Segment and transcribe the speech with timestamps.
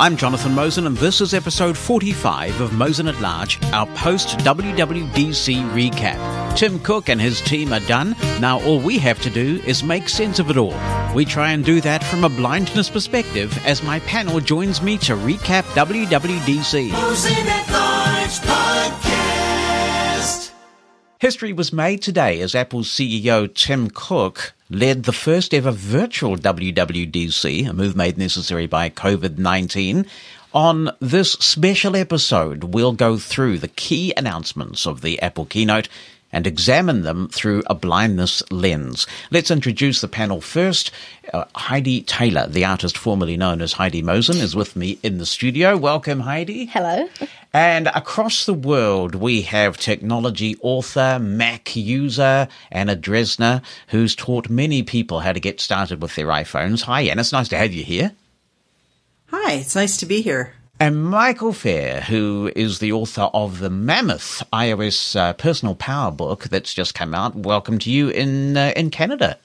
[0.00, 5.62] I'm Jonathan Mosen, and this is episode 45 of Mosen at Large, our post WWDC
[5.70, 6.56] recap.
[6.56, 8.16] Tim Cook and his team are done.
[8.40, 10.74] Now all we have to do is make sense of it all.
[11.14, 15.14] We try and do that from a blindness perspective as my panel joins me to
[15.14, 16.90] recap WWDC.
[21.22, 27.68] History was made today as Apple's CEO Tim Cook led the first ever virtual WWDC,
[27.68, 30.04] a move made necessary by COVID 19.
[30.52, 35.88] On this special episode, we'll go through the key announcements of the Apple keynote
[36.32, 39.06] and examine them through a blindness lens.
[39.30, 40.90] Let's introduce the panel first.
[41.32, 45.26] Uh, Heidi Taylor, the artist formerly known as Heidi Mosen, is with me in the
[45.26, 45.76] studio.
[45.76, 46.64] Welcome, Heidi.
[46.64, 47.08] Hello.
[47.52, 54.82] And across the world, we have technology author, Mac user, Anna Dresner, who's taught many
[54.82, 56.82] people how to get started with their iPhones.
[56.82, 57.20] Hi, Anna.
[57.20, 58.12] It's nice to have you here.
[59.26, 60.54] Hi, it's nice to be here.
[60.82, 66.48] And Michael Feir, who is the author of the Mammoth iOS uh, personal power book
[66.48, 67.36] that's just come out.
[67.36, 69.38] Welcome to you in uh, in Canada.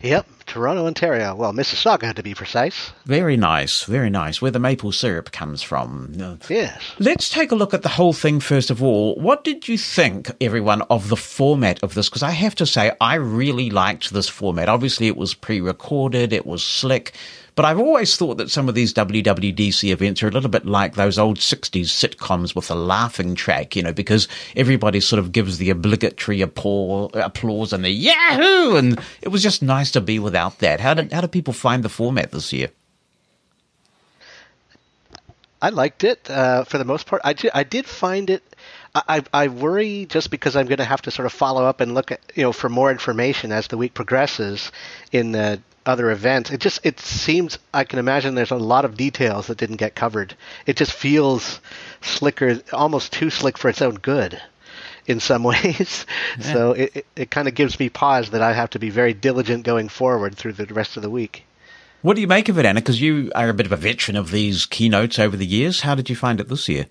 [0.00, 1.34] Yep, Toronto, Ontario.
[1.34, 2.92] Well, Mississauga to be precise.
[3.04, 4.40] Very nice, very nice.
[4.40, 6.12] Where the maple syrup comes from.
[6.48, 6.80] Yes.
[7.00, 9.16] Let's take a look at the whole thing first of all.
[9.16, 12.08] What did you think, everyone, of the format of this?
[12.08, 14.68] Because I have to say, I really liked this format.
[14.68, 17.12] Obviously, it was pre recorded, it was slick.
[17.54, 20.94] But I've always thought that some of these WWDC events are a little bit like
[20.94, 25.58] those old 60s sitcoms with a laughing track, you know, because everybody sort of gives
[25.58, 28.76] the obligatory applause, and the yahoo!
[28.76, 30.80] And it was just nice to be without that.
[30.80, 32.70] How did, how people find the format this year?
[35.62, 37.22] I liked it uh, for the most part.
[37.24, 38.42] I did, I did find it.
[38.94, 41.94] I I worry just because I'm going to have to sort of follow up and
[41.94, 44.70] look at you know for more information as the week progresses
[45.10, 46.50] in the other events.
[46.50, 49.94] It just it seems I can imagine there's a lot of details that didn't get
[49.94, 50.34] covered.
[50.66, 51.60] It just feels
[52.00, 54.40] slicker, almost too slick for its own good.
[55.06, 56.06] In some ways,
[56.40, 59.12] so it, it, it kind of gives me pause that I have to be very
[59.12, 61.44] diligent going forward through the rest of the week.
[62.00, 62.80] What do you make of it, Anna?
[62.80, 65.82] Because you are a bit of a veteran of these keynotes over the years.
[65.82, 66.86] How did you find it this year?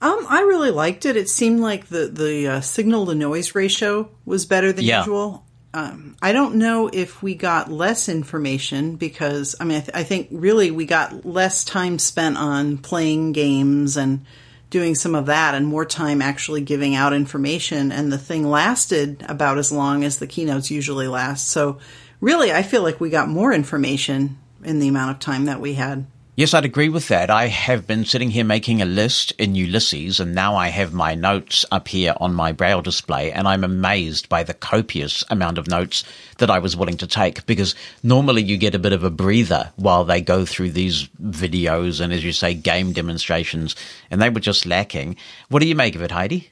[0.00, 1.16] Um, I really liked it.
[1.16, 5.00] It seemed like the the uh, signal to noise ratio was better than Yeah.
[5.00, 5.45] usual.
[5.76, 10.04] Um, I don't know if we got less information because I mean I, th- I
[10.04, 14.24] think really we got less time spent on playing games and
[14.70, 19.22] doing some of that and more time actually giving out information and the thing lasted
[19.28, 21.48] about as long as the keynotes usually last.
[21.48, 21.78] So
[22.22, 25.74] really I feel like we got more information in the amount of time that we
[25.74, 26.06] had.
[26.38, 27.30] Yes, I'd agree with that.
[27.30, 31.14] I have been sitting here making a list in Ulysses, and now I have my
[31.14, 35.66] notes up here on my braille display, and I'm amazed by the copious amount of
[35.66, 36.04] notes
[36.36, 39.72] that I was willing to take, because normally you get a bit of a breather
[39.76, 43.74] while they go through these videos and, as you say, game demonstrations,
[44.10, 45.16] and they were just lacking.
[45.48, 46.50] What do you make of it, Heidi?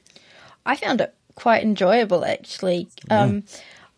[0.65, 2.87] I found it quite enjoyable actually.
[3.09, 3.43] Um,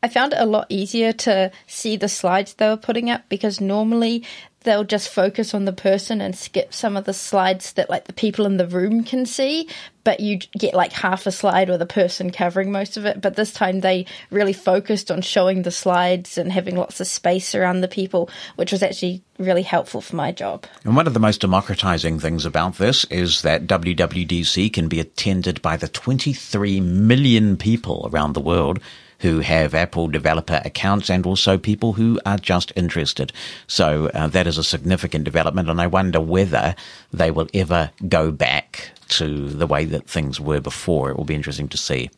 [0.04, 3.60] I found it a lot easier to see the slides they were putting up because
[3.60, 4.24] normally
[4.62, 8.14] they'll just focus on the person and skip some of the slides that like the
[8.14, 9.68] people in the room can see,
[10.04, 13.22] but you get like half a slide with a person covering most of it.
[13.22, 17.56] But this time they really focused on showing the slides and having lots of space
[17.56, 20.66] around the people, which was actually really helpful for my job.
[20.84, 25.62] And one of the most democratizing things about this is that WWDC can be attended
[25.62, 28.80] by the 23 million people around the world
[29.20, 33.34] who have Apple developer accounts and also people who are just interested.
[33.68, 36.76] So uh, that is a significant development, and I wonder whether
[37.12, 41.10] they will ever go back to the way that things were before.
[41.10, 42.10] It will be interesting to see.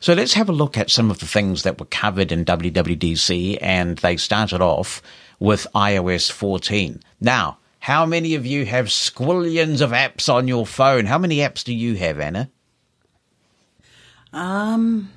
[0.00, 3.58] So let's have a look at some of the things that were covered in WWDC,
[3.60, 5.02] and they started off
[5.38, 7.02] with iOS 14.
[7.20, 11.06] Now, how many of you have squillions of apps on your phone?
[11.06, 12.50] How many apps do you have, Anna?
[14.32, 15.10] Um,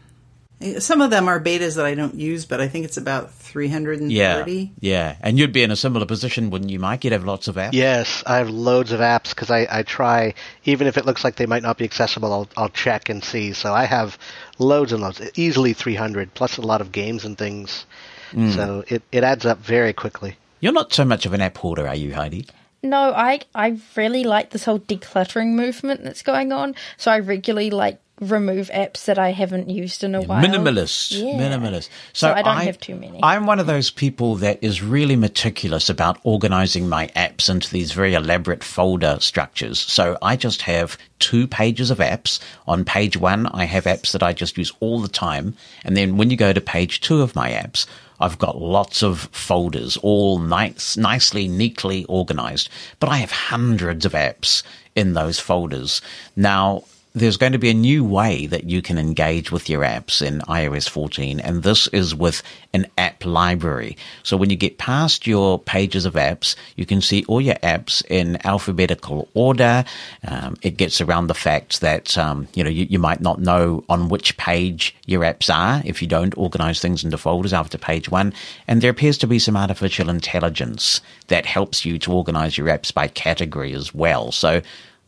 [0.79, 4.11] some of them are betas that I don't use, but I think it's about 330.
[4.13, 5.15] Yeah, yeah.
[5.21, 7.03] And you'd be in a similar position, wouldn't you, Mike?
[7.03, 7.73] You'd have lots of apps.
[7.73, 10.33] Yes, I have loads of apps because I, I try,
[10.65, 13.53] even if it looks like they might not be accessible, I'll, I'll check and see.
[13.53, 14.17] So I have
[14.59, 17.85] loads and loads, easily 300, plus a lot of games and things.
[18.31, 18.51] Hmm.
[18.51, 20.37] So it, it adds up very quickly.
[20.59, 22.47] You're not so much of an app hoarder, are you, Heidi?
[22.83, 26.75] No, I I really like this whole decluttering movement that's going on.
[26.97, 30.41] So I regularly like remove apps that I haven't used in a while.
[30.43, 31.33] Minimalist, Yeah.
[31.33, 31.89] minimalist.
[32.13, 33.19] So I don't have too many.
[33.23, 37.91] I'm one of those people that is really meticulous about organizing my apps into these
[37.91, 39.79] very elaborate folder structures.
[39.79, 42.39] So I just have two pages of apps.
[42.67, 45.55] On page one, I have apps that I just use all the time.
[45.83, 47.87] And then when you go to page two of my apps,
[48.19, 52.69] I've got lots of folders, all nice, nicely, neatly organized.
[52.99, 54.61] But I have hundreds of apps
[54.95, 55.99] in those folders.
[56.35, 56.83] Now,
[57.15, 60.39] there's going to be a new way that you can engage with your apps in
[60.41, 62.41] iOS 14, and this is with
[62.73, 63.97] an app library.
[64.23, 68.03] So when you get past your pages of apps, you can see all your apps
[68.09, 69.85] in alphabetical order.
[70.27, 73.83] Um, it gets around the fact that um, you know you, you might not know
[73.89, 78.09] on which page your apps are if you don't organize things into folders after page
[78.09, 78.33] one.
[78.67, 82.91] And there appears to be some artificial intelligence that helps you to organize your apps
[82.91, 84.31] by category as well.
[84.31, 84.63] So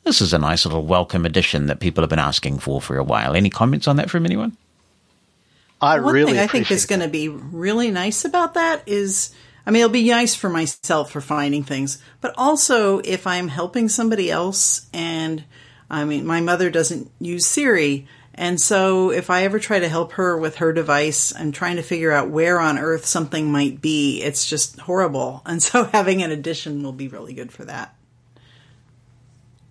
[0.06, 3.04] this is a nice little welcome addition that people have been asking for for a
[3.04, 3.36] while.
[3.36, 4.56] Any comments on that from anyone?
[5.81, 8.84] I One really thing I think appreciate is going to be really nice about that
[8.86, 9.34] is,
[9.66, 13.90] I mean, it'll be nice for myself for finding things, but also if I'm helping
[13.90, 15.44] somebody else and
[15.90, 18.08] I mean, my mother doesn't use Siri.
[18.34, 21.84] And so if I ever try to help her with her device and trying to
[21.84, 25.42] figure out where on earth something might be, it's just horrible.
[25.46, 27.96] And so having an addition will be really good for that.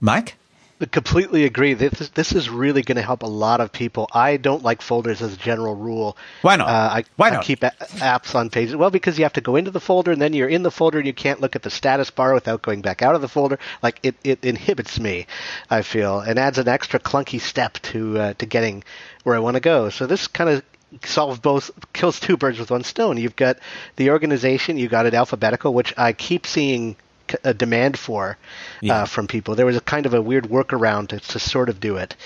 [0.05, 0.37] Mike?
[0.81, 1.73] I completely agree.
[1.73, 4.07] This is, this is really going to help a lot of people.
[4.13, 6.19] I don't like folders as a general rule.
[6.43, 6.69] Why not?
[6.69, 7.45] Uh, I, Why I not?
[7.45, 8.77] keep a- apps on pages.
[8.77, 10.99] Well, because you have to go into the folder and then you're in the folder
[10.99, 13.59] and you can't look at the status bar without going back out of the folder.
[13.83, 15.27] Like it, it inhibits me.
[15.71, 18.85] I feel and adds an extra clunky step to uh, to getting
[19.23, 19.89] where I want to go.
[19.89, 20.63] So this kind of
[21.03, 23.17] solves both kills two birds with one stone.
[23.17, 23.57] You've got
[23.97, 26.97] the organization, you got it alphabetical, which I keep seeing
[27.45, 28.37] a demand for
[28.81, 29.03] Yeah.
[29.03, 29.55] uh, from people.
[29.55, 32.17] There was a kind of a weird workaround to, to sort of do it,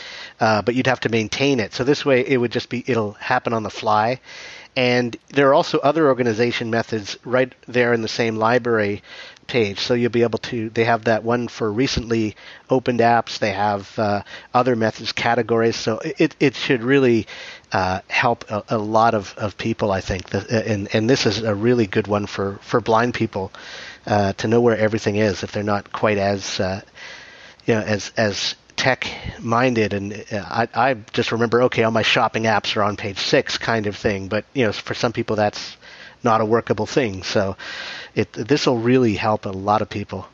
[0.40, 1.74] uh, but you'd have to maintain it.
[1.74, 4.20] So this way, it would just be it'll happen on the fly.
[4.76, 9.02] And there are also other organization methods right there in the same library
[9.48, 9.80] page.
[9.80, 10.68] So you'll be able to.
[10.70, 12.36] They have that one for recently
[12.70, 13.38] opened apps.
[13.38, 14.22] They have uh,
[14.54, 15.74] other methods, categories.
[15.74, 17.26] So it it should really
[17.72, 19.90] uh, help a, a lot of, of people.
[19.90, 23.50] I think, that, and and this is a really good one for for blind people
[24.08, 26.80] uh, to know where everything is if they're not quite as uh,
[27.66, 29.06] you know as as tech
[29.40, 33.18] minded and uh, I, I just remember okay all my shopping apps are on page
[33.18, 35.76] six kind of thing but you know for some people that's
[36.22, 37.22] not a workable thing.
[37.22, 37.56] So
[38.14, 40.26] it this will really help a lot of people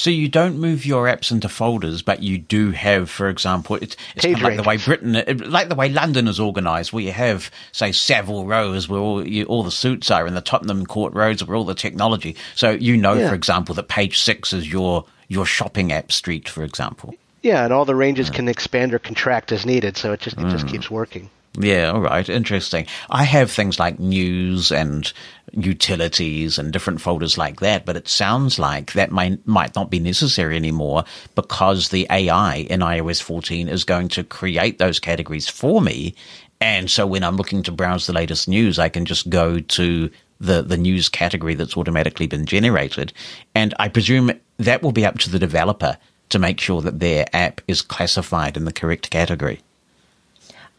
[0.00, 3.98] So you don't move your apps into folders, but you do have, for example, it's,
[4.16, 4.78] it's kind of like the way.
[4.78, 9.28] Britain, like the way London is organised, where you have, say, Savile Rows, where all,
[9.28, 12.34] you, all the suits are, and the Tottenham Court Roads, where all the technology.
[12.54, 13.28] So you know, Yeah.
[13.28, 17.14] for example, that page six is your your shopping app street, for example.
[17.42, 20.48] yeah and all the ranges can expand or contract as needed so it just it
[20.48, 20.70] just mm.
[20.70, 22.86] keeps working Yeah, all right, interesting.
[23.10, 25.12] I have things like news and
[25.52, 29.98] utilities and different folders like that, but it sounds like that might might not be
[29.98, 31.04] necessary anymore
[31.34, 36.14] because the AI in iOS 14 is going to create those categories for me.
[36.60, 40.10] And so when I'm looking to browse the latest news, I can just go to
[40.40, 43.12] the, the news category that's automatically been generated.
[43.54, 45.98] And I presume that will be up to the developer
[46.30, 49.60] to make sure that their app is classified in the correct category.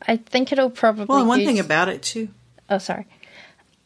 [0.08, 1.06] I think it'll probably.
[1.06, 2.30] Well, and one use- thing about it too.
[2.70, 3.06] Oh, sorry.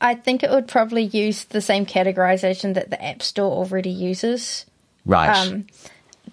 [0.02, 4.66] I think it would probably use the same categorization that the App Store already uses
[5.06, 5.30] Right.
[5.36, 5.68] um,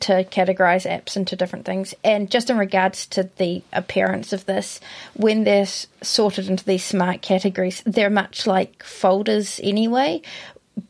[0.01, 1.95] to categorize apps into different things.
[2.03, 4.81] And just in regards to the appearance of this,
[5.15, 5.67] when they're
[6.03, 10.23] sorted into these smart categories, they're much like folders anyway,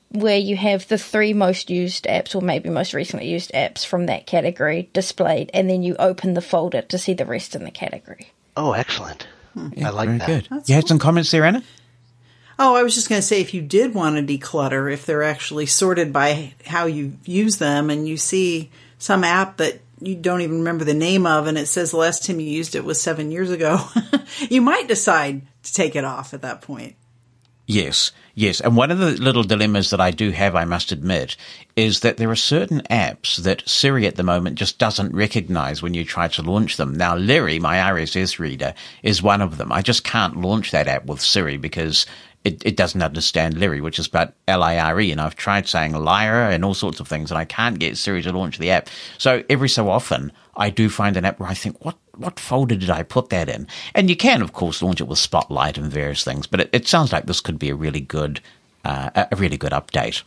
[0.09, 4.07] where you have the three most used apps or maybe most recently used apps from
[4.07, 7.71] that category displayed, and then you open the folder to see the rest in the
[7.71, 8.32] category.
[8.56, 9.68] Oh excellent hmm.
[9.85, 10.49] i like Very that good.
[10.50, 11.62] That's you had some comments there, Anna?
[12.59, 15.23] Oh, I was just going to say if you did want to declutter, if they're
[15.23, 20.42] actually sorted by how you use them and you see some app that you don't
[20.42, 23.00] even remember the name of and it says the last time you used it was
[23.00, 23.80] seven years ago,
[24.50, 26.94] you might decide to take it off at that point.
[27.66, 28.61] Yes, yes.
[28.61, 31.37] And one of the little dilemmas that I do have, I must admit,
[31.76, 35.95] is that there are certain apps that Siri at the moment just doesn't recognize when
[35.95, 36.95] you try to launch them.
[36.95, 39.71] Now, Lire, my RSS reader, is one of them.
[39.71, 42.04] I just can't launch that app with Siri because
[42.45, 45.12] it, it doesn't understand Lire, which is about L-I-R-E.
[45.12, 48.23] And I've tried saying lyra and all sorts of things, and I can't get Siri
[48.23, 48.88] to launch the app.
[49.19, 52.76] So every so often, I do find an app where I think, what what folder
[52.76, 53.66] did I put that in?
[53.94, 56.87] And you can, of course, launch it with Spotlight and various things, but it, it
[56.87, 58.40] sounds like this could be a really good,
[58.85, 60.23] uh, a really good update.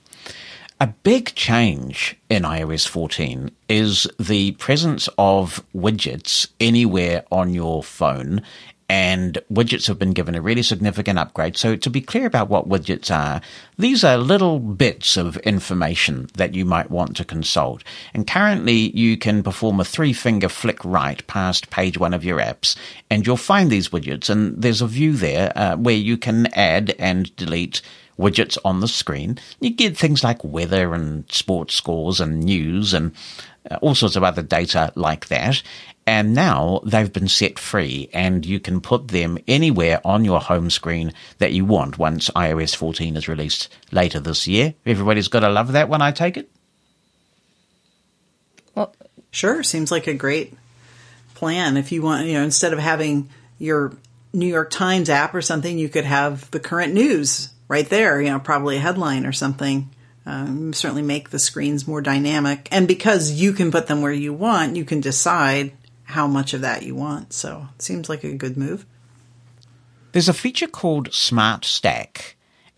[0.81, 8.41] A big change in iOS 14 is the presence of widgets anywhere on your phone.
[8.87, 11.57] And widgets have been given a really significant upgrade.
[11.57, 13.41] So to be clear about what widgets are,
[13.79, 17.83] these are little bits of information that you might want to consult.
[18.13, 22.37] And currently you can perform a three finger flick right past page one of your
[22.37, 22.75] apps
[23.09, 24.29] and you'll find these widgets.
[24.29, 27.81] And there's a view there uh, where you can add and delete
[28.19, 29.37] widgets on the screen.
[29.59, 33.13] You get things like weather and sports scores and news and
[33.69, 35.61] uh, all sorts of other data like that.
[36.07, 40.69] And now they've been set free and you can put them anywhere on your home
[40.69, 44.75] screen that you want once iOS 14 is released later this year.
[44.85, 46.51] Everybody's got to love that one, I take it?
[48.75, 48.93] Well,
[49.35, 50.53] Sure, seems like a great
[51.33, 51.75] plan.
[51.75, 53.91] If you want, you know, instead of having your
[54.31, 58.29] New York Times app or something, you could have the current news right there, you
[58.29, 59.89] know, probably a headline or something.
[60.25, 62.69] Um, certainly make the screens more dynamic.
[62.71, 65.73] And because you can put them where you want, you can decide
[66.05, 67.33] how much of that you want.
[67.33, 68.85] So it seems like a good move.
[70.11, 72.35] There's a feature called Smart Stack.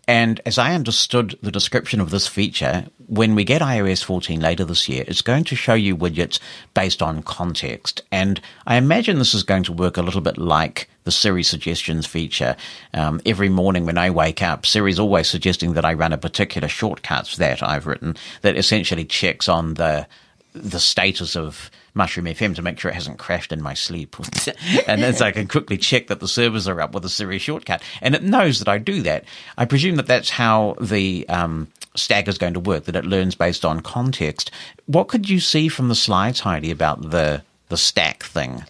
[0.08, 4.64] And as I understood the description of this feature, when we get iOS 14 later
[4.64, 6.40] this year, it's going to show you widgets
[6.72, 8.00] based on context.
[8.10, 12.06] And I imagine this is going to work a little bit like the Siri suggestions
[12.06, 12.56] feature.
[12.94, 16.68] Um, every morning when I wake up, Siri's always suggesting that I run a particular
[16.68, 20.06] shortcut that I've written that essentially checks on the
[20.54, 24.16] the status of Mushroom FM to make sure it hasn't crashed in my sleep.
[24.86, 27.38] and then so I can quickly check that the servers are up with a Siri
[27.38, 27.82] shortcut.
[28.00, 29.24] And it knows that I do that.
[29.56, 33.34] I presume that that's how the um, stack is going to work, that it learns
[33.34, 34.50] based on context.
[34.86, 38.64] What could you see from the slides, Heidi, about the, the stack thing?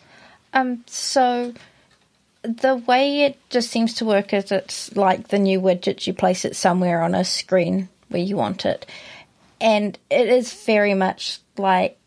[0.55, 1.53] Um, so
[2.43, 6.45] the way it just seems to work is it's like the new widget, you place
[6.45, 8.87] it somewhere on a screen where you want it.
[9.61, 11.98] And it is very much like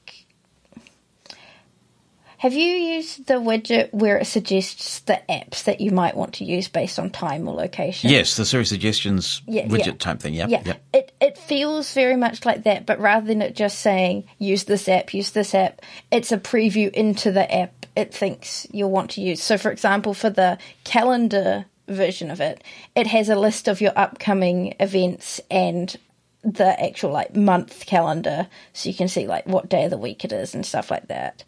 [2.42, 6.44] have you used the widget where it suggests the apps that you might want to
[6.44, 8.10] use based on time or location?
[8.10, 9.94] Yes, the Siri suggestions Yeah, widget yeah.
[10.00, 10.34] type thing.
[10.34, 10.84] Yeah, yep.
[10.92, 14.90] it it feels very much like that, but rather than it just saying use this
[14.90, 19.22] app, use this app, it's a preview into the app it thinks you'll want to
[19.22, 19.44] use.
[19.44, 22.64] So, for example, for the calendar version of it,
[22.96, 25.96] it has a list of your upcoming events and
[26.44, 30.26] the actual like month calendar, so you can see like what day of the week
[30.26, 31.44] it is and stuff like that.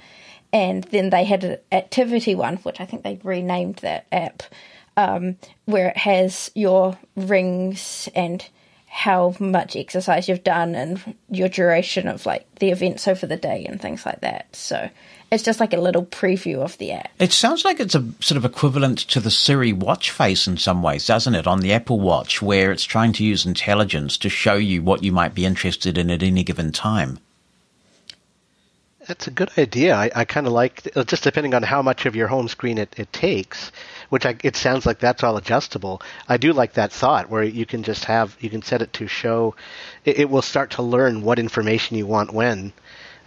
[0.54, 4.44] And then they had an activity one, which I think they renamed that app,
[4.96, 8.48] um, where it has your rings and
[8.86, 13.66] how much exercise you've done and your duration of like the events over the day
[13.68, 14.56] and things like that.
[14.56, 14.88] So
[15.32, 17.10] it's just like a little preview of the app.
[17.18, 20.84] It sounds like it's a sort of equivalent to the Siri watch face in some
[20.84, 21.48] ways, doesn't it?
[21.48, 25.12] On the Apple Watch, where it's trying to use intelligence to show you what you
[25.12, 27.18] might be interested in at any given time.
[29.08, 29.96] That's a good idea.
[29.96, 32.78] I, I kind of like, uh, just depending on how much of your home screen
[32.78, 33.72] it, it takes,
[34.10, 36.02] which I, it sounds like that's all adjustable.
[36.30, 39.08] I do like that thought where you can just have, you can set it to
[39.08, 39.56] show,
[40.06, 42.72] it, it will start to learn what information you want when.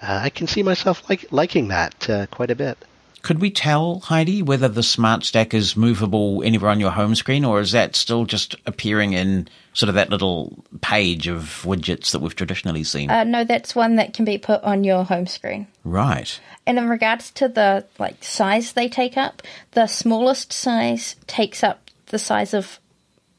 [0.01, 2.79] Uh, I can see myself like, liking that uh, quite a bit.
[3.27, 7.45] Could we tell, Heidi, whether the Smart Stack is movable anywhere on your home screen,
[7.45, 12.21] or is that still just appearing in sort of that little page of widgets that
[12.21, 13.11] we've traditionally seen?
[13.11, 15.67] Uh, no, that's one that can be put on your home screen.
[15.83, 16.39] right.
[16.69, 19.43] And in regards to the like size they take up,
[19.73, 22.79] the smallest size takes up the size of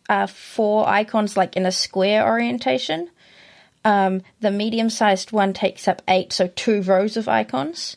[0.10, 3.10] uh, four icons, like in a square orientation.
[3.86, 7.96] Um, the medium-sized one takes up eight, so two rows of icons.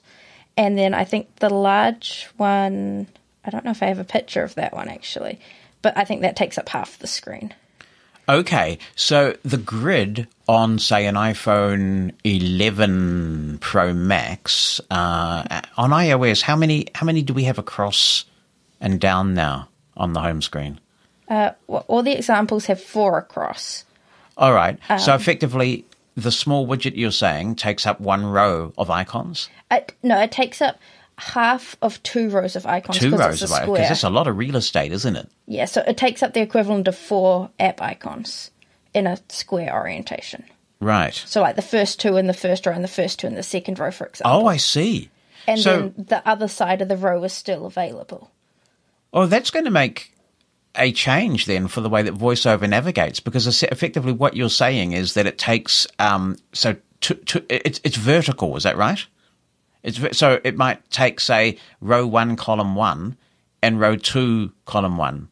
[0.60, 3.06] And then I think the large one,
[3.46, 5.40] I don't know if I have a picture of that one actually,
[5.80, 7.54] but I think that takes up half the screen.
[8.28, 16.56] Okay, so the grid on, say, an iPhone 11 Pro Max uh, on iOS, how
[16.56, 18.26] many how many do we have across
[18.82, 20.78] and down now on the home screen?
[21.26, 23.86] Uh, well, all the examples have four across.
[24.36, 25.86] All right, so effectively,
[26.22, 30.60] the small widget you're saying takes up one row of icons, It, no, it takes
[30.62, 30.78] up
[31.18, 32.98] half of two rows of icons.
[32.98, 33.72] two rows it's a of icons.
[33.72, 35.28] Because that's a lot of real estate, isn't it?
[35.46, 38.50] Yeah, so it takes up the equivalent of four app icons
[38.94, 40.44] in a square orientation.
[40.80, 41.12] Right.
[41.14, 43.42] So, like the first two in the first row and the first two in the
[43.42, 44.42] second row, for example.
[44.42, 45.10] Oh, I see.
[45.46, 48.30] and so- then the other side of the row is still available.
[49.12, 50.12] Oh, that's going to make
[50.76, 55.14] a change then for the way that VoiceOver navigates, because effectively what you're saying is
[55.14, 58.56] that it takes um, so to, to, it's it's vertical.
[58.56, 59.04] Is that right?
[59.82, 63.16] It's so it might take say row one, column one,
[63.62, 65.28] and row two, column one,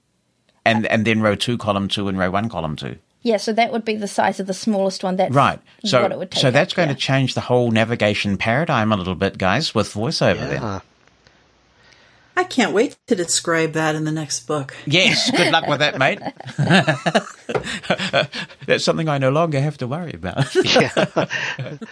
[0.65, 2.97] and and then row two, column two, and row one, column two.
[3.23, 5.17] Yeah, so that would be the size of the smallest one.
[5.17, 5.61] That's Right.
[5.85, 6.41] So, what it would take.
[6.41, 6.95] so that's up, going yeah.
[6.95, 10.81] to change the whole navigation paradigm a little bit, guys, with voiceover then.
[12.39, 14.77] I can't wait to describe that in the next book.
[14.87, 16.21] Yes, good luck with that, mate.
[18.67, 20.47] That's something I no longer have to worry about.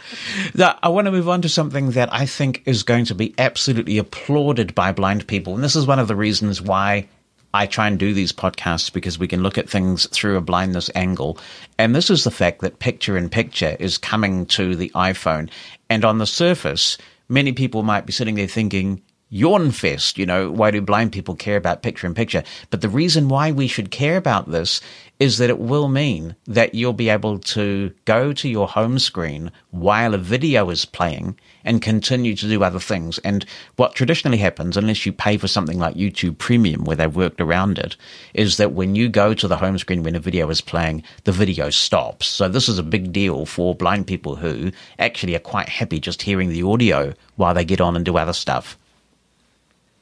[0.55, 3.35] Now, I want to move on to something that I think is going to be
[3.39, 5.57] absolutely applauded by blind people.
[5.57, 7.09] And this is one of the reasons why
[7.53, 10.89] I try and do these podcasts because we can look at things through a blindness
[10.95, 11.39] angle.
[11.77, 15.51] And this is the fact that picture in picture is coming to the iPhone.
[15.91, 16.99] And on the surface,
[17.29, 21.35] many people might be sitting there thinking, yawn fest, you know, why do blind people
[21.35, 22.45] care about picture in picture?
[22.71, 24.81] But the reason why we should care about this
[25.19, 29.51] is that it will mean that you'll be able to go to your home screen
[29.71, 33.19] while a video is playing and continue to do other things.
[33.21, 33.45] And
[33.77, 37.79] what traditionally happens, unless you pay for something like YouTube Premium where they've worked around
[37.79, 37.97] it,
[38.35, 41.33] is that when you go to the home screen when a video is playing, the
[41.33, 42.29] video stops.
[42.29, 46.23] So this is a big deal for blind people who actually are quite happy just
[46.23, 48.79] hearing the audio while they get on and do other stuff.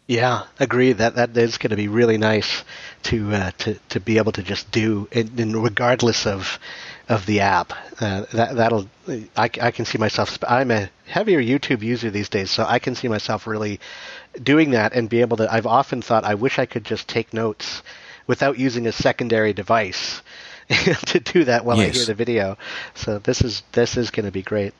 [0.06, 0.92] Yeah, agree.
[0.92, 2.62] That that is going to be really nice
[3.04, 6.58] to uh, to to be able to just do, in, in regardless of
[7.08, 7.72] of the app.
[8.00, 8.86] Uh, that that'll
[9.34, 10.38] I, I can see myself.
[10.46, 13.80] I'm a heavier YouTube user these days, so I can see myself really
[14.42, 15.52] doing that and be able to.
[15.52, 17.82] I've often thought I wish I could just take notes
[18.26, 20.20] without using a secondary device
[21.06, 22.58] to do that while I hear the video.
[22.94, 24.74] So this is this is going to be great.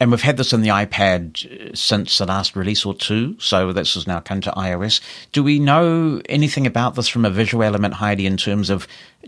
[0.00, 3.72] And we've had this in the iPad uh, since the last release or two, so
[3.72, 5.00] this has now come to iOS.
[5.32, 8.86] Do we know anything about this from a visual element, Heidi, in terms of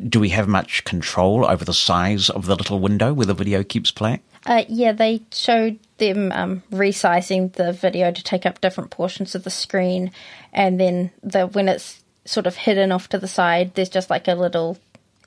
[0.09, 3.65] do we have much control over the size of the little window where the video
[3.65, 4.21] keeps playing?
[4.47, 9.45] Uh, yeah, they showed them um, resizing the video to take up different portions of
[9.45, 10.13] the screen,
[10.53, 14.29] and then the when it's sort of hidden off to the side, there's just like
[14.29, 14.79] a little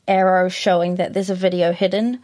[0.07, 2.19] arrow showing that there's a video hidden,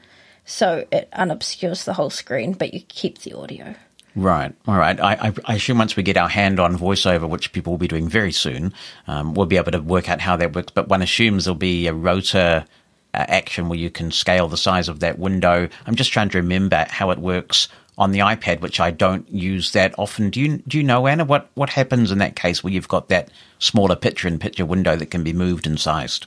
[0.50, 3.76] so it unobscures the whole screen, but you keep the audio.
[4.16, 4.54] Right.
[4.68, 5.00] All right.
[5.00, 7.88] I, I, I assume once we get our hand on voiceover, which people will be
[7.88, 8.74] doing very soon,
[9.08, 10.72] um, we'll be able to work out how that works.
[10.74, 12.66] But one assumes there'll be a rotor
[13.14, 15.70] uh, action where you can scale the size of that window.
[15.86, 19.72] I'm just trying to remember how it works on the iPad, which I don't use
[19.74, 20.30] that often.
[20.30, 23.10] Do you do you know Anna what what happens in that case where you've got
[23.10, 23.30] that
[23.60, 26.26] smaller picture-in-picture window that can be moved and sized?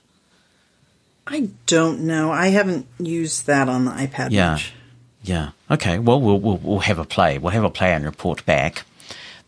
[1.26, 2.32] I don't know.
[2.32, 4.52] I haven't used that on the iPad Yeah.
[4.52, 4.72] much.
[5.22, 5.50] Yeah.
[5.70, 5.98] Okay.
[5.98, 7.38] Well, we'll we'll we'll have a play.
[7.38, 8.84] We'll have a play and report back.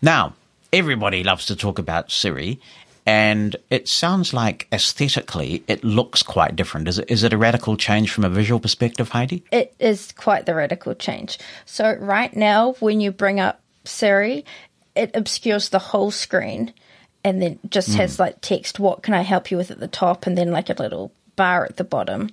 [0.01, 0.35] Now,
[0.73, 2.61] everybody loves to talk about Siri,
[3.07, 6.87] and it sounds like aesthetically it looks quite different.
[6.87, 9.43] Is it is it a radical change from a visual perspective, Heidi?
[9.51, 11.39] It is quite the radical change.
[11.67, 14.45] So right now, when you bring up Siri,
[14.95, 16.73] it obscures the whole screen,
[17.25, 17.97] and then just hmm.
[17.97, 18.79] has like text.
[18.79, 21.65] What can I help you with at the top, and then like a little bar
[21.65, 22.31] at the bottom,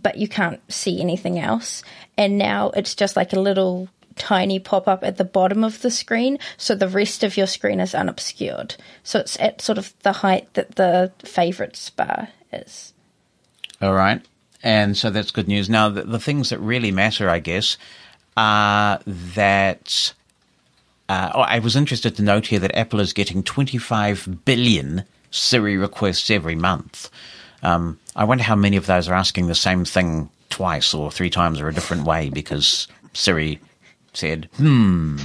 [0.00, 1.82] but you can't see anything else.
[2.16, 5.90] And now it's just like a little tiny pop up at the bottom of the
[5.90, 8.76] screen, so the rest of your screen is unobscured.
[9.02, 12.92] So it's at sort of the height that the favorites bar is.
[13.80, 14.22] All right.
[14.62, 15.68] And so that's good news.
[15.68, 17.76] Now, the, the things that really matter, I guess,
[18.36, 20.14] are that
[21.08, 25.76] uh, oh, I was interested to note here that Apple is getting 25 billion Siri
[25.76, 27.10] requests every month.
[27.62, 31.30] Um, I wonder how many of those are asking the same thing twice or three
[31.30, 33.60] times or a different way because Siri
[34.14, 35.16] said, hmm,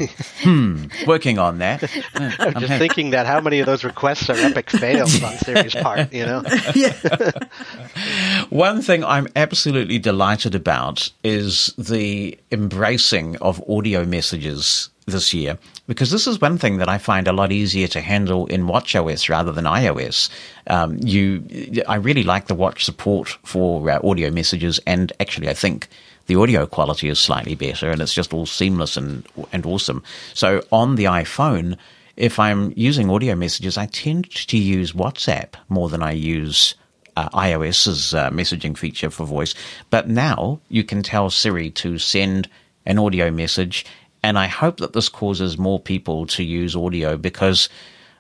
[0.42, 1.84] hmm, working on that.
[2.16, 6.14] I'm just thinking that how many of those requests are epic fails on Siri's part,
[6.14, 6.42] you know?
[8.50, 16.12] One thing I'm absolutely delighted about is the embracing of audio messages this year, because
[16.12, 19.54] this is one thing that I find a lot easier to handle in WatchOS rather
[19.54, 20.30] than iOS.
[20.68, 21.44] Um, you,
[21.88, 25.88] I really like the Watch support for uh, audio messages, and actually, I think
[26.28, 30.04] the audio quality is slightly better, and it's just all seamless and and awesome.
[30.34, 31.78] So on the iPhone,
[32.18, 36.76] if I'm using audio messages, I tend to use WhatsApp more than I use
[37.16, 39.56] uh, iOS's uh, messaging feature for voice.
[39.90, 42.50] But now you can tell Siri to send
[42.86, 43.86] an audio message,
[44.24, 47.70] and I hope that this causes more people to use audio because,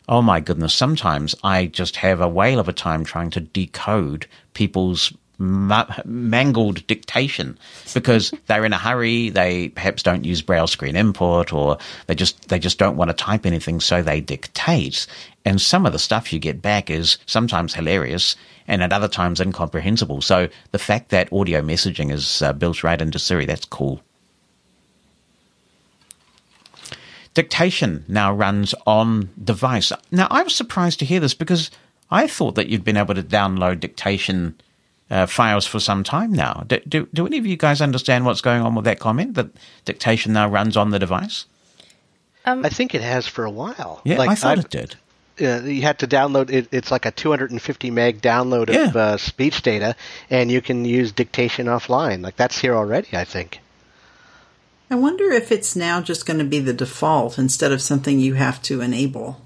[0.07, 4.27] oh my goodness, sometimes I just have a whale of a time trying to decode
[4.53, 7.57] people's ma- mangled dictation
[7.93, 9.29] because they're in a hurry.
[9.29, 13.15] They perhaps don't use braille screen input, or they just they just don't want to
[13.15, 15.07] type anything, so they dictate.
[15.45, 18.35] And some of the stuff you get back is sometimes hilarious,
[18.67, 20.21] and at other times incomprehensible.
[20.21, 24.01] So the fact that audio messaging is uh, built right into Siri, that's cool.
[27.37, 29.91] Dictation now runs on device.
[30.09, 31.69] Now I was surprised to hear this because
[32.09, 34.55] I thought that you'd been able to download dictation
[35.11, 36.63] uh, files for some time now.
[36.65, 39.49] Do, do, do any of you guys understand what's going on with that comment that
[39.85, 41.45] dictation now runs on the device?
[42.43, 44.01] I think it has for a while.
[44.03, 44.95] Yeah, like I thought I've- it did.
[45.47, 46.67] uh, you had to download it.
[46.71, 49.95] It's like a 250 meg download of uh, speech data,
[50.31, 52.23] and you can use dictation offline.
[52.23, 53.59] Like that's here already, I think.
[54.89, 58.35] I wonder if it's now just going to be the default instead of something you
[58.35, 59.41] have to enable.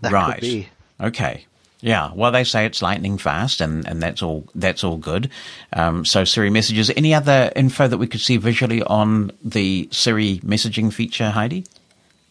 [0.00, 0.34] That right.
[0.34, 0.68] could be.
[1.00, 1.46] Okay.
[1.80, 2.10] Yeah.
[2.14, 4.46] Well, they say it's lightning fast, and, and that's all.
[4.54, 5.30] That's all good.
[5.72, 6.90] Um, so Siri messages.
[6.90, 11.64] Any other info that we could see visually on the Siri messaging feature, Heidi?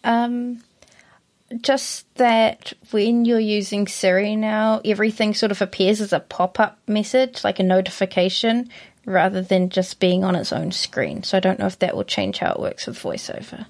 [0.03, 0.61] Um,
[1.61, 6.77] just that when you're using Siri now, everything sort of appears as a pop up
[6.87, 8.69] message, like a notification,
[9.05, 11.23] rather than just being on its own screen.
[11.23, 13.65] So I don't know if that will change how it works with VoiceOver.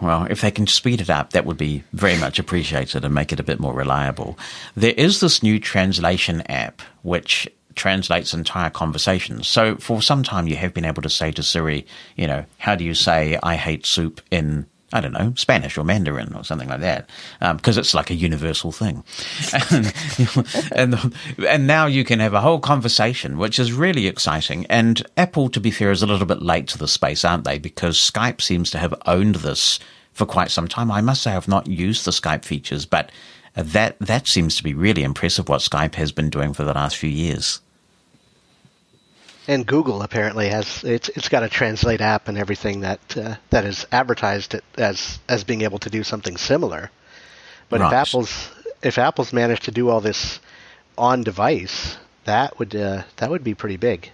[0.00, 3.32] Well, if they can speed it up, that would be very much appreciated and make
[3.32, 4.38] it a bit more reliable.
[4.76, 9.48] There is this new translation app which translates entire conversations.
[9.48, 12.74] So for some time you have been able to say to Siri, you know, how
[12.74, 16.68] do you say I hate soup in I don't know, Spanish or Mandarin or something
[16.68, 17.10] like that,
[17.42, 19.04] um, because it's like a universal thing.
[19.70, 19.92] and,
[20.72, 21.14] and,
[21.46, 24.64] and now you can have a whole conversation, which is really exciting.
[24.66, 27.58] And Apple, to be fair, is a little bit late to the space, aren't they?
[27.58, 29.78] Because Skype seems to have owned this
[30.12, 30.90] for quite some time.
[30.90, 33.12] I must say I've not used the Skype features, but
[33.54, 36.96] that, that seems to be really impressive what Skype has been doing for the last
[36.96, 37.60] few years.
[39.48, 43.64] And Google apparently has it's it's got a translate app and everything that uh, that
[43.64, 46.90] is advertised as as being able to do something similar.
[47.70, 48.50] But if Apple's
[48.82, 50.38] if Apple's managed to do all this
[50.98, 54.10] on device, that would uh, that would be pretty big.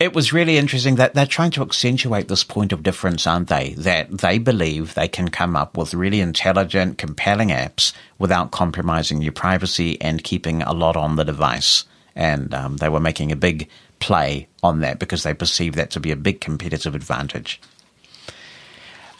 [0.00, 3.74] It was really interesting that they're trying to accentuate this point of difference, aren't they?
[3.74, 9.32] That they believe they can come up with really intelligent, compelling apps without compromising your
[9.32, 11.84] privacy and keeping a lot on the device.
[12.14, 13.68] And um, they were making a big
[14.00, 17.60] play on that because they perceive that to be a big competitive advantage.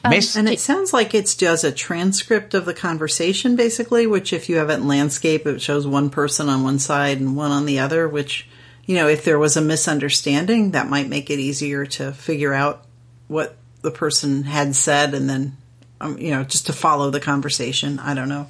[0.04, 4.48] Mess- And it sounds like it's just a transcript of the conversation, basically, which if
[4.48, 7.66] you have it in landscape, it shows one person on one side and one on
[7.66, 8.48] the other, which,
[8.86, 12.84] you know, if there was a misunderstanding, that might make it easier to figure out
[13.26, 15.56] what the person had said and then,
[16.00, 17.98] um, you know, just to follow the conversation.
[17.98, 18.46] I don't know.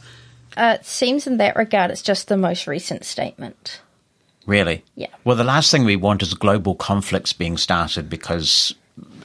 [0.56, 3.80] Uh, it seems in that regard it's just the most recent statement.
[4.48, 4.82] Really?
[4.94, 5.08] Yeah.
[5.24, 8.74] Well, the last thing we want is global conflicts being started because,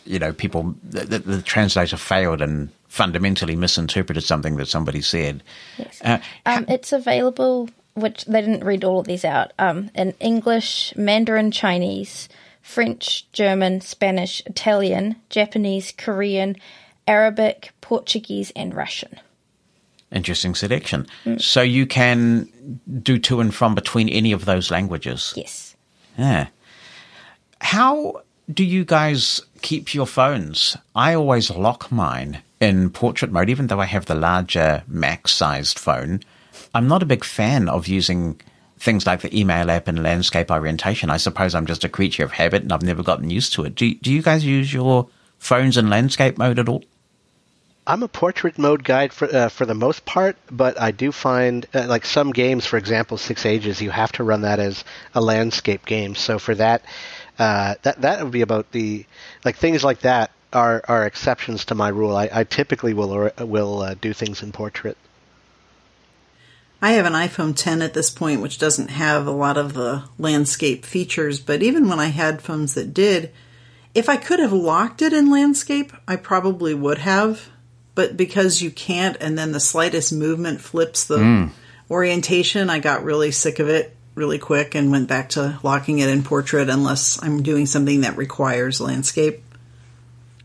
[0.06, 5.42] you know, people, the, the, the translator failed and fundamentally misinterpreted something that somebody said.
[5.78, 6.02] Yes.
[6.04, 10.94] Uh, Um, it's available, which they didn't read all of these out, um, in English,
[10.98, 12.28] Mandarin Chinese,
[12.62, 16.58] French, German, Spanish, Italian, Japanese, Korean,
[17.08, 19.22] Arabic, Portuguese, and Russian.
[20.14, 21.08] Interesting selection.
[21.26, 21.42] Mm.
[21.42, 22.48] So you can
[23.02, 25.34] do to and from between any of those languages.
[25.36, 25.76] Yes.
[26.18, 26.48] Yeah.
[27.60, 28.22] How
[28.52, 30.78] do you guys keep your phones?
[30.96, 35.80] I always lock mine in portrait mode, even though I have the larger Mac sized
[35.80, 36.22] phone.
[36.76, 38.40] I'm not a big fan of using
[38.80, 41.10] things like the email app and landscape orientation.
[41.10, 43.76] I suppose I'm just a creature of habit and I've never gotten used to it.
[43.76, 45.08] Do, do you guys use your
[45.40, 46.84] phones in landscape mode at all?
[47.86, 51.66] I'm a portrait mode guide for uh, for the most part, but I do find
[51.74, 55.20] uh, like some games, for example, Six Ages, you have to run that as a
[55.20, 56.16] landscape game.
[56.16, 56.84] So for that,
[57.38, 59.06] uh, that that would be about the
[59.44, 62.16] like things like that are are exceptions to my rule.
[62.16, 64.98] I, I typically will will uh, do things in portrait.
[66.82, 70.04] I have an iPhone 10 at this point, which doesn't have a lot of the
[70.20, 73.32] landscape features, but even when I had phones that did,
[73.96, 77.50] if I could have locked it in landscape, I probably would have.
[77.96, 81.50] But because you can't, and then the slightest movement flips the
[81.92, 86.10] orientation, I got really sick of it really quick and went back to locking it
[86.10, 89.42] in portrait unless I'm doing something that requires landscape.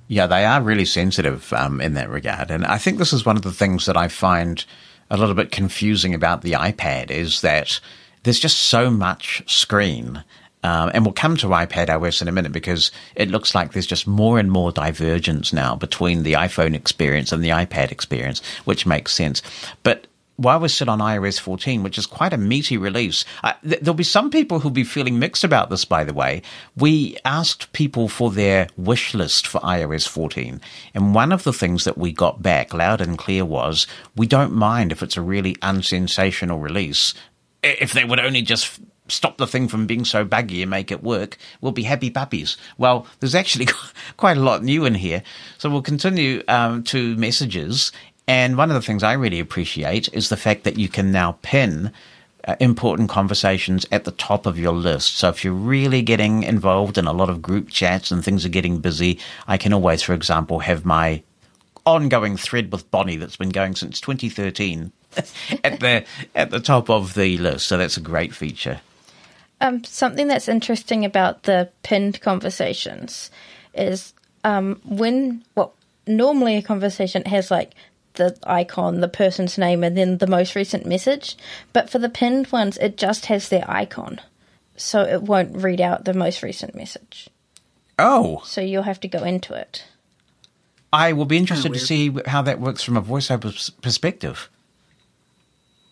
[0.09, 2.51] Yeah, they are really sensitive um, in that regard.
[2.51, 4.65] And I think this is one of the things that I find
[5.11, 7.81] a little bit confusing about the iPad is that
[8.23, 10.25] there's just so much screen.
[10.69, 13.87] Um, and we'll come to iPad OS in a minute because it looks like there's
[13.87, 18.85] just more and more divergence now between the iPhone experience and the iPad experience, which
[18.85, 19.41] makes sense.
[19.83, 23.81] But while we're still on iOS 14, which is quite a meaty release, uh, th-
[23.81, 26.43] there'll be some people who'll be feeling mixed about this, by the way.
[26.77, 30.61] We asked people for their wish list for iOS 14.
[30.93, 34.53] And one of the things that we got back loud and clear was we don't
[34.53, 37.15] mind if it's a really unsensational release.
[37.63, 41.03] If they would only just stop the thing from being so baggy and make it
[41.03, 42.57] work, we'll be happy puppies.
[42.77, 43.69] Well, there's actually
[44.17, 45.23] quite a lot new in here.
[45.59, 47.93] So we'll continue um, to messages.
[48.27, 51.39] And one of the things I really appreciate is the fact that you can now
[51.43, 51.93] pin
[52.47, 55.17] uh, important conversations at the top of your list.
[55.17, 58.51] So if you're really getting involved in a lot of group chats and things are
[58.51, 61.23] getting busy, I can always, for example, have my
[61.85, 64.93] ongoing thread with Bonnie that's been going since 2013
[65.65, 67.67] at the at the top of the list.
[67.67, 68.81] So that's a great feature.
[69.61, 73.31] Um, something that's interesting about the pinned conversations
[73.75, 75.75] is um, when well
[76.07, 77.75] normally a conversation has like
[78.15, 81.37] the icon, the person's name, and then the most recent message.
[81.73, 84.21] But for the pinned ones, it just has their icon,
[84.77, 87.29] so it won't read out the most recent message.
[87.99, 89.85] Oh, So you'll have to go into it.
[90.93, 94.49] I will be interested to see how that works from a voiceover perspective.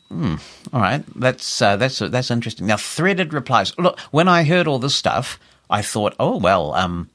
[0.08, 0.36] Hmm.
[0.72, 1.04] All right.
[1.16, 2.66] That's uh, that's that's interesting.
[2.66, 3.76] Now, threaded replies.
[3.78, 5.38] Look, when I heard all this stuff,
[5.68, 7.10] I thought, oh well, um,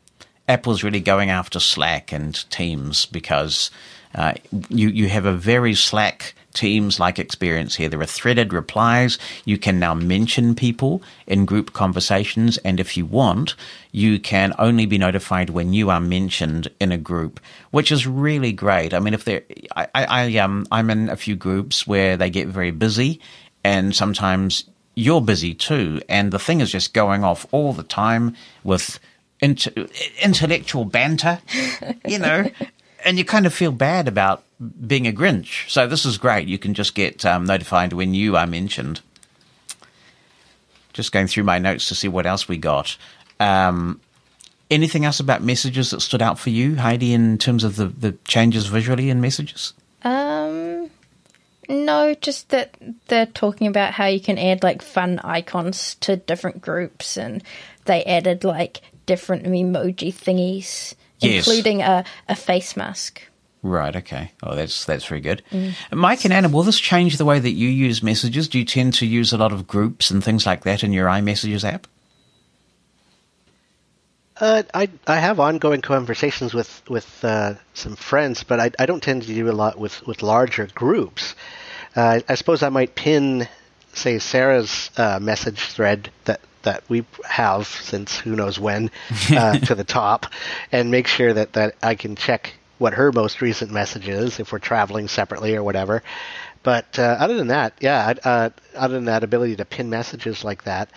[0.47, 3.71] Apple's really going after Slack and Teams because
[4.13, 4.33] uh,
[4.69, 7.89] you you have a very Slack Teams like experience here.
[7.89, 9.17] There are threaded replies.
[9.45, 13.55] You can now mention people in group conversations, and if you want,
[13.91, 17.39] you can only be notified when you are mentioned in a group,
[17.71, 18.93] which is really great.
[18.93, 19.43] I mean, if there,
[19.75, 23.19] I, I, um, I'm in a few groups where they get very busy,
[23.63, 28.35] and sometimes you're busy too, and the thing is just going off all the time
[28.63, 28.99] with
[29.41, 29.67] int-
[30.21, 31.39] intellectual banter,
[32.05, 32.49] you know,
[33.03, 34.43] and you kind of feel bad about
[34.85, 35.69] being a Grinch.
[35.69, 36.47] So this is great.
[36.47, 39.01] You can just get um, notified when you are mentioned.
[40.93, 42.97] Just going through my notes to see what else we got.
[43.39, 44.01] Um,
[44.69, 48.11] anything else about messages that stood out for you, Heidi, in terms of the, the
[48.25, 49.73] changes visually in messages?
[50.03, 50.89] Um,
[51.69, 52.75] no, just that
[53.07, 57.43] they're talking about how you can add like fun icons to different groups, and
[57.85, 61.47] they added like different emoji thingies, Yes.
[61.47, 63.21] including a, a face mask.
[63.63, 63.95] Right.
[63.95, 64.31] Okay.
[64.41, 65.43] Oh, that's that's very good.
[65.91, 68.47] Mike and Anna, will this change the way that you use messages?
[68.47, 71.07] Do you tend to use a lot of groups and things like that in your
[71.07, 71.85] iMessages app?
[74.37, 79.03] Uh, I I have ongoing conversations with with uh, some friends, but I, I don't
[79.03, 81.35] tend to do a lot with with larger groups.
[81.95, 83.47] Uh, I suppose I might pin,
[83.93, 88.91] say, Sarah's uh, message thread that that we have since who knows when
[89.31, 90.27] uh, to the top,
[90.71, 94.51] and make sure that that I can check what her most recent message is if
[94.51, 96.01] we're traveling separately or whatever.
[96.63, 100.63] But uh, other than that, yeah, uh, other than that ability to pin messages like
[100.63, 100.89] that,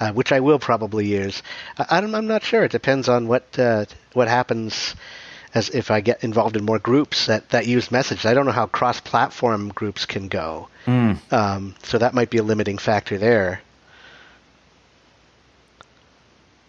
[0.00, 1.42] uh, which I will probably use.
[1.78, 2.64] I, I'm, I'm not sure.
[2.64, 4.94] It depends on what uh, what happens
[5.54, 8.26] as if I get involved in more groups that, that use messages.
[8.26, 10.68] I don't know how cross-platform groups can go,
[11.30, 13.60] um, so that might be a limiting factor there.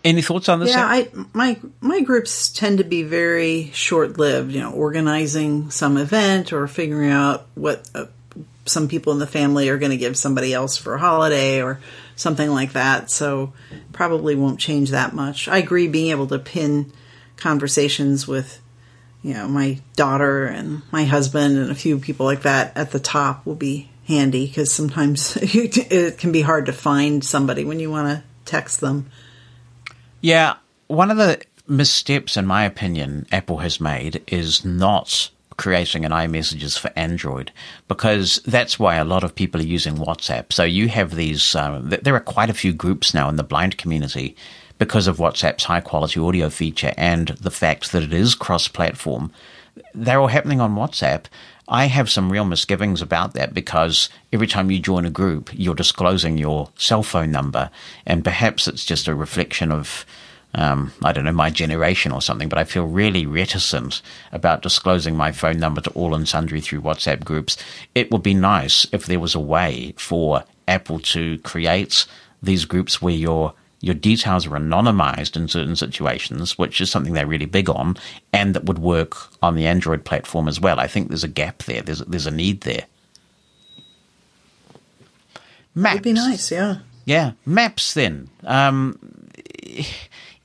[0.06, 0.70] Any thoughts on this?
[0.70, 0.86] Yeah.
[0.86, 4.52] I my my groups tend to be very short lived.
[4.52, 8.06] You know, organizing some event or figuring out what uh,
[8.66, 11.80] some people in the family are going to give somebody else for a holiday or
[12.16, 13.10] something like that.
[13.10, 13.54] So
[13.94, 15.48] probably won't change that much.
[15.48, 15.88] I agree.
[15.88, 16.94] Being able to pin
[17.36, 18.62] conversations with
[19.24, 23.00] you know my daughter and my husband and a few people like that at the
[23.00, 27.90] top will be handy because sometimes it can be hard to find somebody when you
[27.90, 29.10] want to text them.
[30.26, 30.56] Yeah,
[30.88, 36.80] one of the missteps, in my opinion, Apple has made is not creating an iMessages
[36.80, 37.52] for Android
[37.88, 40.52] because that's why a lot of people are using WhatsApp.
[40.52, 43.44] So you have these, um, th- there are quite a few groups now in the
[43.44, 44.36] blind community
[44.80, 49.32] because of WhatsApp's high quality audio feature and the fact that it is cross platform.
[49.94, 51.26] They're all happening on WhatsApp.
[51.68, 55.74] I have some real misgivings about that because every time you join a group, you're
[55.74, 57.72] disclosing your cell phone number,
[58.06, 60.06] and perhaps it's just a reflection of,
[60.54, 62.50] um, I don't know, my generation or something.
[62.50, 66.82] But I feel really reticent about disclosing my phone number to all and sundry through
[66.82, 67.58] WhatsApp groups.
[67.96, 72.06] It would be nice if there was a way for Apple to create
[72.44, 73.54] these groups where your
[73.86, 77.96] your details are anonymized in certain situations, which is something they're really big on,
[78.34, 80.80] and that would work on the Android platform as well.
[80.80, 81.84] I think there's a gap there.
[81.84, 82.86] There's there's a need there.
[85.76, 85.94] Maps.
[85.94, 86.78] It'd be nice, yeah.
[87.06, 88.28] Yeah, maps then.
[88.44, 88.98] Um,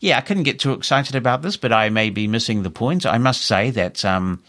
[0.01, 3.07] yeah, I couldn't get too excited about this, but I may be missing the point.
[3.07, 4.43] I must say that um,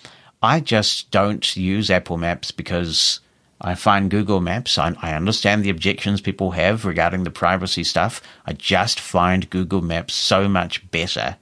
[0.44, 3.22] I just don't use Apple Maps because
[3.62, 8.22] I find Google Maps, I, I understand the objections people have regarding the privacy stuff.
[8.46, 11.38] I just find Google Maps so much better.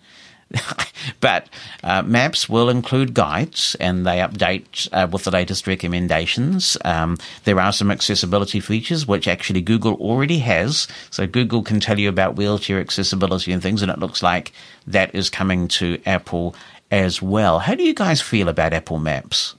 [1.21, 1.47] but
[1.83, 6.75] uh, maps will include guides and they update uh, with the latest recommendations.
[6.83, 10.87] Um, there are some accessibility features which actually Google already has.
[11.11, 14.51] So Google can tell you about wheelchair accessibility and things, and it looks like
[14.87, 16.55] that is coming to Apple
[16.91, 17.59] as well.
[17.59, 19.55] How do you guys feel about Apple Maps?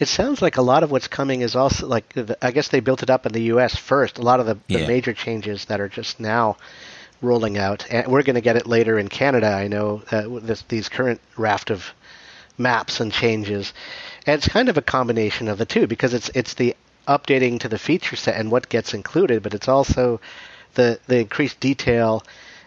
[0.00, 3.02] It sounds like a lot of what's coming is also like I guess they built
[3.02, 3.76] it up in the U.S.
[3.76, 4.18] first.
[4.18, 4.86] A lot of the, the Yeah.
[4.86, 6.56] major changes that are just now
[7.22, 9.48] rolling out, and we're going to get it later in Canada.
[9.48, 11.84] I know uh, this, these current raft of
[12.56, 13.72] maps and changes,
[14.26, 16.74] and it's kind of a combination of the two because it's it's the
[17.06, 20.20] updating to the feature set and what gets included, but it's also
[20.74, 22.22] the the increased detail.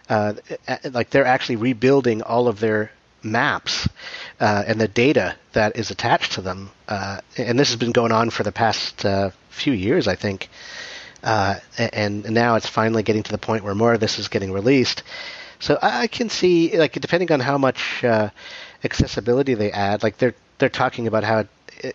[0.08, 0.34] Uh,
[0.92, 2.90] like they're actually rebuilding all of their
[3.22, 3.88] maps
[4.44, 6.70] uh, and the data that is attached to them.
[6.86, 10.50] Uh, and this has been going on for the past uh, few years, I think.
[11.22, 14.52] Uh, and, now it's finally getting to the point where more of this is getting
[14.52, 15.02] released.
[15.60, 18.28] So I can see, like, depending on how much uh,
[18.84, 21.46] accessibility they add, like they're they're talking about how,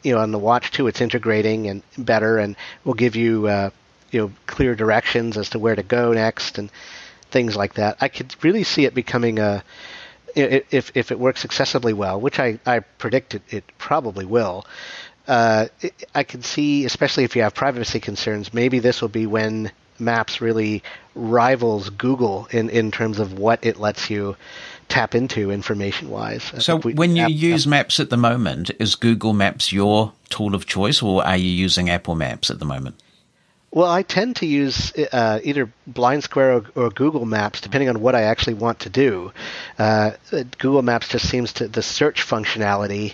[0.01, 3.69] you know, on the Watch 2 it's integrating and better, and will give you, uh,
[4.09, 6.71] you know, clear directions as to where to go next and
[7.29, 7.97] things like that.
[8.01, 9.63] I could really see it becoming a
[10.39, 14.65] if if it works accessibly well, which I I predict it, it probably will.
[15.27, 19.27] Uh, it- I can see, especially if you have privacy concerns, maybe this will be
[19.27, 20.81] when Maps really
[21.13, 24.35] rivals Google in in terms of what it lets you
[24.87, 26.51] tap into information wise.
[26.59, 31.01] So when you use Maps at the moment, is Google Maps your tool of choice,
[31.03, 32.95] or are you using Apple Maps at the moment?
[33.71, 38.15] Well, I tend to use uh, either BlindSquare or, or Google Maps, depending on what
[38.15, 39.31] I actually want to do.
[39.77, 40.11] Uh,
[40.57, 43.13] Google Maps just seems to the search functionality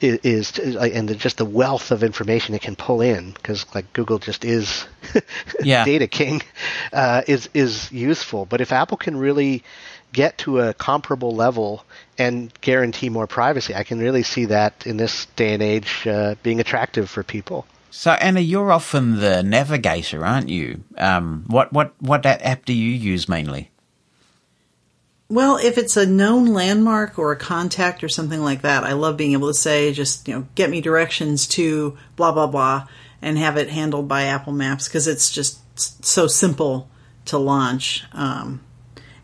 [0.00, 3.92] is, is and the, just the wealth of information it can pull in because like
[3.92, 4.86] Google just is
[5.62, 5.84] Yeah.
[5.84, 6.42] data king
[6.92, 8.44] uh, is is useful.
[8.46, 9.62] But if Apple can really
[10.12, 11.84] get to a comparable level
[12.18, 16.36] and guarantee more privacy, I can really see that in this day and age uh,
[16.42, 17.66] being attractive for people.
[17.96, 20.82] So Anna, you're often the navigator, aren't you?
[20.98, 23.70] Um, what what what app do you use mainly?
[25.30, 29.16] Well, if it's a known landmark or a contact or something like that, I love
[29.16, 32.88] being able to say, just, you know, get me directions to blah, blah, blah,
[33.22, 35.60] and have it handled by Apple Maps because it's just
[36.04, 36.90] so simple
[37.26, 38.02] to launch.
[38.12, 38.60] Um,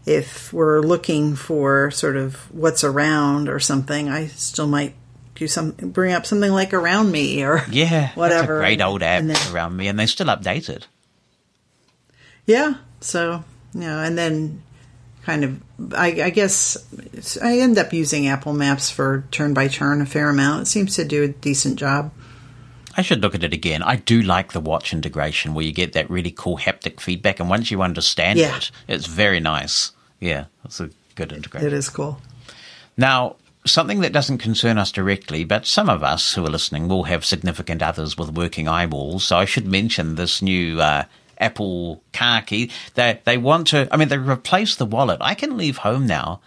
[0.07, 4.95] if we're looking for sort of what's around or something, I still might
[5.41, 8.59] do some, bring up something like around me or Yeah, whatever.
[8.59, 10.87] Great old app then- around me, and they still update it.
[12.47, 12.75] Yeah.
[13.01, 13.43] So,
[13.75, 14.63] you know, and then
[15.25, 15.61] kind of,
[15.95, 16.77] I, I guess
[17.43, 20.63] I end up using Apple Maps for turn by turn a fair amount.
[20.63, 22.13] It seems to do a decent job.
[22.97, 23.83] I should look at it again.
[23.83, 27.49] I do like the watch integration where you get that really cool haptic feedback, and
[27.49, 28.57] once you understand Yeah.
[28.57, 29.93] it, it's very nice.
[30.21, 31.67] Yeah, it's a good integration.
[31.67, 32.21] It is cool.
[32.99, 33.37] Now,
[33.73, 37.25] something that doesn't concern us directly, but some of us who are listening will have
[37.25, 39.25] significant others with working eyeballs.
[39.25, 41.05] So I should mention this new uh,
[41.39, 42.71] Apple car key.
[42.95, 43.89] They they want to.
[43.91, 45.19] I mean, they replace the wallet.
[45.21, 46.41] I can leave home now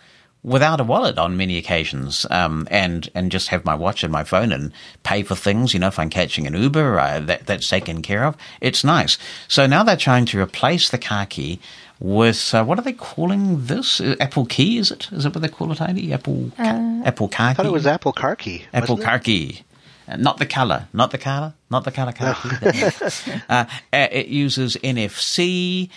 [0.43, 4.23] without a wallet on many occasions, um, and and just have my watch and my
[4.23, 4.71] phone and
[5.03, 5.73] pay for things.
[5.73, 8.37] You know, if I'm catching an Uber, uh, that that's taken care of.
[8.61, 9.17] It's nice.
[9.47, 11.59] So now they're trying to replace the car key
[12.03, 13.99] with uh, what are they calling this?
[14.01, 14.77] Uh, Apple Key?
[14.77, 15.07] Is it?
[15.11, 16.11] Is it what they call it, Heidi?
[16.13, 17.51] Apple ca- Apple Car key.
[17.51, 18.65] I thought it was Apple Car Key.
[18.73, 19.61] Apple car key.
[20.07, 22.49] Uh, Not the color, not the color, not the color car key.
[23.49, 25.89] uh, uh, it uses NFC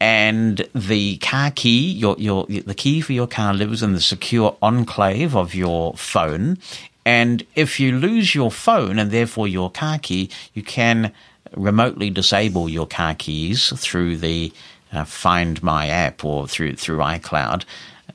[0.00, 4.56] and the car key, your, your, the key for your car lives in the secure
[4.62, 6.56] enclave of your phone.
[7.04, 11.12] And if you lose your phone and therefore your car key, you can
[11.54, 14.54] remotely disable your car keys through the
[14.92, 17.64] uh, Find My app or through, through iCloud.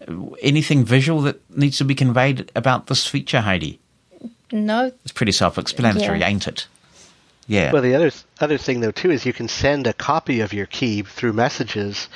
[0.08, 3.80] Uh, Anything visual that needs to be conveyed about this feature, Heidi?
[4.52, 6.28] No, It's pretty self-explanatory, Yeah.
[6.28, 6.68] ain't it?
[7.48, 7.72] Yeah.
[7.72, 10.66] Well, the other other thing though too is you can send a copy of your
[10.66, 12.10] key through messages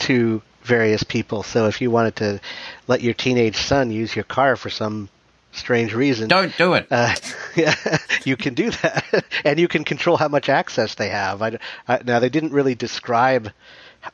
[0.00, 1.42] to various people.
[1.42, 2.40] So if you wanted to
[2.86, 5.08] let your teenage son use your car for some
[5.52, 6.86] strange reason, Don't do it.
[6.90, 7.14] uh,
[7.56, 7.74] yeah,
[8.24, 11.40] you can do that, and you can control how much access they have.
[11.40, 13.52] I, I, now they didn't really describe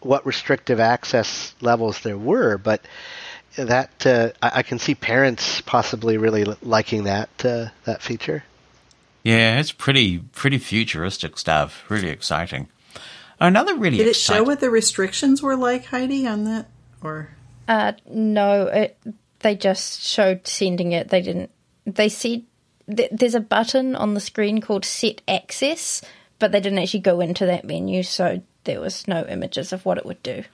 [0.01, 2.83] what restrictive access levels there were, but
[3.57, 8.45] that uh, I, I can see parents possibly really liking that uh, that feature.
[9.25, 11.85] yeah, it's pretty pretty futuristic stuff.
[11.89, 12.69] Really exciting.
[13.41, 14.45] Another really Did it exciting.
[14.45, 16.67] show what the restrictions were like, Heidi, on that?
[17.03, 17.31] Or
[17.67, 18.67] uh, no.
[18.67, 18.99] It,
[19.41, 21.09] they just showed sending it.
[21.09, 21.51] They didn't.
[21.87, 22.43] They said
[22.95, 26.03] th- there's a button on the screen called Set Access,
[26.39, 29.99] but they didn't actually go into that menu, so there was no images of what
[29.99, 30.45] it would do.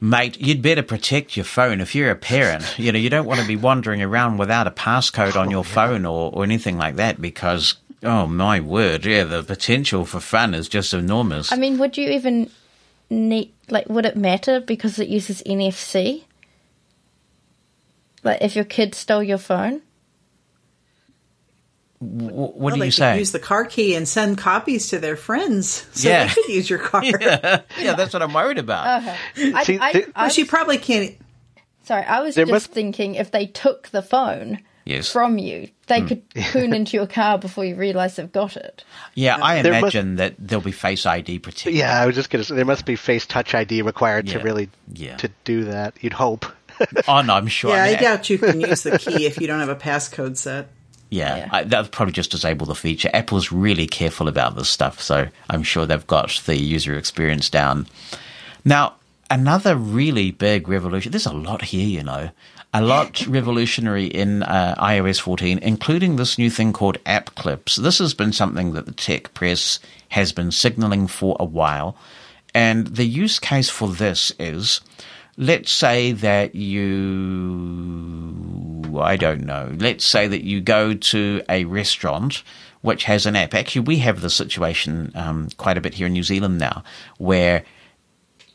[0.00, 2.78] Mate, you'd better protect your phone if you're a parent.
[2.78, 5.62] You know, you don't want to be wandering around without a passcode on your oh,
[5.62, 10.54] phone or, or anything like that because, oh my word, yeah, the potential for fun
[10.54, 11.52] is just enormous.
[11.52, 12.50] I mean, would you even
[13.10, 16.24] need like would it matter because it uses NFC?
[18.24, 19.82] Like if your kid stole your phone?
[22.00, 23.18] W- what Well, do they you could say?
[23.18, 26.26] use the car key and send copies to their friends, so Yeah.
[26.26, 27.02] they could use your car.
[27.04, 28.86] yeah, that's what I'm worried about.
[29.36, 31.16] I, See, I, th- I, Well, she probably can't.
[31.84, 35.12] sorry, I was just must- thinking if they took the phone Yes.
[35.12, 36.06] from you, they hmm.
[36.08, 38.82] could poon into your car before you realise they've got it.
[39.14, 41.74] Yeah, I There must- imagine that there'll be Face ID protected.
[41.74, 44.70] Yeah, I was just gonna say there must be face touch ID required to really
[44.94, 45.16] Yeah.
[45.18, 45.94] to do that.
[46.00, 46.46] You'd hope.
[47.06, 47.76] Oh no, I'm sure.
[47.76, 50.38] Yeah, I I doubt you can use the key if you don't have a passcode
[50.38, 50.68] set.
[51.10, 51.48] Yeah, Yeah.
[51.50, 53.10] I, they'll probably just disable the feature.
[53.12, 57.86] Apple's really careful about this stuff, so I'm sure they've got the user experience down.
[58.64, 58.94] Now,
[59.28, 61.12] another really big revolution.
[61.12, 62.30] There's a lot here, you know,
[62.72, 67.76] a lot revolutionary in uh, iOS 14, including this new thing called App Clips.
[67.76, 69.80] This has been something that the tech press
[70.10, 71.96] has been signaling for a while,
[72.54, 74.80] and the use case for this is.
[75.40, 77.00] Let's say that you,
[79.00, 82.42] I don't know, let's say that you go to a restaurant
[82.82, 83.54] which has an app.
[83.54, 86.84] Actually, we have the situation um, quite a bit here in New Zealand now
[87.16, 87.64] where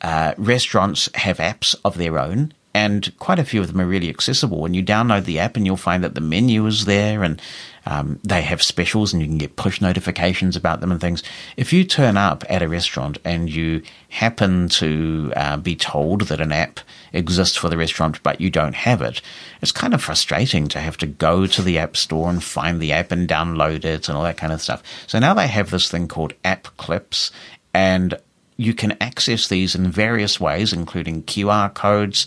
[0.02, 4.10] uh, restaurants have apps of their own, and quite a few of them are really
[4.10, 4.60] accessible.
[4.60, 7.42] When you download the app, and you'll find that the menu is there, and
[7.86, 11.24] um, they have specials, and you can get push notifications about them and things.
[11.56, 16.42] If you turn up at a restaurant and you happen to uh, be told that
[16.42, 16.80] an app
[17.14, 19.22] exists for the restaurant, but you don't have it,
[19.62, 22.92] it's kind of frustrating to have to go to the app store and find the
[22.92, 24.82] app and download it and all that kind of stuff.
[25.08, 27.32] So now they have this thing called App Clips,
[27.74, 28.18] and
[28.58, 32.26] you can access these in various ways, including QR codes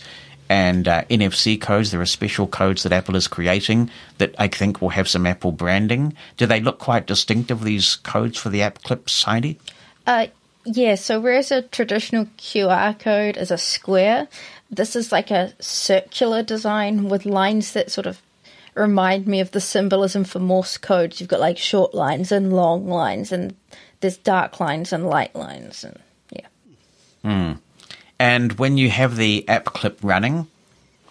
[0.49, 1.91] and uh, NFC codes.
[1.91, 5.51] There are special codes that Apple is creating that I think will have some Apple
[5.51, 6.15] branding.
[6.37, 9.59] Do they look quite distinctive, these codes for the app clips, Heidi?
[10.05, 10.27] Uh,
[10.65, 14.27] yeah, so whereas a traditional QR code is a square,
[14.69, 18.21] this is like a circular design with lines that sort of
[18.75, 21.19] remind me of the symbolism for Morse codes.
[21.19, 23.55] You've got like short lines and long lines, and
[24.01, 25.99] there's dark lines and light lines, and
[26.31, 26.47] yeah.
[28.19, 30.47] And when you have the app clip running,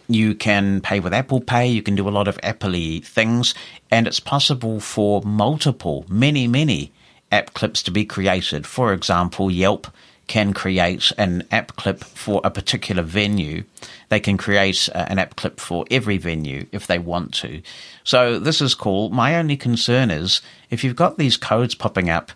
[0.09, 3.54] you can pay with Apple Pay, you can do a lot of Apple things,
[3.90, 6.92] and it's possible for multiple, many, many
[7.30, 8.66] app clips to be created.
[8.66, 9.86] For example, Yelp
[10.28, 13.64] can create an app clip for a particular venue.
[14.11, 17.62] They can create uh, an app clip for every venue if they want to.
[18.04, 19.09] So this is cool.
[19.09, 22.30] My only concern is if you've got these codes popping up,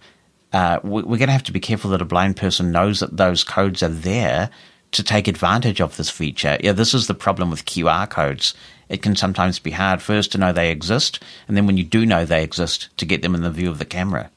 [0.53, 3.16] uh, we- we're going to have to be careful that a blind person knows that
[3.16, 4.50] those codes are there
[4.92, 6.59] to take advantage of this feature.
[6.61, 8.55] Yeah, this is the problem with QR codes.
[8.90, 12.05] It can sometimes be hard first to know they exist, and then when you do
[12.05, 14.30] know they exist, to get them in the view of the camera.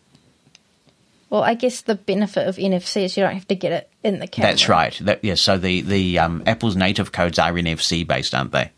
[1.29, 4.19] Well, I guess the benefit of NFC is you don't have to get it in
[4.19, 4.51] the camera.
[4.51, 4.97] That's right.
[5.01, 8.71] That, yeah, so the the um, Apple's native codes are NFC based, aren't they?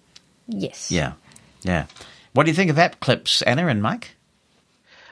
[0.47, 0.89] Yes.
[0.91, 1.13] Yeah,
[1.61, 1.85] yeah.
[2.33, 4.15] What do you think of app clips, Anna and Mike?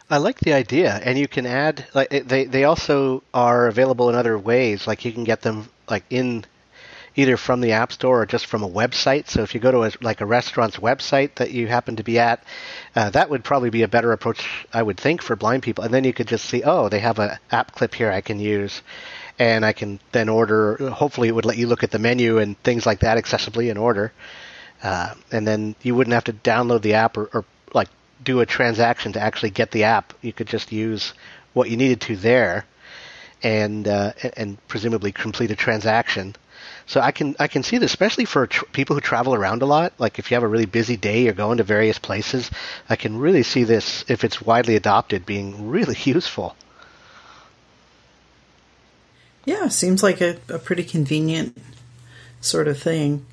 [0.10, 4.16] I like the idea, and you can add like they they also are available in
[4.16, 4.86] other ways.
[4.86, 6.46] Like you can get them like in
[7.16, 9.28] either from the app store or just from a website.
[9.30, 12.20] So if you go to a, like a restaurant's website that you happen to be
[12.20, 12.44] at,
[12.96, 15.84] uh, that would probably be a better approach, I would think, for blind people.
[15.84, 18.40] And then you could just see, oh, they have an app clip here I can
[18.40, 18.82] use,
[19.40, 20.76] and I can then order.
[20.90, 23.80] Hopefully, it would let you look at the menu and things like that accessibly and
[23.80, 24.12] order.
[24.84, 27.88] Uh, and then you wouldn't have to download the app or, or like
[28.24, 30.14] do a transaction to actually get the app.
[30.22, 31.14] You could just use
[31.54, 32.66] what you needed to there,
[33.44, 36.36] and uh, and- and presumably complete a transaction.
[36.88, 39.66] So I can I can see this, especially for tr- people who travel around a
[39.66, 39.94] lot.
[39.98, 42.52] Like if you have a really busy day, you're going to various places.
[42.90, 46.56] I can really see this if it's widely adopted being really useful.
[49.46, 51.58] Yeah, seems like a, a pretty convenient
[52.42, 53.26] sort of thing.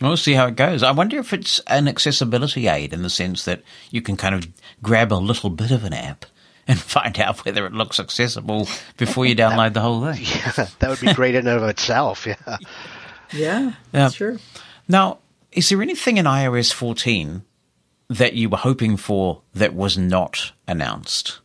[0.00, 0.82] We'll see how it goes.
[0.82, 4.46] I wonder if it's an accessibility aid in the sense that you can kind of
[4.82, 6.26] grab a little bit of an app
[6.68, 10.24] and find out whether it looks accessible before you download the whole thing.
[10.56, 12.26] Yeah, that would be great in and of itself.
[12.26, 12.36] Yeah.
[13.32, 14.08] Yeah, Yeah.
[14.10, 14.38] sure.
[14.86, 15.18] Now,
[15.50, 17.42] is there anything in iOS 14
[18.08, 21.40] that you were hoping for that was not announced?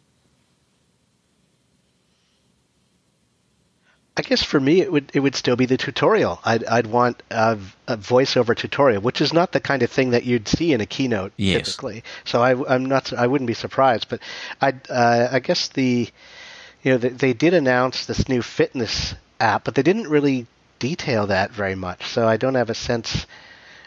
[4.22, 6.40] I guess for me, it would it would still be the tutorial.
[6.46, 7.58] I'd I'd want a,
[7.88, 10.86] a voiceover tutorial, which is not the kind of thing that you'd see in a
[10.86, 11.66] keynote Yes.
[11.66, 12.04] typically.
[12.24, 14.10] So I, am not I wouldn't be surprised.
[14.10, 14.20] But
[14.62, 16.08] I uh, I guess the
[16.84, 20.46] you know they, they did announce this new fitness app, but they didn't really
[20.78, 22.06] detail that very much.
[22.06, 23.26] So I don't have a sense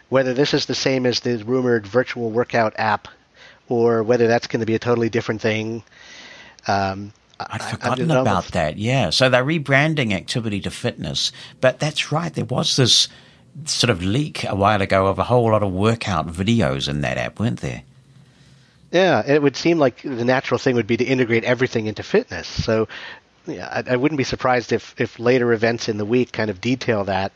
[0.09, 3.07] whether this is the same as the rumored virtual workout app,
[3.68, 5.85] or whether that's going to be a totally different thing.
[6.66, 8.78] Um, I'd forgotten about that.
[8.78, 9.11] Yeah.
[9.11, 11.32] So they're rebranding activity to fitness.
[11.61, 12.32] But that's right.
[12.32, 13.09] There was this
[13.64, 17.18] sort of leak a while ago of a whole lot of workout videos in that
[17.18, 17.82] app, weren't there?
[18.91, 22.47] Yeah, it would seem like the natural thing would be to integrate everything into fitness.
[22.47, 22.87] So,
[23.47, 26.61] yeah, I, I wouldn't be surprised if, if later events in the week kind of
[26.61, 27.32] detail that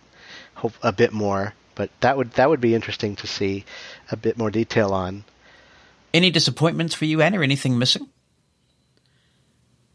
[0.82, 1.54] a bit more.
[1.74, 3.64] But that would that would be interesting to see
[4.10, 5.24] a bit more detail on.
[6.12, 7.38] Any disappointments for you, Anna?
[7.38, 8.08] Or anything missing?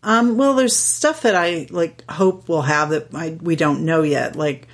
[0.03, 4.01] Um, well, there's stuff that I like hope we'll have that I, we don't know
[4.03, 4.35] yet.
[4.35, 4.67] Like,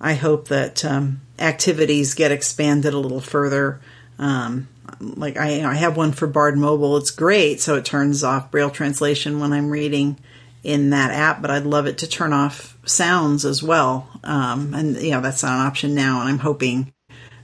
[0.00, 3.80] I hope that um, activities get expanded a little further.
[4.18, 4.68] Um,
[5.00, 6.96] like I, I have one for BARD Mobile.
[6.96, 10.18] It's great, so it turns off Braille translation when I'm reading
[10.62, 11.42] in that app.
[11.42, 14.08] But I'd love it to turn off sounds as well.
[14.24, 16.20] Um, and you know that's not an option now.
[16.20, 16.92] And I'm hoping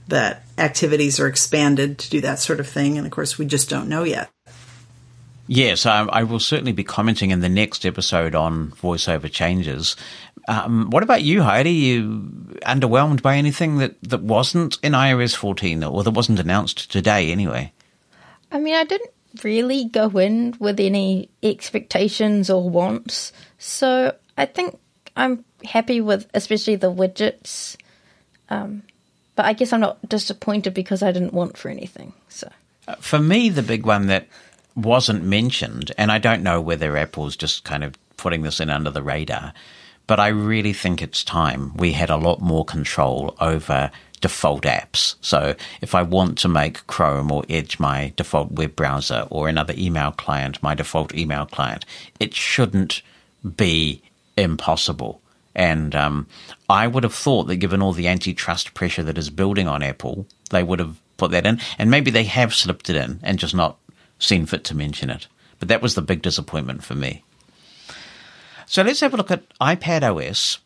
[0.07, 2.97] that activities are expanded to do that sort of thing.
[2.97, 4.29] And of course, we just don't know yet.
[5.47, 9.95] Yes, I, I, will certainly be commenting in the next episode on voiceover changes.
[10.49, 11.71] Um, what about you, Heidi?
[11.71, 17.31] You underwhelmed by anything that, that wasn't in iOS 14 or that wasn't announced today,
[17.31, 17.71] anyway?
[18.51, 19.11] I mean, I didn't
[19.43, 24.77] really go in with any expectations or wants, so I think
[25.15, 27.75] I'm happy with especially the widgets.
[28.49, 28.83] Um,
[29.35, 32.13] but I guess I'm not disappointed because I didn't want for anything.
[32.29, 32.49] So
[32.87, 34.27] uh, for me, the big one that
[34.77, 38.91] wasn't mentioned, and I don't know whether Apple's just kind of putting this in under
[38.91, 39.53] the radar,
[40.05, 45.15] but I really think it's time we had a lot more control over default apps.
[45.21, 49.73] So if I want to make Chrome or Edge my default web browser or another
[49.77, 51.85] email client my default email client,
[52.19, 53.01] it shouldn't
[53.55, 54.01] be
[54.37, 55.21] impossible.
[55.55, 56.27] And um,
[56.69, 60.27] I would have thought that given all the antitrust pressure that is building on Apple,
[60.51, 61.59] they would have put that in.
[61.79, 63.77] And maybe they have slipped it in and just not
[64.19, 65.27] seen fit to mention it.
[65.59, 67.23] But that was the big disappointment for me.
[68.65, 70.59] So let's have a look at iPad OS.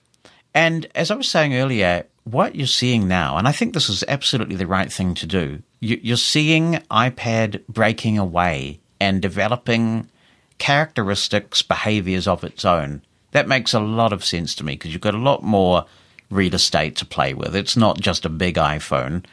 [0.54, 4.04] And as I was saying earlier, what you're seeing now, and I think this is
[4.08, 10.10] absolutely the right thing to do, you're seeing iPad breaking away and developing
[10.58, 13.02] characteristics, behaviors of its own.
[13.32, 15.86] That makes a lot of sense to me because you've got a lot more
[16.30, 17.56] real estate to play with.
[17.56, 19.26] It's not just a big iPhone.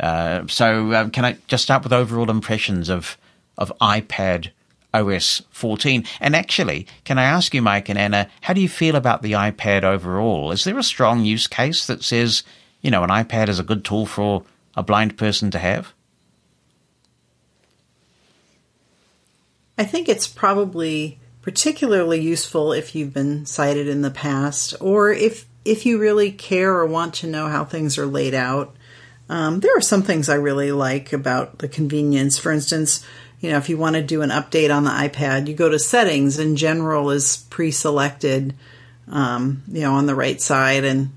[0.00, 3.16] Uh, so, uh, can I just start with overall impressions of
[3.58, 4.50] of iPad
[4.92, 6.04] OS 14.
[6.20, 9.32] And actually, can I ask you, Mike and Anna, how do you feel about the
[9.32, 10.52] iPad overall?
[10.52, 12.42] Is there a strong use case that says,
[12.80, 14.44] you know, an iPad is a good tool for
[14.76, 15.92] a blind person to have?
[19.78, 25.46] I think it's probably particularly useful if you've been sighted in the past or if
[25.64, 28.76] if you really care or want to know how things are laid out.
[29.28, 32.38] Um, there are some things I really like about the convenience.
[32.38, 33.04] For instance,
[33.40, 35.78] you know, if you want to do an update on the iPad, you go to
[35.78, 38.54] settings and general is pre-selected,
[39.08, 40.84] um, you know, on the right side.
[40.84, 41.16] And,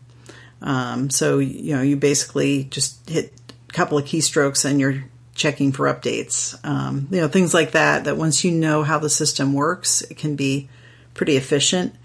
[0.62, 3.34] um, so, you know, you basically just hit
[3.70, 6.60] a couple of keystrokes and you're checking for updates.
[6.66, 10.18] Um, you know, things like that, that once you know how the system works, it
[10.18, 10.70] can be
[11.14, 11.96] pretty efficient.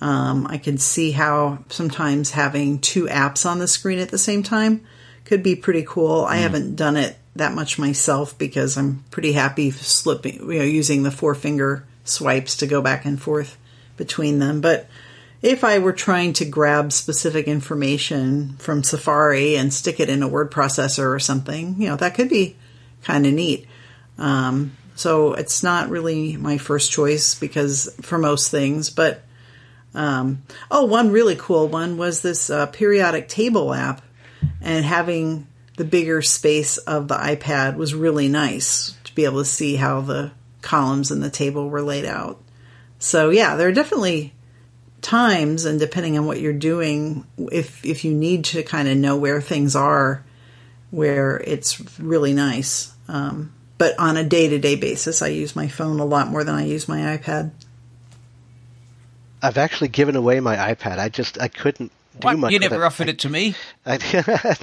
[0.00, 4.42] Um, I can see how sometimes having two apps on the screen at the same
[4.42, 4.82] time
[5.24, 6.24] could be pretty cool.
[6.24, 6.28] Mm.
[6.28, 11.02] I haven't done it that much myself because I'm pretty happy slipping, you know, using
[11.02, 13.56] the four finger swipes to go back and forth
[13.96, 14.60] between them.
[14.60, 14.88] But
[15.42, 20.28] if I were trying to grab specific information from Safari and stick it in a
[20.28, 22.56] word processor or something, you know, that could be
[23.02, 23.66] kind of neat.
[24.18, 29.22] Um, so it's not really my first choice because for most things, but
[29.94, 34.02] um, oh, one really cool one was this uh, periodic table app
[34.60, 35.46] and having
[35.76, 40.00] the bigger space of the iPad was really nice to be able to see how
[40.00, 42.42] the columns in the table were laid out.
[42.98, 44.32] So yeah, there are definitely
[45.02, 49.16] times and depending on what you're doing if if you need to kind of know
[49.16, 50.24] where things are
[50.90, 52.92] where it's really nice.
[53.06, 56.64] Um, but on a day-to-day basis i use my phone a lot more than i
[56.64, 57.50] use my ipad.
[59.42, 60.98] I've actually given away my ipad.
[60.98, 62.38] I just i couldn't do what?
[62.38, 62.52] much.
[62.52, 63.54] You never offered it to me.
[63.86, 63.98] I,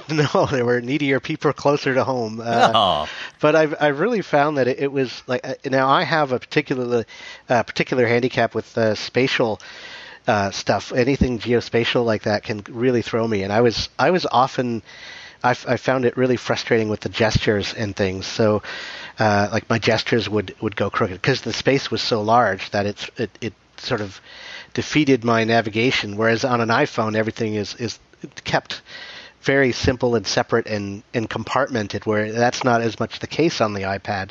[0.10, 2.40] no, there were needier people closer to home.
[2.40, 3.08] Uh, oh.
[3.40, 6.38] But I've I really found that it, it, was like uh, now I have a
[6.38, 7.04] particular
[7.48, 9.60] uh, particular handicap with spatial.
[10.26, 13.42] Uh, stuff, anything geospatial like that can really throw me.
[13.42, 14.82] And I was, I was often,
[15.42, 18.24] I, I found it really frustrating with the gestures and things.
[18.24, 18.62] So,
[19.18, 22.86] uh, like my gestures would would go crooked because the space was so large that
[22.86, 24.20] it's it, it sort of
[24.72, 26.16] defeated my navigation.
[26.16, 27.98] Whereas on an iPhone, everything is is
[28.44, 28.82] kept
[29.42, 33.74] very simple and separate and, and compartmented, where that's not as much the case on
[33.74, 34.30] the iPad.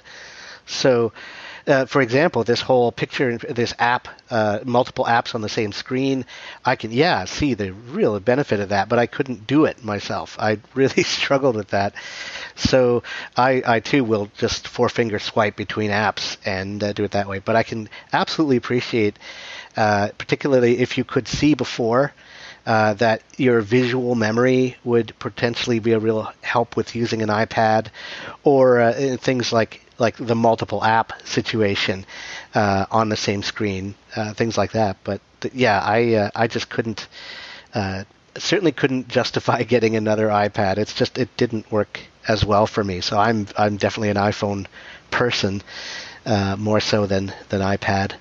[0.65, 1.13] So
[1.65, 6.25] uh, for example, this whole picture, this app, uh, multiple apps on the same screen,
[6.65, 10.35] I can, yeah, see the real benefit of that, but I couldn't do it myself.
[10.39, 11.93] I really struggled with that.
[12.55, 13.03] So
[13.37, 17.27] I, I too will just four finger swipe between apps and uh, do it that
[17.27, 17.39] way.
[17.39, 19.17] But I can absolutely appreciate,
[19.77, 22.13] uh, particularly if you could see before.
[22.65, 27.87] Uh, that your visual memory would potentially be a real help with using an iPad,
[28.45, 32.05] or uh, things like like the multiple app situation
[32.55, 34.97] uh, on the same screen, uh, things like that.
[35.03, 37.07] But th- yeah, I uh, I just couldn't
[37.73, 38.03] uh,
[38.37, 40.77] certainly couldn't justify getting another iPad.
[40.77, 43.01] It's just it didn't work as well for me.
[43.01, 44.65] So I'm I'm definitely an iPhone
[45.11, 45.61] person
[46.25, 48.13] uh, more so than than iPad.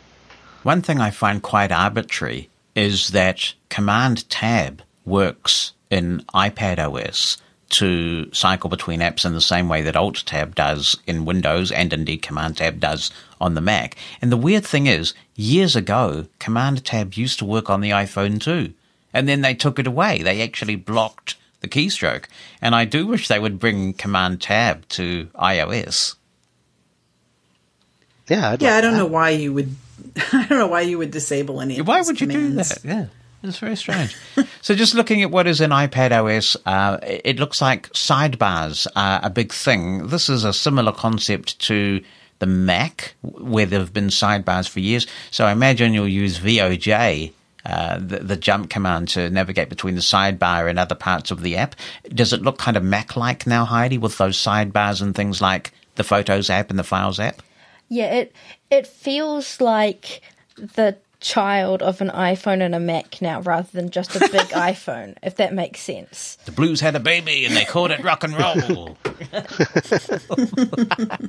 [0.62, 7.38] One thing I find quite arbitrary is that Command Tab works in iPad OS
[7.72, 11.92] to cycle between apps in the same way that Alt Tab does in Windows and
[11.92, 13.10] indeed Command Tab does
[13.40, 13.96] on the Mac.
[14.20, 18.40] And the weird thing is, years ago, Command Tab used to work on the iPhone
[18.40, 18.74] too.
[19.12, 20.22] And then they took it away.
[20.22, 22.24] They actually blocked the keystroke.
[22.60, 26.14] And I do wish they would bring Command Tab to iOS.
[28.28, 28.98] Yeah, I'd Yeah, like I don't that.
[28.98, 29.74] know why you would.
[30.32, 31.80] I don't know why you would disable any.
[31.80, 32.78] Why those would you do that?
[32.84, 33.06] Yeah.
[33.42, 34.16] It's very strange.
[34.60, 39.20] so, just looking at what is in iPad OS, uh, it looks like sidebars are
[39.22, 40.08] a big thing.
[40.08, 42.02] This is a similar concept to
[42.38, 45.06] the Mac, where there have been sidebars for years.
[45.30, 47.32] So, I imagine you'll use VOJ,
[47.66, 51.56] uh, the, the jump command, to navigate between the sidebar and other parts of the
[51.56, 51.74] app.
[52.08, 55.72] Does it look kind of Mac like now, Heidi, with those sidebars and things like
[55.96, 57.42] the Photos app and the Files app?
[57.88, 58.34] Yeah, it
[58.70, 60.22] it feels like
[60.56, 65.16] the child of an iPhone and a Mac now, rather than just a big iPhone.
[65.22, 66.36] If that makes sense.
[66.44, 68.98] The Blues had a baby and they called it rock and roll.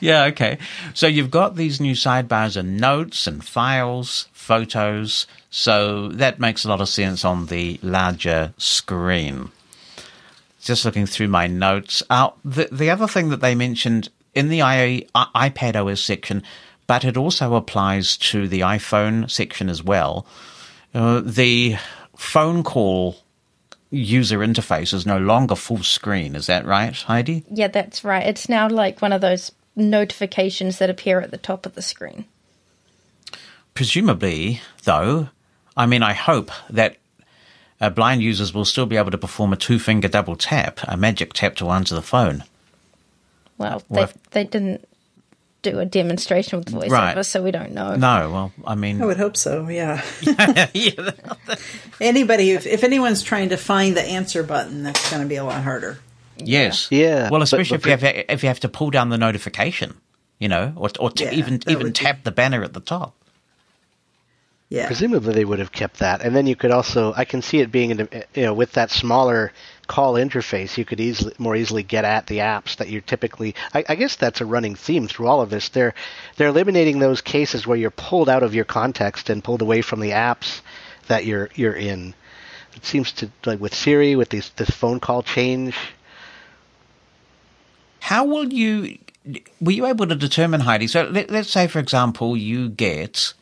[0.00, 0.58] yeah, okay.
[0.94, 5.26] So you've got these new sidebars and notes and files, photos.
[5.50, 9.50] So that makes a lot of sense on the larger screen.
[10.60, 12.02] Just looking through my notes.
[12.10, 16.42] Uh, the, the other thing that they mentioned in the I, I, iPad OS section,
[16.86, 20.26] but it also applies to the iPhone section as well.
[20.94, 21.76] Uh, the
[22.16, 23.16] phone call
[23.90, 26.34] user interface is no longer full screen.
[26.34, 27.44] Is that right, Heidi?
[27.50, 28.26] Yeah, that's right.
[28.26, 32.24] It's now like one of those notifications that appear at the top of the screen.
[33.74, 35.28] Presumably, though,
[35.76, 36.96] I mean, I hope that
[37.80, 40.96] uh, blind users will still be able to perform a two finger double tap, a
[40.96, 42.44] magic tap to answer the phone.
[43.58, 44.88] Well, Well, they if- they didn't
[45.70, 47.26] do a demonstration with voiceover, Right.
[47.26, 47.96] so we don't know.
[47.96, 49.68] No, well, I mean, I would hope so.
[49.68, 50.02] Yeah.
[50.22, 51.10] yeah,
[52.00, 55.44] Anybody, if, if anyone's trying to find the answer button, that's going to be a
[55.44, 55.98] lot harder.
[56.36, 59.18] yes, Yeah, Well, especially but if you have if you have to pull down the
[59.18, 59.94] notification,
[60.38, 62.80] you know, or or t- Yeah, even even would be- tap the banner at the
[62.80, 63.14] top.
[64.68, 64.86] Yeah.
[64.88, 67.70] Presumably they would have kept that, and then you could also I can see it
[67.70, 67.90] being
[68.34, 69.52] you know with that smaller
[69.86, 73.54] call interface, you could easily more easily get at the apps that you're typically.
[73.74, 75.68] I, I guess that's a running theme through all of this.
[75.70, 75.94] They're
[76.36, 80.00] they're eliminating those cases where you're pulled out of your context and pulled away from
[80.00, 80.60] the apps
[81.08, 82.14] that you're you're in.
[82.74, 85.74] It seems to like with Siri with these this phone call change.
[88.00, 88.98] How will you?
[89.60, 90.86] Were you able to determine Heidi?
[90.86, 93.32] So let, let's say, for example, you get,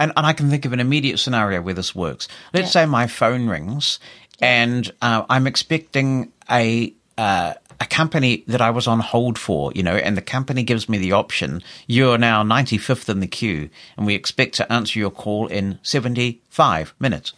[0.00, 2.26] and, and I can think of an immediate scenario where this works.
[2.54, 2.84] Let's Yeah.
[2.84, 3.98] say my phone rings,
[4.40, 6.92] and uh, I'm expecting a.
[7.16, 10.88] Uh, a company that I was on hold for, you know, and the company gives
[10.88, 15.10] me the option, you're now 95th in the queue, and we expect to answer your
[15.10, 17.32] call in 75 minutes.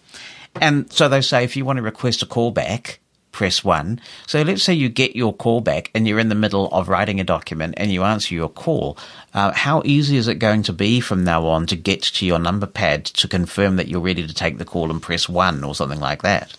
[0.61, 3.01] And so they say, if you want to request a call back,
[3.36, 4.01] press one.
[4.26, 7.20] So let's say you get your call back and you're in the middle of writing
[7.20, 8.97] a document and you answer your call.
[9.34, 12.38] Uh, how easy is it going to be from now on to get to your
[12.38, 15.74] number pad to confirm that you're ready to take the call and press one or
[15.74, 16.57] something like that?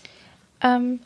[0.62, 1.00] Um,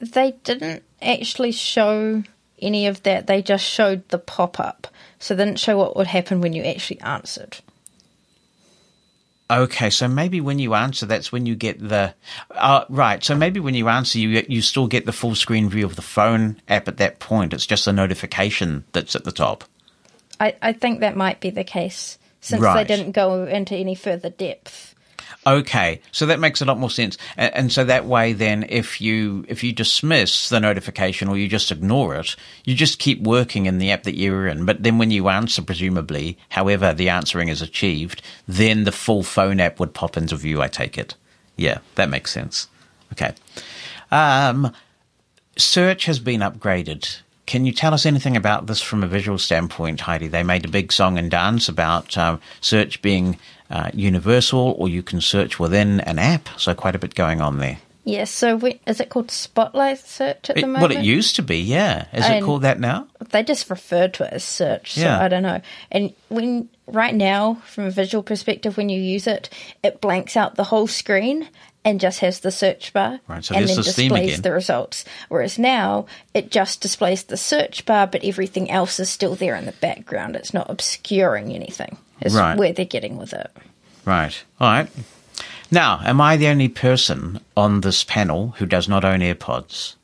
[0.00, 2.22] they didn't actually show
[2.60, 3.26] any of that.
[3.26, 4.86] They just showed the pop up,
[5.18, 7.58] so they didn't show what would happen when you actually answered.
[9.50, 12.14] Okay, so maybe when you answer, that's when you get the
[12.52, 13.22] uh, right.
[13.22, 16.02] So maybe when you answer, you you still get the full screen view of the
[16.02, 17.52] phone app at that point.
[17.52, 19.64] It's just a notification that's at the top.
[20.40, 22.86] I, I think that might be the case since Right.
[22.86, 24.91] they didn't go into any further depth.
[25.44, 29.00] Okay, so that makes a lot more sense, and, and so that way, then, if
[29.00, 33.66] you if you dismiss the notification or you just ignore it, you just keep working
[33.66, 34.64] in the app that you're in.
[34.64, 39.58] But then, when you answer, presumably, however the answering is achieved, then the full phone
[39.58, 40.62] app would pop into view.
[40.62, 41.16] I take it.
[41.56, 42.68] Yeah, that makes sense.
[43.12, 43.32] Okay.
[44.12, 44.72] Um,
[45.56, 50.00] search has been upgraded can you tell us anything about this from a visual standpoint,
[50.00, 50.28] Heidi?
[50.28, 53.38] They made a big song and dance about um, search being
[53.70, 56.48] uh, universal, or you can search within an app.
[56.58, 57.78] So quite a bit going on there.
[58.04, 58.32] Yes.
[58.32, 60.90] so we, is it called Spotlight Search at It, the moment?
[60.92, 62.06] well, it used to be, yeah.
[62.12, 63.06] Is it called that now?
[63.30, 64.94] they just refer to it as search.
[64.94, 65.20] So Yeah.
[65.22, 65.60] I don't know.
[65.92, 69.50] And when right now, from a visual perspective, when you use it,
[69.84, 71.48] it blanks out the whole screen
[71.84, 74.42] and just has the search bar Right, so and then this displays again.
[74.42, 75.04] the results.
[75.28, 79.66] Whereas now it just displays the search bar, but everything else is still there in
[79.66, 80.36] the background.
[80.36, 81.96] It's not obscuring anything.
[82.20, 82.56] Is Right.
[82.56, 83.50] where they're getting with it.
[84.04, 84.34] Right.
[84.60, 84.88] All right.
[85.72, 89.94] Now, am I the only person on this panel who does not own AirPods?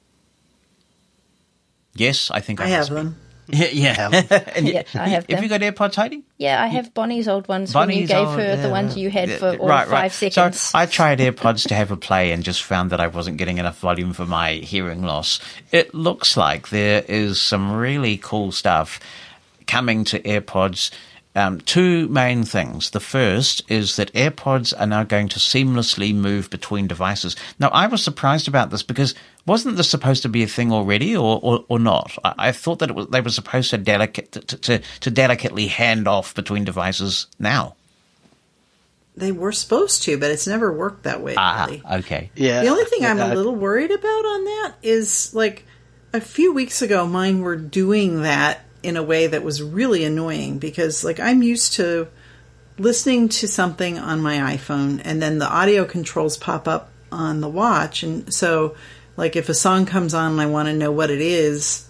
[1.95, 2.95] Yes, I think I, I have must be.
[2.97, 3.17] them.
[3.49, 4.43] Yeah, yeah.
[4.57, 5.61] And Yeah, I have Have you them.
[5.61, 6.23] got AirPods, Heidi?
[6.37, 9.11] Yeah, I have Bonnie's old ones when you gave old- her the yeah, ones you
[9.11, 10.13] had yeah, for all right, five right.
[10.13, 10.61] seconds.
[10.61, 13.59] So I tried AirPods to have a play and just found that I wasn't getting
[13.59, 15.41] enough volume for my hearing loss.
[15.73, 19.01] It looks like there is some really cool stuff
[19.67, 20.91] coming to AirPods.
[21.35, 22.91] Um, two main things.
[22.91, 27.37] The first is that AirPods are now going to seamlessly move between devices.
[27.61, 29.15] Now, I was surprised about this because
[29.49, 32.17] wasn't this supposed to be a thing already, or or, or not?
[32.23, 35.67] I, I thought that it was, they were supposed to delicate to, to to delicately
[35.67, 37.75] hand off between devices now.
[39.17, 41.35] They were supposed to, but it's never worked that way.
[41.37, 41.83] Ah, really.
[41.99, 42.31] okay.
[42.37, 42.63] Yeah.
[42.63, 45.65] The only thing I'm a little worried about on that is like
[46.13, 50.59] a few weeks ago, mine were doing that in a way that was really annoying
[50.59, 52.07] because like I'm used to
[52.79, 57.49] listening to something on my iPhone and then the audio controls pop up on the
[57.49, 58.03] watch.
[58.03, 58.77] And so,
[59.19, 61.89] like, if a song comes on and I want to know what it is,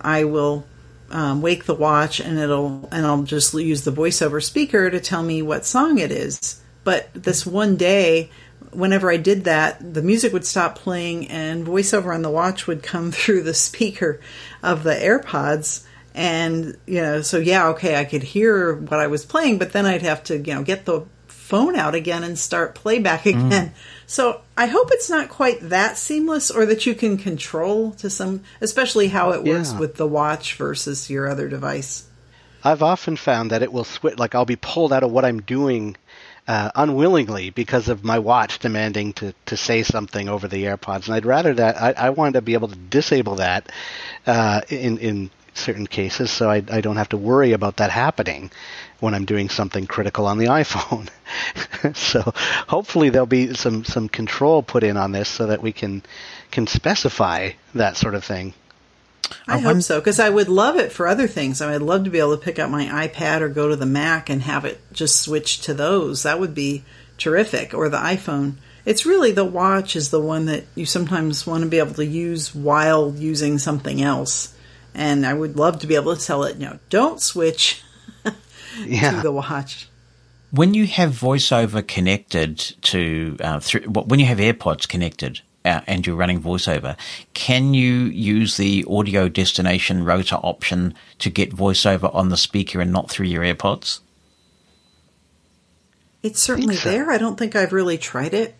[0.00, 0.66] I will
[1.08, 5.22] um, wake the watch and it'll and I'll just use the voiceover speaker to tell
[5.22, 6.60] me what song it is.
[6.82, 8.30] But this one day,
[8.72, 12.82] whenever I did that, the music would stop playing and voiceover on the watch would
[12.82, 14.20] come through the speaker
[14.60, 15.84] of the AirPods.
[16.12, 19.86] And you know, so yeah, okay, I could hear what I was playing, but then
[19.86, 23.72] I'd have to you know get the phone out again and start playback again.
[24.06, 28.42] So I hope it's not quite that seamless, or that you can control to some,
[28.60, 29.78] especially how it works Yeah.
[29.78, 32.04] with the watch versus your other device.
[32.62, 35.42] I've often found that it will switch, like I'll be pulled out of what I'm
[35.42, 35.96] doing
[36.48, 41.06] uh, unwillingly because of my watch demanding to, to say something over the AirPods.
[41.06, 43.70] And I'd rather that, I, I want to be able to disable that
[44.26, 48.50] uh, in, in certain cases so I, I don't have to worry about that happening
[49.04, 51.08] when I'm doing something critical on the iPhone.
[51.96, 52.32] so
[52.66, 56.02] hopefully there'll be some, some control put in on this so that we can,
[56.50, 58.54] can specify that sort of thing.
[59.46, 61.60] I hope so because I would love it for other things.
[61.60, 63.86] I would love to be able to pick up my iPad or go to the
[63.86, 66.22] Mac and have it just switch to those.
[66.22, 66.84] That would be
[67.18, 67.74] terrific.
[67.74, 68.54] Or the iPhone.
[68.84, 72.04] It's really the watch is the one that you sometimes want to be able to
[72.04, 74.54] use while using something else.
[74.94, 77.82] And I would love to be able to tell it, you know, don't switch
[78.80, 79.16] Yeah.
[79.16, 79.88] to the watch.
[80.50, 86.06] When you have VoiceOver connected to, uh, through, when you have AirPods connected uh, and
[86.06, 86.96] you're running VoiceOver,
[87.32, 92.92] can you use the audio destination rotor option to get VoiceOver on the speaker and
[92.92, 94.00] not through your AirPods?
[96.22, 96.88] It's certainly so.
[96.90, 97.10] there.
[97.10, 98.54] I don't think I've really tried it.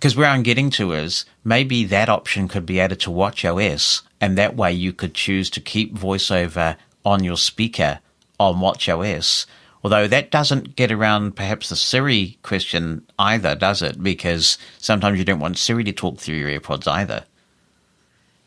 [0.00, 4.38] Because where I'm getting to is maybe that option could be added to WatchOS, and
[4.38, 8.00] that way you could choose to keep VoiceOver on your speaker
[8.38, 9.44] on WatchOS.
[9.82, 14.02] Although that doesn't get around perhaps the Siri question either, does it?
[14.02, 17.24] Because sometimes you don't want Siri to talk through your AirPods either.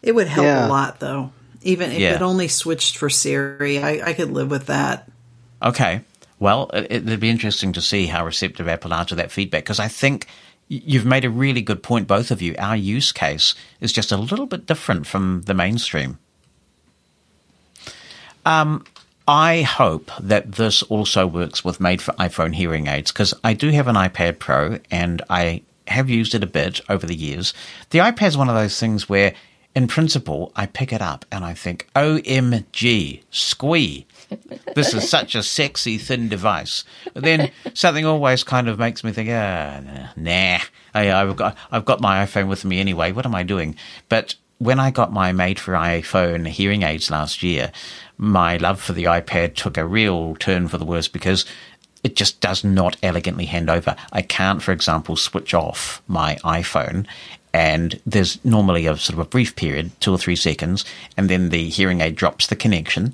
[0.04, 0.68] It would help Yeah.
[0.68, 1.32] a lot, though.
[1.64, 2.16] Even if Yeah.
[2.16, 5.10] it only switched for Siri, I, I could live with that.
[5.62, 6.02] Okay.
[6.40, 9.80] Well, it, it'd be interesting to see how receptive Apple are to that feedback because
[9.80, 10.28] I think
[10.68, 12.54] you've made a really good point, both of you.
[12.60, 16.20] Our use case is just a little bit different from the mainstream.
[18.46, 18.84] Um,
[19.28, 23.70] I hope that this also works with made for iPhone hearing aids because I do
[23.70, 27.54] have an iPad Pro and I have used it a bit over the years.
[27.92, 29.34] The iPad's one of those things where,
[29.76, 34.06] in principle, I pick it up and I think, OMG, squee.
[34.76, 36.84] This is such a sexy, thin device.
[37.14, 40.60] But then something always kind of makes me think, ah, nah,
[40.94, 43.12] I've got I've got my iPhone with me anyway.
[43.12, 43.76] What am I doing?
[44.10, 47.72] But when I got my made for iPhone hearing aids last year,
[48.18, 51.46] my love for the iPad took a real turn for the worse because
[52.04, 53.96] it just does not elegantly hand over.
[54.12, 57.08] I can't, for example, switch off my iPhone
[57.54, 60.84] and there's normally a sort of a brief period, two or three seconds,
[61.16, 63.14] and then the hearing aid drops the connection.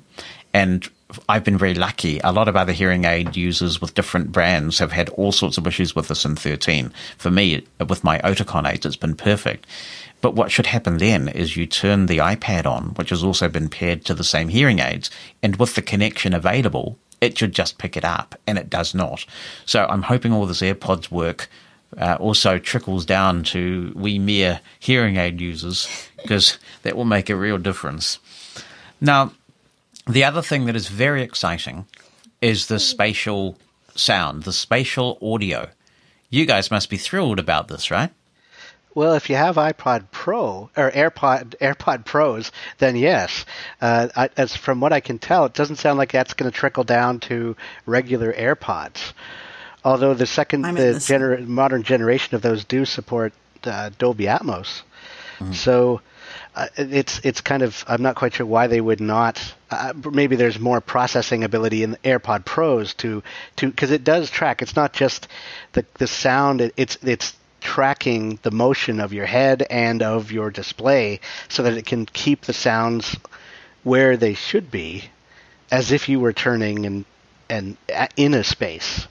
[0.54, 0.88] And
[1.28, 2.20] I've been very lucky.
[2.24, 5.66] A lot of other hearing aid users with different brands have had all sorts of
[5.66, 6.90] issues with this in 13.
[7.18, 9.66] For me, with my Oticon aids, it's been perfect.
[10.20, 13.68] But what should happen then is you turn the iPad on, which has also been
[13.68, 15.10] paired to the same hearing aids,
[15.42, 19.24] and with the connection available, it should just pick it up, and it does not.
[19.64, 21.48] So I'm hoping all this AirPods work
[21.96, 25.88] uh, also trickles down to we mere hearing aid users,
[26.22, 28.18] because that will make a real difference.
[29.00, 29.32] Now,
[30.06, 31.86] the other thing that is very exciting
[32.40, 33.58] is the spatial
[33.94, 35.68] sound, the spatial audio.
[36.30, 38.10] You guys must be thrilled about this, right?
[38.94, 43.44] Well, if you have iPod Pro or AirPod AirPod Pros, then yes.
[43.80, 46.56] Uh, I, as from what I can tell, it doesn't sound like that's going to
[46.56, 49.12] trickle down to regular AirPods.
[49.84, 53.32] Although the second the the gener- modern generation of those do support
[53.64, 54.82] uh, Dolby Atmos,
[55.54, 56.00] so
[56.54, 59.40] uh, it's it's kind of I'm not quite sure why they would not.
[59.70, 63.22] Uh, maybe there's more processing ability in AirPod Pros to
[63.56, 64.62] to because it does track.
[64.62, 65.28] It's not just
[65.72, 66.60] the the sound.
[66.60, 71.74] It, it's it's tracking the motion of your head and of your display so that
[71.74, 73.16] it can keep the sounds
[73.82, 75.04] where they should be,
[75.70, 77.04] as if you were turning and
[77.48, 77.76] and
[78.16, 79.06] in a space.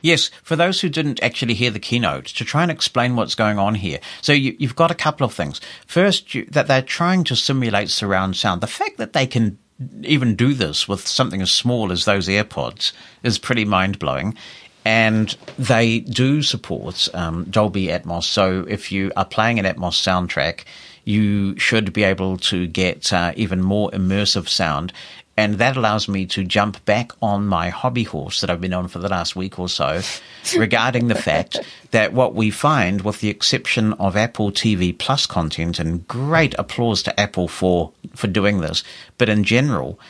[0.00, 3.58] Yes, for those who didn't actually hear the keynote, to try and explain what's going
[3.58, 3.98] on here.
[4.22, 5.60] So you, you've got a couple of things.
[5.86, 8.60] First, you, that they're trying to simulate surround sound.
[8.60, 9.58] The fact that they can
[10.02, 14.36] even do this with something as small as those AirPods is pretty mind blowing.
[14.84, 18.24] And they do support um, Dolby Atmos.
[18.24, 20.64] So if you are playing an Atmos soundtrack,
[21.04, 24.92] you should be able to get uh, even more immersive sound.
[25.38, 28.88] And that allows me to jump back on my hobby horse that I've been on
[28.88, 30.02] for the last week or so
[30.58, 31.60] regarding the fact
[31.92, 37.04] that what we find, with the exception of Apple TV Plus content, and great applause
[37.04, 38.82] to Apple for, for doing this,
[39.16, 40.00] but in general,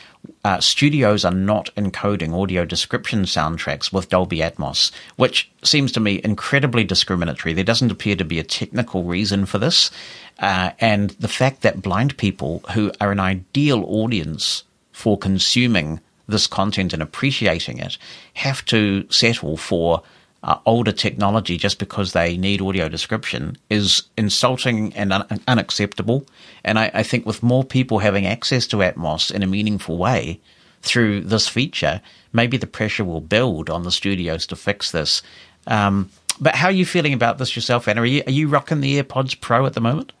[0.43, 6.21] uh, studios are not encoding audio description soundtracks with Dolby Atmos, which seems to me
[6.23, 7.53] incredibly discriminatory.
[7.53, 9.91] There doesn't appear to be a technical reason for this.
[10.39, 14.63] Uh, and the fact that blind people, who are an ideal audience
[14.93, 17.97] for consuming this content and appreciating it,
[18.35, 20.03] have to settle for
[20.43, 26.25] uh, older technology just because they need audio description is insulting and un- unacceptable.
[26.63, 30.39] And I, I think with more people having access to Atmos in a meaningful way
[30.81, 35.21] through this feature, maybe the pressure will build on the studios to fix this.
[35.67, 36.09] Um,
[36.39, 38.01] but how are you feeling about this yourself, Anna?
[38.01, 40.13] Are you, are you rocking the AirPods Pro at the moment?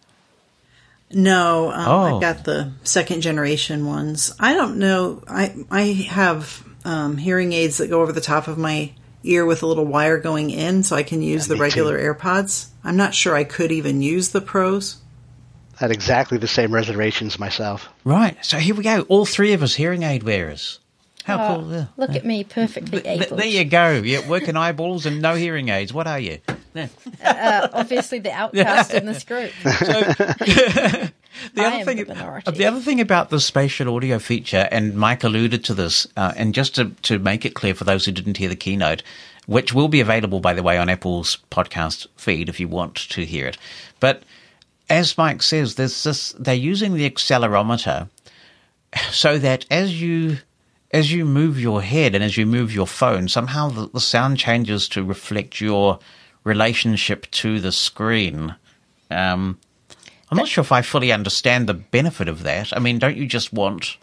[1.11, 2.15] No, um, Oh.
[2.15, 4.33] I've got the second generation ones.
[4.39, 5.23] I don't know.
[5.27, 8.91] I I have um, hearing aids that go over the top of my
[9.23, 12.67] ear with a little wire going in, so I can use the me regular AirPods.
[12.83, 14.97] I'm not sure I could even use the pros.
[15.77, 17.87] Had exactly the same reservations myself.
[18.03, 18.37] Right.
[18.43, 19.01] So here we go.
[19.03, 20.79] All three of us hearing aid wearers.
[21.23, 21.71] How cool.
[21.71, 21.85] Yeah.
[21.95, 23.37] Look at me, perfectly able.
[23.37, 23.91] there you go.
[24.03, 25.93] Yeah, working eyeballs and no hearing aids.
[25.93, 26.39] What are you?
[26.75, 29.51] Uh, obviously, the outcast in this group.
[31.53, 35.63] The other thing, the the other thing about the spatial audio feature, and Mike alluded
[35.65, 38.49] to this, uh, and just to, to make it clear for those who didn't hear
[38.49, 39.03] the keynote,
[39.45, 43.25] which will be available, by the way, on Apple's podcast feed if you want to
[43.25, 43.57] hear it.
[43.99, 44.23] But
[44.89, 48.09] as Mike says, there's this, they're using the accelerometer
[49.11, 50.37] so that as you
[50.91, 54.39] as you move your head and as you move your phone, somehow the, the sound
[54.39, 55.99] changes to reflect your
[56.43, 58.55] relationship to the screen.
[59.11, 59.59] Um,
[60.31, 62.71] I'm not sure if I fully understand the benefit of that.
[62.75, 63.97] I mean, don't you just want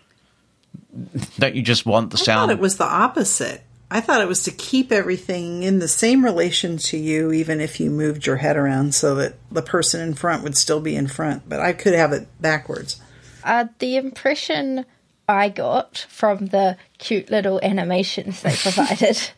[1.38, 2.50] don't you just want the I sound?
[2.50, 3.62] thought it was the opposite.
[3.90, 7.78] I thought it was to keep everything in the same relation to you, even if
[7.78, 11.06] you moved your head around, so that the person in front would still be in
[11.06, 11.48] front.
[11.48, 13.00] But I could have it backwards.
[13.44, 14.84] Uh, the impression
[15.28, 19.30] I got from the cute little animations they provided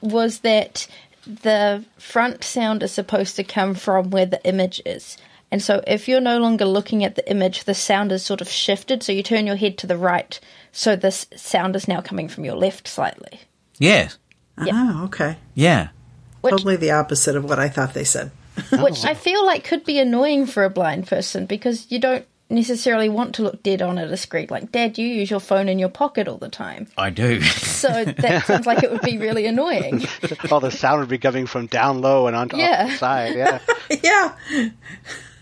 [0.00, 0.86] was that
[1.26, 5.16] the front sound is supposed to come from where the image is.
[5.52, 8.48] And so if you're no longer looking at the image, the sound is sort of
[8.48, 9.02] shifted.
[9.02, 10.38] So you turn your head to the right.
[10.72, 13.40] So this sound is now coming from your left slightly.
[13.78, 14.10] yeah,
[14.58, 15.36] Oh, okay.
[15.54, 15.88] yeah.
[16.42, 18.30] Which, Totally the opposite of what I thought they said.
[18.72, 19.14] which I oh.
[19.14, 23.42] feel like could be annoying for a blind person because you don't necessarily want to
[23.42, 24.48] look dead on at a screen.
[24.50, 26.88] Like, Dad, you use your phone in your pocket all the time.
[26.98, 27.40] I do.
[27.42, 30.04] So that sounds like it would be really annoying.
[30.50, 32.86] All the sound would be coming from down low and on Yeah.
[32.88, 33.36] the side.
[33.36, 33.58] Yeah.
[34.02, 34.70] yeah.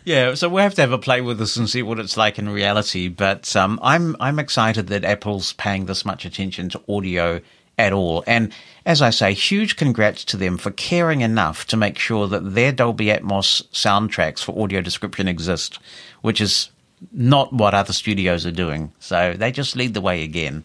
[0.09, 2.39] Yeah, so we'll have to have a play with this and see what it's like
[2.39, 3.09] in reality.
[3.09, 7.43] But um, I'm I'm excited that Apple's paying this much attention to audio
[7.77, 8.25] at all.
[8.27, 8.51] And
[8.87, 12.73] as I say, huge congrats to them for caring enough to make sure that their
[12.73, 15.79] Dolby Atmos soundtracks for audio description exist,
[16.23, 16.71] which is
[17.13, 18.91] not what other studios are doing.
[19.01, 20.65] So they just lead the way again.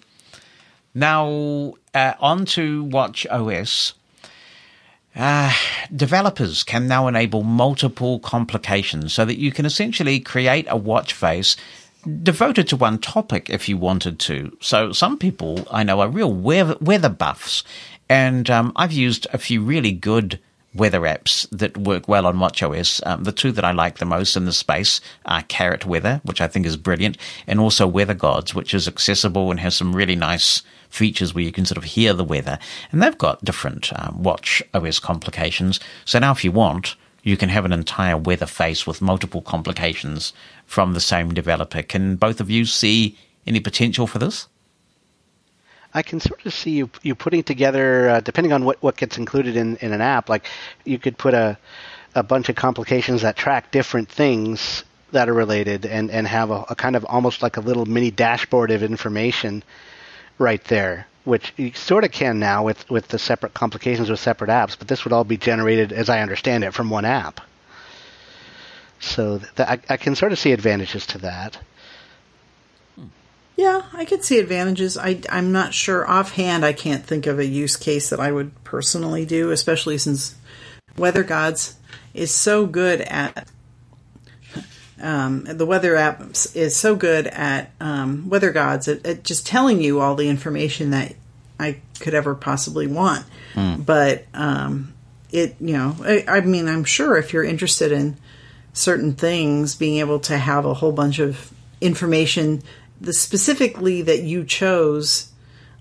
[0.94, 3.94] Now, uh, on to Watch OS.
[5.16, 5.54] Uh,
[5.96, 11.56] developers can now enable multiple complications so that you can essentially create a watch face
[12.24, 14.56] devoted to one topic if you wanted to.
[14.60, 17.64] So some people I know are real weather, weather buffs,
[18.10, 20.40] and um, I've used a few really good
[20.74, 23.02] weather apps that work well on WatchOS.
[23.06, 26.42] Um, the two that I like the most in the space are Carrot Weather, which
[26.42, 30.16] I think is brilliant, and also Weather Gods, which is accessible and has some really
[30.16, 30.64] nice
[30.94, 32.60] features where you can sort of hear the weather.
[32.92, 35.80] And they've got different um, Watch OS complications.
[36.06, 40.34] So now, if you want, you can have an entire weather face with multiple complications
[40.66, 41.82] from the same developer.
[41.82, 43.18] Can both of you see
[43.48, 44.48] any potential for this?
[45.96, 49.18] I can sort of see you you putting together, uh, depending on what, what gets
[49.18, 50.28] included in, in an app.
[50.28, 50.46] Like
[50.86, 51.58] you could put a
[52.16, 56.66] a bunch of complications that track different things that are related, and and have a,
[56.70, 59.64] a kind of almost like a little mini dashboard of information
[60.38, 64.50] right there, which you sort of can now with with the separate complications with separate
[64.50, 64.78] apps.
[64.78, 67.42] But this would all be generated, as I understand it, from one app.
[69.00, 71.58] So th- I, I can sort of see advantages to that.
[73.56, 74.98] Yeah, I could see advantages.
[74.98, 76.66] I, I'm not sure offhand.
[76.66, 80.36] I can't think of a use case that I would personally do, especially since
[80.98, 81.76] Weather Gods
[82.14, 83.48] is so good at
[85.04, 86.22] um, the weather app
[86.56, 90.92] is so good at um, weather gods at, at, just telling you all the information
[90.92, 91.16] that
[91.60, 93.26] I could ever possibly want.
[93.54, 93.86] Mm.
[93.86, 94.94] But um,
[95.32, 98.18] it, you know, I, I, mean, I'm sure if you're interested in
[98.72, 101.52] certain things, being able to have a whole bunch of
[101.82, 102.64] information
[103.02, 105.30] the specifically that you chose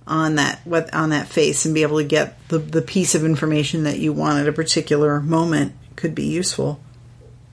[0.07, 0.61] on that
[0.93, 4.13] on that face and be able to get the the piece of information that you
[4.13, 6.81] want at a particular moment could be useful.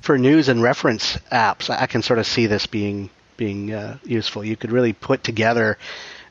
[0.01, 4.43] For news and reference apps, I can sort of see this being being uh, useful.
[4.43, 5.77] You could really put together,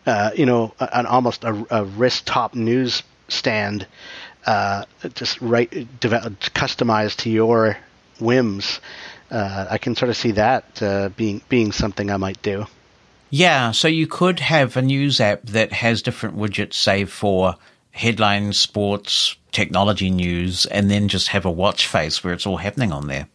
[0.06, 3.86] uh, you know, an almost a, a wrist top news stand,
[4.46, 7.76] uh, just right customized to your
[8.20, 8.80] whims.
[9.30, 12.66] Uh, I can sort of see that uh, being being something I might do.
[13.30, 17.56] Yeah, so you could have a news app that has different widgets, say for
[17.90, 22.90] headlines, sports, technology news, and then just have a watch face where it's all happening
[22.90, 23.28] on there.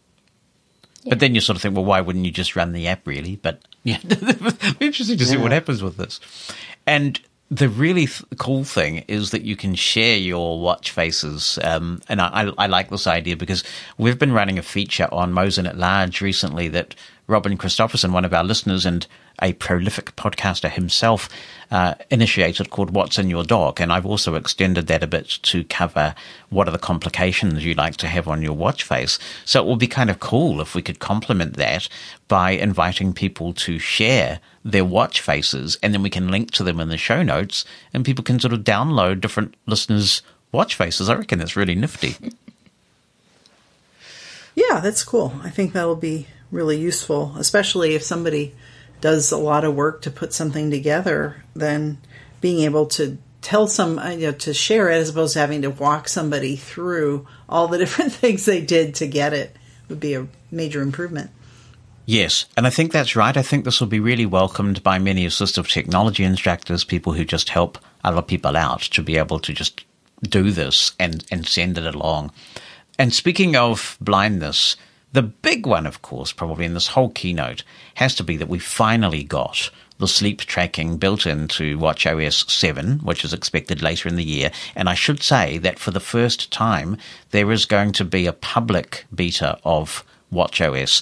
[1.04, 1.10] Yeah.
[1.10, 3.36] But then you sort of think, well, why wouldn't you just run the app really?
[3.36, 3.98] But yeah,
[4.80, 5.42] interesting to see yeah.
[5.42, 6.20] what happens with this.
[6.86, 11.58] And the really th- cool thing is that you can share your watch faces.
[11.62, 13.62] Um, and I, I, I, like this idea because
[13.98, 16.94] we've been running a feature on Mosen at Large recently that
[17.26, 19.06] Robin Christopherson, one of our listeners and
[19.42, 21.28] a prolific podcaster himself,
[21.74, 23.80] uh, initiated called What's in Your Dock.
[23.80, 26.14] And I've also extended that a bit to cover
[26.48, 29.18] what are the complications you like to have on your watch face.
[29.44, 31.88] So it would be kind of cool if we could complement that
[32.28, 36.78] by inviting people to share their watch faces and then we can link to them
[36.78, 40.22] in the show notes and people can sort of download different listeners'
[40.52, 41.08] watch faces.
[41.10, 42.14] I reckon that's really nifty.
[44.54, 45.34] Yeah, that's cool.
[45.42, 48.54] I think that'll be really useful, especially if somebody
[49.04, 51.98] does a lot of work to put something together, then
[52.40, 55.60] being able to tell some, uh, you know, to share it as opposed to having
[55.60, 59.54] to walk somebody through all the different things they did to get it
[59.90, 61.30] would be a major improvement.
[62.06, 63.36] Yes, and I think that's right.
[63.36, 67.50] I think this will be really welcomed by many assistive technology instructors, people who just
[67.50, 69.84] help other people out to be able to just
[70.22, 72.32] do this and, and send it along.
[72.98, 74.78] And speaking of blindness,
[75.14, 77.62] the big one, of course, probably in this whole keynote,
[77.94, 83.24] has to be that we finally got the sleep tracking built into WatchOS 7, which
[83.24, 84.50] is expected later in the year.
[84.74, 86.96] And I should say that for the first time,
[87.30, 91.00] there is going to be a public beta of WatchOS.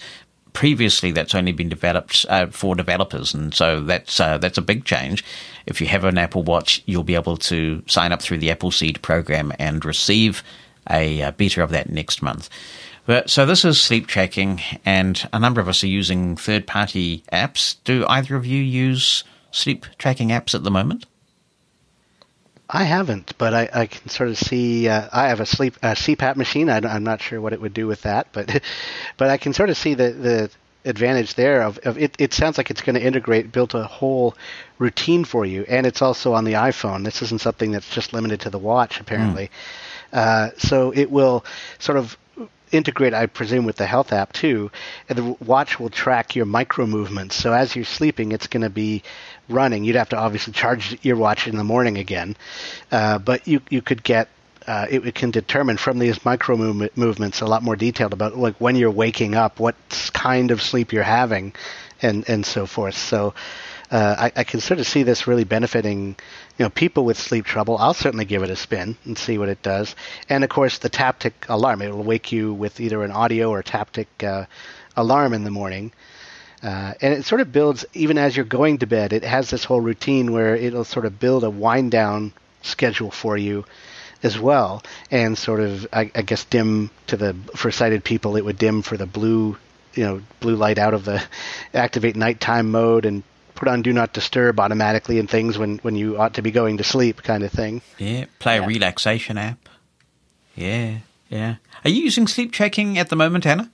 [0.52, 4.84] Previously, that's only been developed uh, for developers, and so that's uh, that's a big
[4.84, 5.24] change.
[5.64, 8.70] If you have an Apple Watch, you'll be able to sign up through the Apple
[8.70, 10.42] Seed program and receive
[10.90, 12.50] a, a beta of that next month.
[13.05, 17.76] But so this is sleep tracking, and a number of us are using third-party apps.
[17.84, 21.07] Do either of you use sleep tracking apps at the moment?
[22.70, 24.88] I haven't, but I, I can sort of see.
[24.88, 26.70] Uh, I have a sleep a CPAP machine.
[26.70, 28.62] I, am not sure what it would do with that, but
[29.18, 30.50] but I can sort of see the the
[30.84, 32.14] advantage there of, of it.
[32.18, 34.34] It sounds like it's going to integrate, build a whole
[34.78, 37.05] routine for you, and it's also on the iPhone.
[37.05, 39.50] This isn't something that's just limited to the watch, apparently.
[40.12, 40.18] Mm.
[40.18, 41.44] Uh, so it will
[41.78, 42.16] sort of
[42.73, 44.70] integrate, I presume, with the health app too.
[45.09, 47.37] And the watch will track your micro movements.
[47.37, 49.03] So as you're sleeping, it's going to be
[49.49, 49.85] running.
[49.85, 52.37] You'd have to obviously charge your watch in the morning again,
[52.91, 54.29] uh, but you you could get.
[54.64, 58.39] Uh, it, it, can determine from these micro movement, movements a lot more detailed about
[58.39, 59.75] like when you're waking up, what
[60.12, 61.53] kind of sleep you're having,
[62.01, 62.97] and and so forth.
[62.97, 63.35] So
[63.93, 66.16] uh, I, I can sort of see this really benefiting,
[66.59, 67.76] you know, people with sleep trouble.
[67.76, 69.95] I'll certainly give it a spin and see what it does.
[70.30, 73.62] And of course, the Taptic alarm it will wake you with either an audio or
[73.62, 74.47] Taptic uh,
[74.97, 75.93] alarm in the morning.
[76.62, 79.12] Uh, and it sort of builds even as you're going to bed.
[79.12, 82.32] It has this whole routine where it'll sort of build a wind down
[82.62, 83.66] schedule for you
[84.22, 88.36] as well, and sort of I, I guess dim to the for sighted people.
[88.36, 89.57] It would dim for the blue,
[89.95, 91.20] you know, blue light out of the
[91.74, 93.24] activate nighttime mode and
[93.62, 96.78] put on do not disturb automatically and things when when you ought to be going
[96.78, 97.80] to sleep, kind of thing.
[97.96, 99.68] Yeah, play a relaxation app.
[100.56, 100.98] Yeah,
[101.28, 101.56] yeah.
[101.84, 103.70] Are you using sleep tracking at the moment, Anna?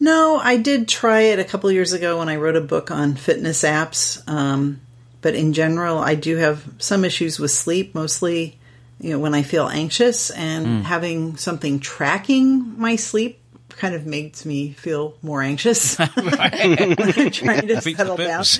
[0.00, 3.14] No, I did try it a couple years ago when I wrote a book on
[3.14, 4.28] fitness apps.
[4.28, 4.80] Um,
[5.22, 8.58] but in general, I do have some issues with sleep, mostly
[8.98, 13.39] you know when I feel anxious, and having something tracking my sleep
[13.80, 15.96] kind of makes me feel more anxious.
[16.14, 18.44] When I'm trying to settle down.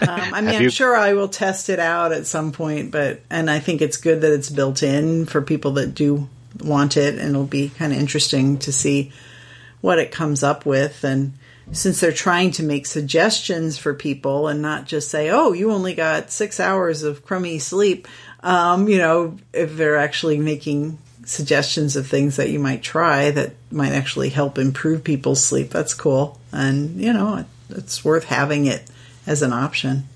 [0.00, 3.20] Um, I mean, I'm you- sure I will test it out at some point, but
[3.28, 6.28] and I think it's good that it's built in for people that do
[6.60, 9.10] want it, and it'll be kind of interesting to see
[9.80, 11.02] what it comes up with.
[11.02, 11.32] And
[11.72, 15.94] since they're trying to make suggestions for people and not just say, "Oh, you only
[15.94, 18.06] got six hours of crummy sleep,"
[18.44, 20.98] um, you know, if they're actually making
[21.28, 25.94] suggestions of things that you might try that might actually help improve people's sleep, that's
[25.94, 26.40] cool.
[26.52, 28.82] And you know, it's worth having it
[29.26, 30.08] as an option.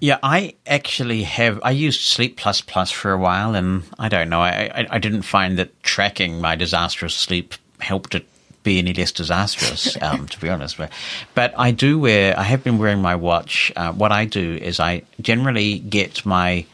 [0.00, 1.60] Yeah, I actually have.
[1.62, 4.40] I used Sleep Plus Plus for a while, and I don't know.
[4.40, 8.26] I, I I didn't find that tracking my disastrous sleep helped it
[8.62, 10.00] be any less disastrous.
[10.02, 10.90] um, to be honest, but
[11.34, 12.38] but I do wear.
[12.38, 13.72] I have been wearing my watch.
[13.76, 16.64] Uh, what I do is I generally get my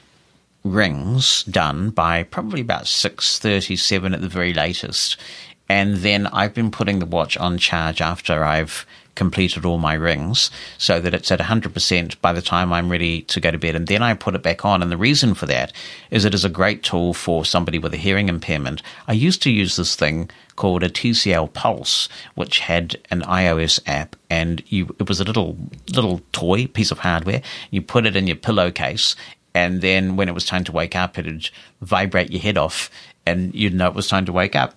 [0.70, 5.16] rings done by probably about six thirty seven at the very latest,
[5.68, 8.86] and then I've been putting the watch on charge after I've
[9.16, 13.40] completed all my rings so that it's at 100% by the time I'm ready to
[13.40, 15.72] go to bed and then I put it back on and the reason for that
[16.10, 18.82] is it is a great tool for somebody with a hearing impairment.
[19.08, 24.16] I used to use this thing called a TCL Pulse which had an iOS app
[24.30, 25.56] and you it was a little
[25.92, 27.42] little toy piece of hardware.
[27.70, 29.16] You put it in your pillowcase
[29.56, 31.48] and then when it was time to wake up, it'd
[31.80, 32.90] vibrate your head off,
[33.24, 34.74] and you'd know it was time to wake up.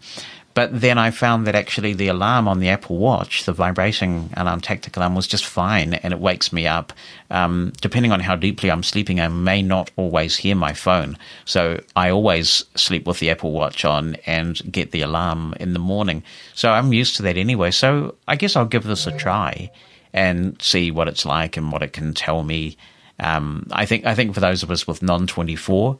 [0.53, 4.61] But then I found that actually the alarm on the Apple Watch, the vibrating alarm,
[4.61, 6.93] Taptic alarm, was just fine, and it wakes me up.
[7.30, 11.84] Um, depending on how deeply I'm sleeping, I may not always hear my phone, so
[11.97, 16.23] I always sleep with the Apple Watch on and get the alarm in the morning.
[16.55, 17.71] So I'm used to that anyway.
[17.71, 19.71] So I guess I'll give this a try
[20.13, 22.77] and see what it's like and what it can tell me.
[23.20, 25.99] Um, I think I think for those of us with non twenty four,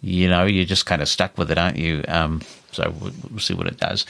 [0.00, 2.04] you know, you're just kind of stuck with it, aren't you?
[2.08, 2.42] Um,
[2.72, 4.06] so we'll, we'll see what it does.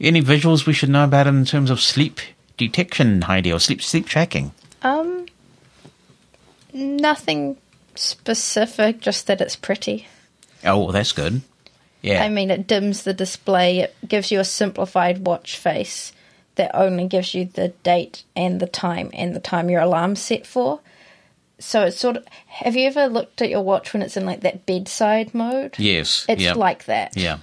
[0.00, 2.20] Any visuals we should know about in terms of sleep
[2.56, 4.52] detection, Heidi, or sleep sleep tracking?
[4.82, 5.26] Um,
[6.72, 7.56] nothing
[7.94, 10.06] specific, just that it's pretty.
[10.64, 11.42] Oh, well, that's good.
[12.02, 13.80] Yeah, I mean, it dims the display.
[13.80, 16.12] It gives you a simplified watch face
[16.54, 20.46] that only gives you the date and the time and the time your alarm's set
[20.46, 20.80] for.
[21.58, 22.26] So it's sort of.
[22.46, 25.74] Have you ever looked at your watch when it's in like that bedside mode?
[25.78, 26.54] yes, It's yeah.
[26.54, 27.16] like that.
[27.16, 27.38] Yeah.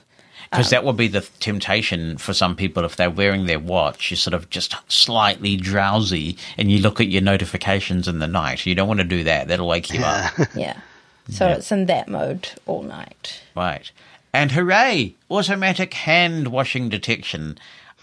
[0.51, 4.11] Because that um, would be the temptation for some people if they're wearing their watch,
[4.11, 8.65] you're sort of just slightly drowsy and you look at your notifications in the night.
[8.65, 9.47] You don't want to do that.
[9.47, 10.33] That'll wake you up.
[10.55, 10.79] Yeah.
[11.27, 13.41] So it's in that mode all night.
[13.55, 13.91] Right.
[14.31, 15.15] And hooray!
[15.31, 17.57] Automatic hand washing detection.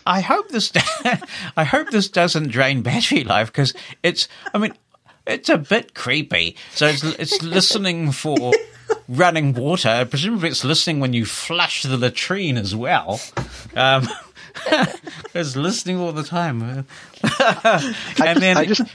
[0.05, 0.73] I hope this.
[1.57, 4.27] I hope this doesn't drain battery life because it's.
[4.53, 4.75] I mean,
[5.27, 6.57] it's a bit creepy.
[6.75, 8.53] So it's it's listening for
[9.09, 10.07] running water.
[10.09, 13.21] Presumably, it's listening when you flush the latrine as well.
[13.75, 14.09] Um,
[15.35, 16.63] it's listening all the time.
[18.23, 18.89] and then, just-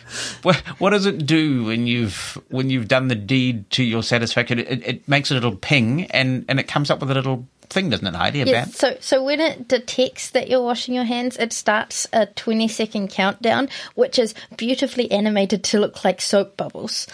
[0.44, 4.60] what, what does it do when you've when you've done the deed to your satisfaction?
[4.60, 7.90] It, it makes a little ping, and and it comes up with a little thing,
[7.90, 8.40] doesn't it, Heidi?
[8.40, 12.68] Yeah, so so when it detects that you're washing your hands, it starts a 20
[12.68, 17.08] second countdown, which is beautifully animated to look like soap bubbles.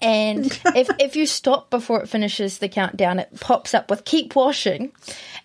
[0.00, 4.34] And if if you stop before it finishes the countdown, it pops up with "keep
[4.34, 4.92] washing."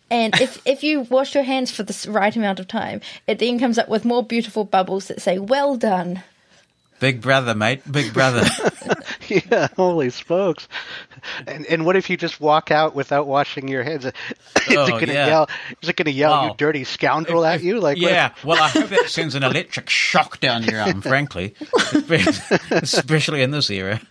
[0.10, 3.60] And if if you wash your hands for the right amount of time, it then
[3.60, 6.24] comes up with more beautiful bubbles that say "well done."
[7.00, 8.44] Big Brother, mate, Big Brother.
[9.28, 10.68] yeah, holy smokes!
[11.46, 14.06] And and what if you just walk out without washing your hands?
[14.06, 14.14] Is
[14.70, 15.28] Oh, it going to yeah.
[15.28, 15.50] yell?
[15.82, 16.46] Is it going to yell, Oh.
[16.48, 17.80] "You dirty scoundrel" at you?
[17.80, 18.34] Like, yeah.
[18.44, 21.02] Well, I hope that sends an electric shock down your arm.
[21.02, 21.54] Frankly,
[22.72, 24.02] especially in this era.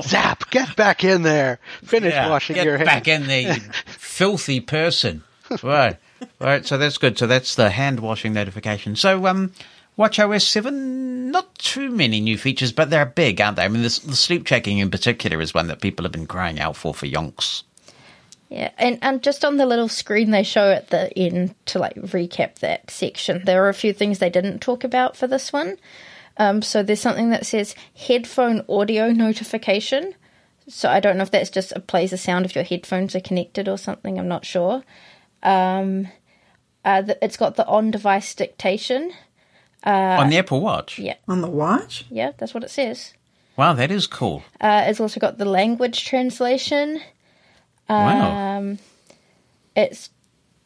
[0.00, 0.50] zap!
[0.50, 1.58] Get back in there.
[1.84, 2.88] Finish Yeah, washing your hands.
[2.88, 5.22] Get back in there, you filthy person.
[5.62, 5.96] Right,
[6.40, 6.64] right.
[6.64, 7.18] So that's good.
[7.18, 8.96] So that's the hand washing notification.
[8.96, 9.52] So, um,
[9.98, 13.64] WatchOS 7, not too many new features, but they're big, aren't they?
[13.64, 16.58] I mean, this, the sleep checking in particular is one that people have been crying
[16.58, 17.62] out for for yonks.
[18.48, 21.94] Yeah, and, and just on the little screen they show at the end to like
[21.96, 25.78] recap that section, there are a few things they didn't talk about for this one.
[26.36, 30.14] Um, so there's something that says headphone audio notification.
[30.68, 33.20] So I don't know if that's just it plays the sound if your headphones are
[33.20, 34.18] connected or something.
[34.18, 34.82] I'm not sure.
[35.42, 36.08] Um,
[36.84, 39.12] uh, the, it's got the on-device dictation.
[39.90, 40.98] On the Apple Watch?
[40.98, 42.04] Yeah, On the watch?
[42.10, 43.14] yeah, that's what it says.
[43.56, 44.42] Wow, that is cool.
[44.60, 47.00] Uh, it's also got the language translation.
[47.88, 48.56] wow.
[48.58, 48.78] Um,
[49.76, 50.08] it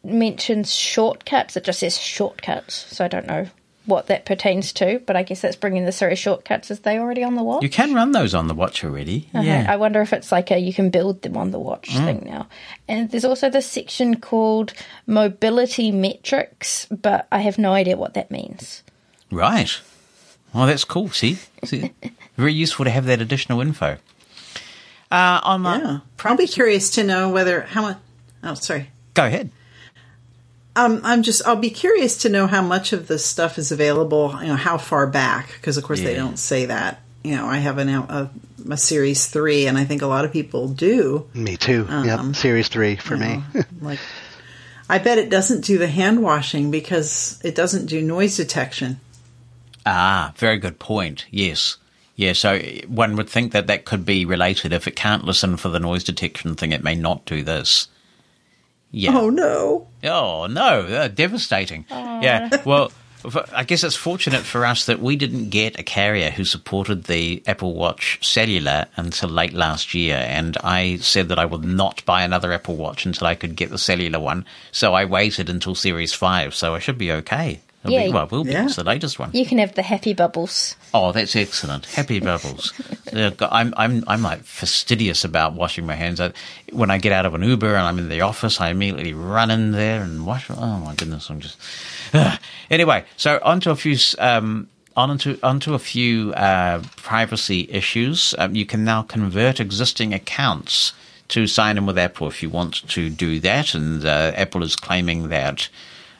[0.04, 1.56] mentions shortcuts.
[1.56, 3.48] It just says shortcuts, so I don't know
[3.86, 5.00] what that pertains to.
[5.06, 6.70] But I guess that's bringing the Siri shortcuts.
[6.70, 7.62] Is they already on the watch?
[7.62, 9.28] You can run those on the watch already.
[9.34, 9.66] Okay, Yeah.
[9.68, 12.46] I wonder if it's like a you can build them on the watch thing now.
[12.88, 14.72] And there's also this section called
[15.06, 18.82] mobility metrics, but I have no idea what that means.
[19.30, 19.80] Right.
[20.54, 21.10] Well, that's cool.
[21.10, 21.38] See?
[21.64, 21.92] See?
[22.36, 23.98] Very useful to have that additional info.
[25.10, 25.98] Uh, on my, Yeah.
[26.24, 27.98] I'll be curious to know whether how much.
[28.42, 28.90] Oh, sorry.
[29.14, 29.50] Go ahead.
[30.74, 31.46] Um, I'm just.
[31.46, 34.36] I'll be curious to know how much of this stuff is available.
[34.42, 35.52] You know, how far back?
[35.54, 37.00] Because of course they don't say that.
[37.24, 38.30] You know, I have an, a,
[38.70, 41.28] a Series Three, and I think a lot of people do.
[41.32, 41.86] Me too.
[41.88, 42.36] Um, yep.
[42.36, 43.42] Series three for me.
[43.80, 43.98] like,
[44.88, 49.00] I bet it doesn't do the hand washing because it doesn't do noise detection.
[49.86, 51.24] Ah, very good point.
[51.30, 51.78] Yes.
[52.16, 52.58] Yeah, so
[52.88, 54.72] one would think that that could be related.
[54.72, 57.88] If it can't listen for the noise detection thing, it may not do this.
[58.90, 59.16] Yeah.
[59.18, 59.88] Oh no!
[60.04, 61.84] Oh no, uh, devastating.
[61.90, 62.90] Yeah, well,
[63.52, 67.42] I guess it's fortunate for us that we didn't get a carrier who supported the
[67.46, 72.22] Apple Watch cellular until late last year, and I said that I would not buy
[72.22, 74.46] another Apple Watch until I could get the cellular one.
[74.72, 77.60] So I waited until Series Five, so I should be okay.
[77.86, 78.06] It'll Yeah.
[78.06, 78.46] be, well, we'll.
[78.46, 78.64] Yeah.
[78.66, 79.30] It's the latest one.
[79.32, 80.76] You can have the happy bubbles.
[80.92, 81.86] Oh, that's excellent.
[81.86, 82.72] Happy bubbles.
[83.12, 86.20] I'm, I'm, I'm like fastidious about washing my hands.
[86.20, 86.32] I,
[86.72, 89.50] when I get out of an Uber and I'm in the office, I immediately run
[89.50, 90.50] in there and wash.
[90.50, 91.58] Oh my goodness, I'm just.
[92.12, 92.38] Ugh.
[92.70, 93.96] Anyway, so onto a few.
[94.18, 98.34] Um, onto onto a few uh, privacy issues.
[98.38, 100.92] Um, you can now convert existing accounts
[101.28, 104.74] to sign in with Apple if you want to do that, and uh, Apple is
[104.76, 105.68] claiming that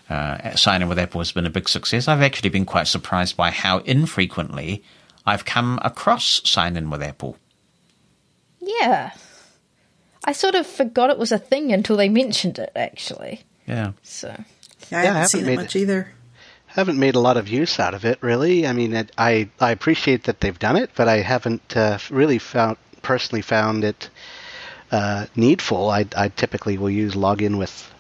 [0.09, 2.09] uh, sign in with Apple has been a big success.
[2.09, 4.83] I've actually been quite surprised by how infrequently
[5.27, 7.37] I've come across sign in with Apple.
[8.61, 9.13] Yeah.
[10.25, 13.43] I sort of forgot it was a thing until they mentioned it, actually.
[13.67, 13.93] Yeah.
[14.03, 14.43] So, Yeah, I
[14.91, 15.81] Yeah, I haven't haven't seen it made much it.
[15.81, 16.13] either.
[16.67, 18.67] haven't made a lot of use out of it, really.
[18.67, 22.39] I mean, it, I I appreciate that they've done it, but I haven't uh, really
[22.39, 24.11] found personally found it
[24.93, 25.91] uh, needful.
[25.91, 27.91] I I typically will use login with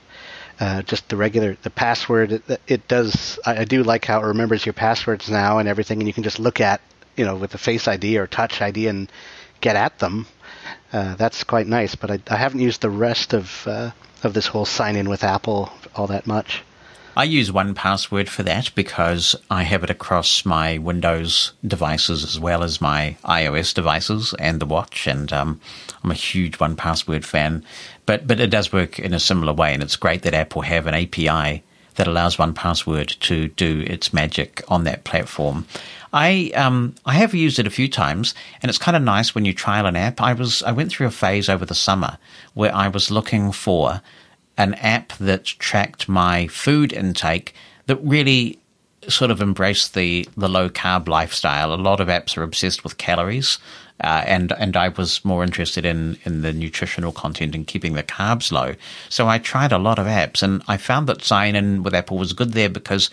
[0.61, 2.33] uh, just the regular the password.
[2.33, 3.39] It, it does.
[3.45, 6.23] I, I do like how it remembers your passwords now and everything, and you can
[6.23, 6.81] just look at
[7.16, 9.11] you know with the Face ID or Touch ID and
[9.61, 10.27] get at them.
[10.93, 13.91] Uh, that's quite nice, but I, I haven't used the rest of uh,
[14.23, 16.62] of this whole sign in with Apple all that much.
[17.19, 22.62] I use 1Password for that because I have it across my Windows devices as well
[22.62, 25.59] as my iOS devices and the watch, and um,
[26.05, 27.65] I'm a huge 1Password fan.
[28.07, 30.87] But but it does work in a similar way, and it's great that Apple have
[30.87, 31.62] an API
[31.97, 35.66] that allows 1Password to do its magic on that platform.
[36.12, 39.45] I um I have used it a few times, and it's kind of nice when
[39.45, 40.20] you trial an app.
[40.20, 42.19] I was I went through a phase over the summer
[42.55, 44.01] where I was looking for
[44.57, 47.55] an app that tracked my food intake
[47.87, 48.59] that really
[49.09, 51.73] sort of embrace the, the low carb lifestyle.
[51.73, 53.59] A lot of apps are obsessed with calories,
[54.03, 58.03] uh, and and I was more interested in in the nutritional content and keeping the
[58.03, 58.74] carbs low.
[59.09, 62.19] So I tried a lot of apps, and I found that sign in with Apple
[62.19, 63.11] was good there because,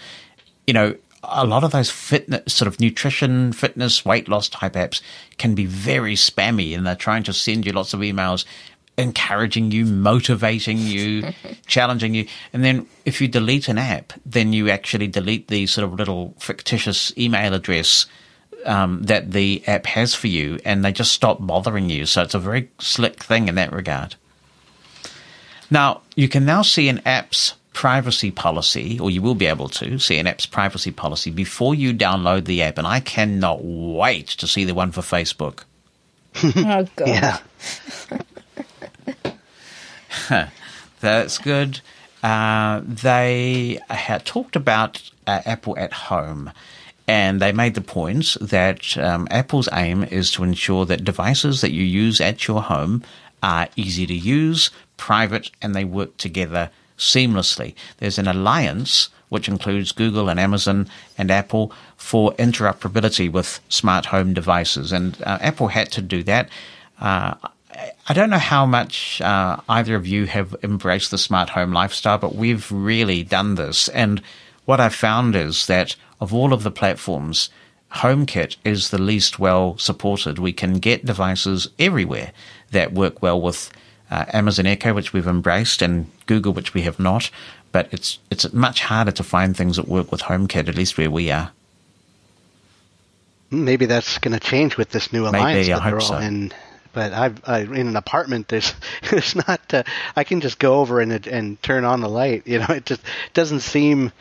[0.68, 0.96] you know.
[1.26, 5.02] A lot of those fitness, sort of nutrition, fitness, weight loss type apps
[5.38, 8.44] can be very spammy and they're trying to send you lots of emails
[8.98, 11.34] encouraging you, motivating you,
[11.66, 12.28] challenging you.
[12.52, 16.36] And then if you delete an app, then you actually delete the sort of little
[16.38, 18.06] fictitious email address
[18.66, 22.06] um, that the app has for you, and they just stop bothering you.
[22.06, 24.16] So it's a very slick thing in that regard.
[25.70, 29.98] Now, you can now see an app's privacy policy, or you will be able to
[29.98, 32.78] see an app's privacy policy before you download the app.
[32.78, 35.64] And I cannot wait to see the one for Facebook.
[36.44, 37.08] oh god.
[37.08, 37.40] Yeah.
[41.00, 41.82] That's good.
[42.22, 46.52] Uh, they had talked about uh, Apple at home,
[47.08, 51.74] and they made the point that um, Apple's aim is to ensure that devices that
[51.74, 53.04] you use at your home
[53.42, 57.76] are easy to use, private, and they work together seamlessly.
[57.98, 60.88] There's an alliance which includes Google and Amazon
[61.18, 64.92] and Apple, for interoperability with smart home devices.
[64.92, 66.50] And uh, Apple had to do that.
[67.02, 67.34] Uh,
[68.08, 72.18] I don't know how much uh, either of you have embraced the smart home lifestyle,
[72.18, 73.88] but we've really done this.
[73.90, 74.22] And
[74.66, 77.50] what I've found is that of all of the platforms,
[77.94, 80.38] HomeKit is the least well supported.
[80.38, 82.34] We can get devices everywhere
[82.72, 83.72] that work well with
[84.12, 87.30] uh, Amazon Echo, which we've embraced, and Google, which we have not.
[87.72, 91.10] But it's it's much harder to find things that work with HomeKit, at least where
[91.10, 91.52] we are.
[93.50, 96.08] Maybe that's going to change with this new alliance Maybe, I that they're hope all
[96.08, 96.18] so.
[96.18, 96.54] in.
[96.94, 98.48] But I've I, in an apartment.
[98.48, 98.74] There's
[99.10, 99.74] there's not.
[99.74, 99.84] Uh,
[100.16, 102.48] I can just go over and and turn on the light.
[102.48, 103.02] You know, it just
[103.34, 104.12] doesn't seem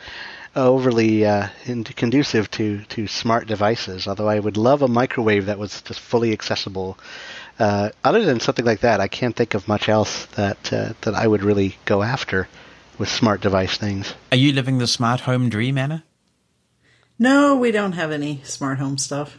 [0.55, 1.47] overly uh,
[1.95, 4.07] conducive to to smart devices.
[4.07, 6.97] Although I would love a microwave that was just fully accessible.
[7.59, 11.13] Uh, other than something like that, I can't think of much else that uh, that
[11.13, 12.47] I would really go after
[12.97, 14.13] with smart device things.
[14.31, 16.03] Are you living the smart home dream, Anna?
[17.19, 19.37] No, we don't have any smart home stuff.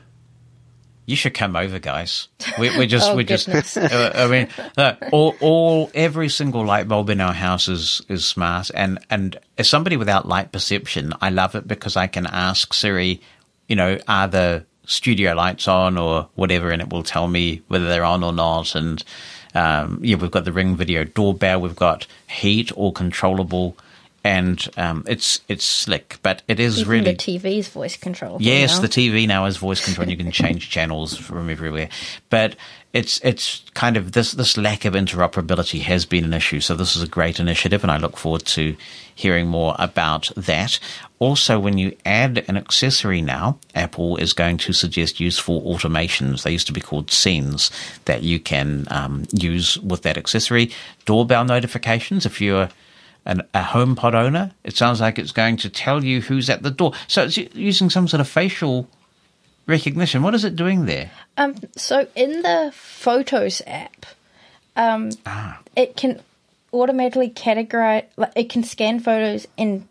[1.06, 2.28] You should come over, guys.
[2.58, 3.46] We, we're just, Oh, we're just.
[3.46, 3.76] goodness.
[3.76, 8.24] Uh, I mean, look, all, all, every single light bulb in our house is is
[8.24, 12.72] smart, and and as somebody without light perception, I love it because I can ask
[12.72, 13.20] Siri,
[13.68, 17.86] you know, are the studio lights on or whatever, and it will tell me whether
[17.88, 18.74] they're on or not.
[18.74, 19.02] And
[19.54, 23.76] um, yeah, we've got the Ring Video doorbell, we've got heat, all controllable,
[24.24, 28.38] and um, it's it's slick, but it is Even really the TV's voice control.
[28.40, 28.80] Yes, now.
[28.82, 30.04] the TV now has voice control.
[30.04, 31.90] and You can change channels from everywhere,
[32.30, 32.56] but
[32.94, 36.60] it's it's kind of this this lack of interoperability has been an issue.
[36.60, 38.74] So this is a great initiative, and I look forward to
[39.14, 40.80] hearing more about that.
[41.18, 46.42] Also, when you add an accessory now, Apple is going to suggest useful automations.
[46.42, 47.70] They used to be called scenes
[48.06, 50.70] that you can um, use with that accessory.
[51.04, 52.68] Doorbell notifications if you're
[53.26, 56.70] an, a HomePod owner, it sounds like it's going to tell you who's at the
[56.70, 56.92] door.
[57.08, 58.88] So it's using some sort of facial
[59.66, 60.22] recognition.
[60.22, 61.10] What is it doing there?
[61.36, 64.06] Um, so in the Photos app,
[64.76, 65.60] um, Ah.
[65.74, 66.20] it can
[66.72, 68.04] automatically categorize.
[68.16, 69.86] Like, it can scan photos and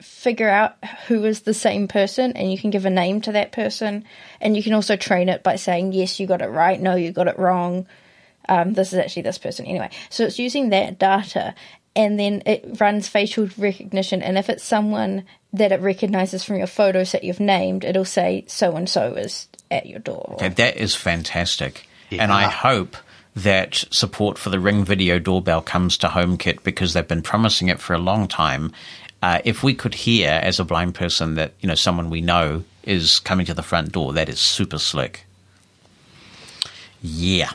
[0.00, 3.52] figure out who is the same person, and you can give a name to that
[3.52, 4.04] person,
[4.40, 7.12] and you can also train it by saying yes, you got it right, no, you
[7.12, 7.86] got it wrong.
[8.48, 9.88] Um, this is actually this person anyway.
[10.10, 11.54] So it's using that data,
[11.96, 16.66] and then it runs facial recognition, and if it's someone that it recognizes from your
[16.66, 20.34] photos that you've named, it'll say so and so is at your door.
[20.34, 21.88] Okay, that is fantastic.
[22.10, 22.96] And I hope
[23.34, 27.80] that support for the Ring Video doorbell comes to HomeKit because they've been promising it
[27.80, 28.72] for a long time.
[29.22, 32.62] Uh, if we could hear as a blind person that you know someone we know
[32.82, 35.24] is coming to the front door, that is super slick.
[37.00, 37.50] Yeah.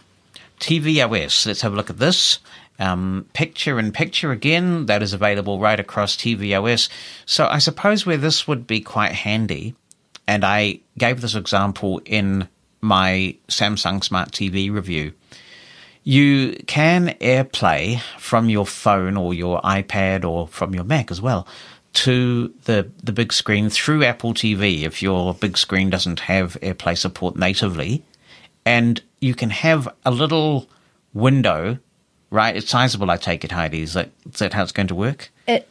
[0.60, 1.46] TVOS.
[1.46, 2.40] Let's have a look at this.
[2.80, 6.90] Um, picture in picture again, that is available right across TVOS.
[7.26, 9.76] So I suppose where this would be quite handy,
[10.28, 12.48] and I gave this example in
[12.82, 15.14] my Samsung Smart TV review.
[16.04, 21.46] You can AirPlay from your phone or your iPad or from your Mac as well
[21.92, 26.98] to the the big screen through Apple TV if your big screen doesn't have AirPlay
[26.98, 28.04] support natively,
[28.66, 30.70] and you can have a little
[31.14, 31.80] window,
[32.32, 32.56] right?
[32.56, 33.82] It's sizable, I take it, Heidi.
[33.82, 35.30] Is that is that how it's going to work?
[35.48, 35.68] It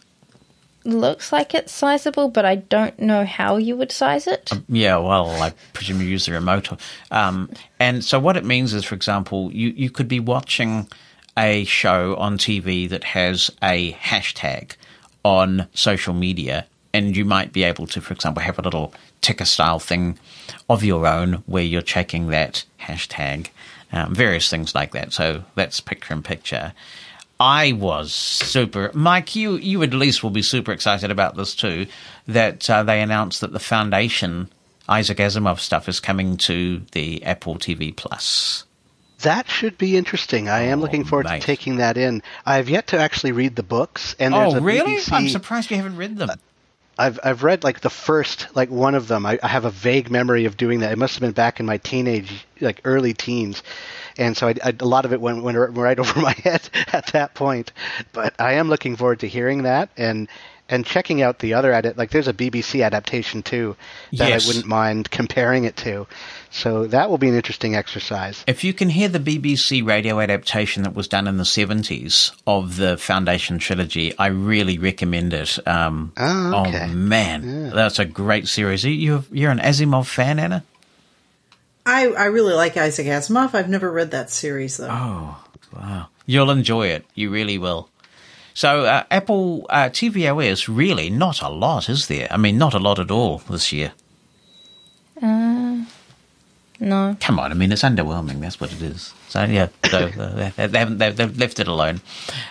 [0.84, 4.50] looks like it's sizable, but I don't know how you would size it.
[4.68, 6.70] Yeah, well, I presume you use the remote.
[7.10, 10.88] Um, and so what it means is, for example, you, you could be watching
[11.36, 14.72] a show on TV that has a hashtag
[15.24, 19.44] on social media, and you might be able to, for example, have a little ticker
[19.44, 20.18] style thing
[20.68, 23.48] of your own where you're checking that hashtag,
[23.92, 25.12] um, various things like that.
[25.12, 26.72] So that's picture in picture.
[27.40, 29.36] I was super, Mike.
[29.36, 31.86] You you at least will be super excited about this too.
[32.26, 34.48] That uh, they announced that the Foundation
[34.88, 38.64] Isaac Asimov stuff is coming to the Apple TV Plus.
[39.22, 40.48] That should be interesting.
[40.48, 41.40] I am Oh, looking forward mate.
[41.40, 42.22] to taking that in.
[42.46, 44.94] I've yet to actually read the books, and there's Oh, a really?
[44.96, 46.30] BBC I'm surprised you haven't read them.
[46.98, 49.24] I've I've read like the first like one of them.
[49.24, 50.92] I, I have a vague memory of doing that.
[50.92, 53.62] It must have been back in my teenage like early teens,
[54.16, 57.06] and so I, I, a lot of it went, went right over my head at
[57.12, 57.72] that point.
[58.12, 60.28] But I am looking forward to hearing that and
[60.70, 61.96] and checking out the other edit.
[61.96, 63.74] Like there's a BBC adaptation too
[64.12, 64.44] that Yes.
[64.44, 66.06] I wouldn't mind comparing it to.
[66.50, 68.42] So that will be an interesting exercise.
[68.46, 72.76] If you can hear the BBC radio adaptation that was done in the 70s of
[72.76, 75.58] the Foundation trilogy, I really recommend it.
[75.66, 76.86] Um, Oh, okay.
[76.88, 78.84] man, that's a great series.
[78.84, 80.64] You- You're, you're an Asimov fan, Anna?
[81.86, 83.54] I, I really like Isaac Asimov.
[83.54, 84.88] I've never read that series though.
[84.90, 86.08] Oh, wow.
[86.26, 87.04] You'll enjoy it.
[87.14, 87.88] You really will.
[88.58, 92.26] So uh, Apple uh, tvOS really not a lot, is there?
[92.28, 93.92] I mean, not a lot at all this year.
[96.80, 97.16] No.
[97.20, 98.40] Come on, I mean it's underwhelming.
[98.40, 99.14] That's what it is.
[99.28, 102.00] So yeah, so uh, they, they haven't they've, they've left it alone.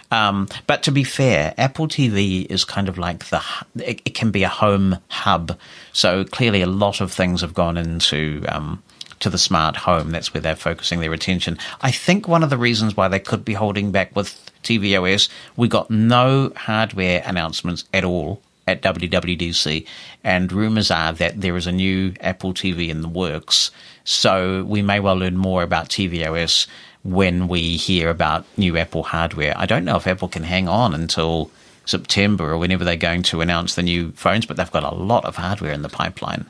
[0.10, 3.44] Um, but to be fair, Apple TV is kind of like the
[3.76, 5.60] it, it can be a home hub.
[5.92, 8.82] So clearly, a lot of things have gone into um,
[9.20, 10.12] to the smart home.
[10.12, 11.58] That's where they're focusing their attention.
[11.82, 15.68] I think one of the reasons why they could be holding back with tvOS, we
[15.68, 19.86] got no hardware announcements at all at WWDC,
[20.24, 23.72] and rumors are that there is a new Apple TV in the works.
[24.04, 26.68] So we may well learn more about tvOS
[27.04, 29.54] when we hear about new Apple hardware.
[29.58, 31.50] I don't know if Apple can hang on until
[31.86, 35.24] September or whenever they're going to announce the new phones, but they've got a lot
[35.24, 36.46] of hardware in the pipeline.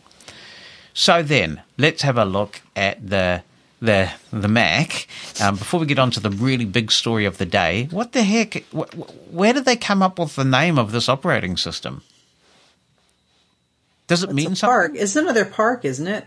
[0.95, 3.43] So then, let's have a look at the
[3.81, 5.07] the the Mac.
[5.41, 8.23] Um, before we get on to the really big story of the day, what the
[8.23, 8.53] heck?
[8.75, 12.01] Wh- wh- where did they come up with the name of this operating system?
[14.07, 14.73] Does it mean It's a something?
[14.73, 14.91] park.
[14.95, 16.25] It's another park, isn't it?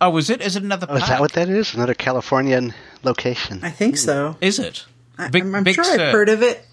[0.00, 0.40] Oh, is it?
[0.40, 1.02] Is it another Oh, park?
[1.02, 1.74] is that what that is?
[1.74, 3.60] Another Californian location.
[3.62, 4.36] I think so.
[4.40, 4.84] Is it?
[5.18, 5.92] I, Big- I'm, I'm Big sure Sur.
[5.92, 6.64] I've heard of it.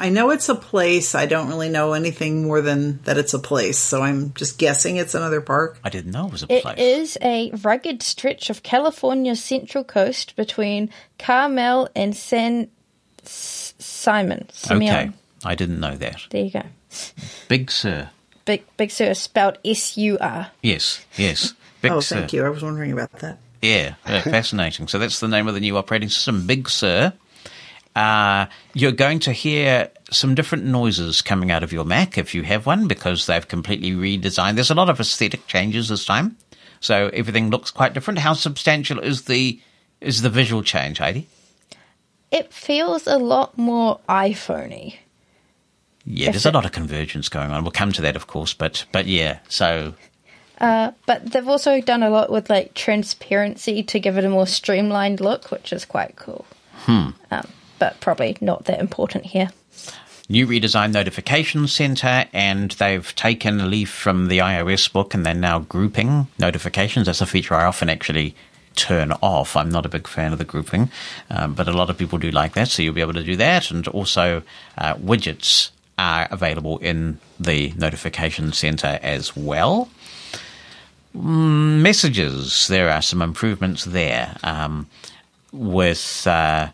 [0.00, 1.14] I know it's a place.
[1.14, 3.78] I don't really know anything more than that it's a place.
[3.78, 5.78] So I'm just guessing it's another park.
[5.82, 6.78] I didn't know it was a It place.
[6.78, 12.68] is a rugged stretch of California's central coast between Carmel and San
[13.24, 14.46] S- Simon.
[14.70, 15.10] Okay,
[15.44, 16.26] I didn't know that.
[16.30, 16.62] There you go.
[17.48, 18.10] Big Sur.
[18.44, 20.50] Big Big Sur spelled S U R.
[20.62, 21.54] Yes, yes.
[21.82, 22.16] Big oh, Sur.
[22.16, 22.44] thank you.
[22.44, 23.38] I was wondering about that.
[23.62, 24.86] Yeah, yeah, fascinating.
[24.86, 27.12] So that's the name of the new operating system, Big Sur.
[27.98, 32.44] Uh, you're going to hear some different noises coming out of your Mac if you
[32.44, 34.54] have one because they've completely redesigned.
[34.54, 36.36] There's a lot of aesthetic changes this time,
[36.78, 38.20] so everything looks quite different.
[38.20, 39.60] How substantial is the
[40.00, 41.26] is the visual change, Heidi?
[42.30, 44.98] It feels a lot more iPhoney.
[46.04, 47.64] Yeah, there's a lot of convergence going on.
[47.64, 49.40] We'll come to that, of course, but but yeah.
[49.48, 49.94] So
[51.06, 55.20] But they've also done a lot with like transparency to give it a more streamlined
[55.20, 56.46] look, which is quite cool.
[57.32, 59.50] Um, but probably not that important here.
[60.28, 65.34] new redesigned notification center, and they've taken a leaf from the iOS book and they're
[65.34, 67.06] now grouping notifications.
[67.06, 68.34] That's a feature I often actually
[68.74, 69.56] turn off.
[69.56, 70.90] I'm not a big fan of the grouping,
[71.30, 73.36] um, but a lot of people do like that, so you'll be able to do
[73.36, 73.70] that.
[73.70, 74.42] And also,
[74.76, 79.88] uh, widgets are available in the notification center as well.
[81.16, 84.86] Mm, messages, there are some improvements there um,
[85.52, 86.26] with.
[86.26, 86.68] Uh,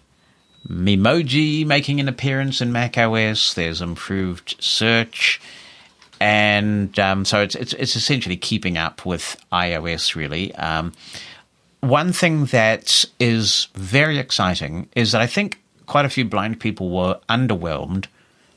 [0.68, 3.54] Memoji making an appearance in Mac OS.
[3.54, 5.40] There's improved search,
[6.20, 10.14] and um, so it's, it's it's essentially keeping up with iOS.
[10.14, 10.92] Really, um,
[11.80, 16.88] one thing that is very exciting is that I think quite a few blind people
[16.88, 18.06] were underwhelmed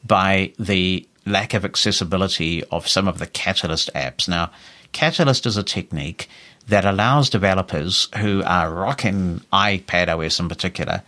[0.05, 4.29] by the lack of accessibility of some of the Catalyst apps.
[4.29, 4.49] Now,
[4.93, 6.29] Catalyst is a technique
[6.69, 11.03] that allows developers who are rocking iPad OS in particular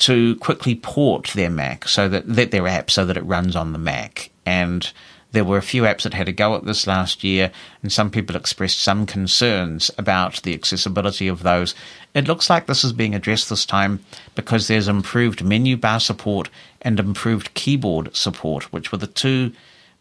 [0.00, 3.78] to quickly port their Mac so that, their app so that it runs on the
[3.78, 4.30] Mac.
[4.44, 4.90] And
[5.32, 7.52] there were a few apps that had a go at this last year,
[7.82, 11.74] and some people expressed some concerns about the accessibility of those.
[12.14, 14.02] It looks like this is being addressed this time
[14.34, 16.48] because there's improved menu bar support
[16.82, 19.52] and improved keyboard support, which were the two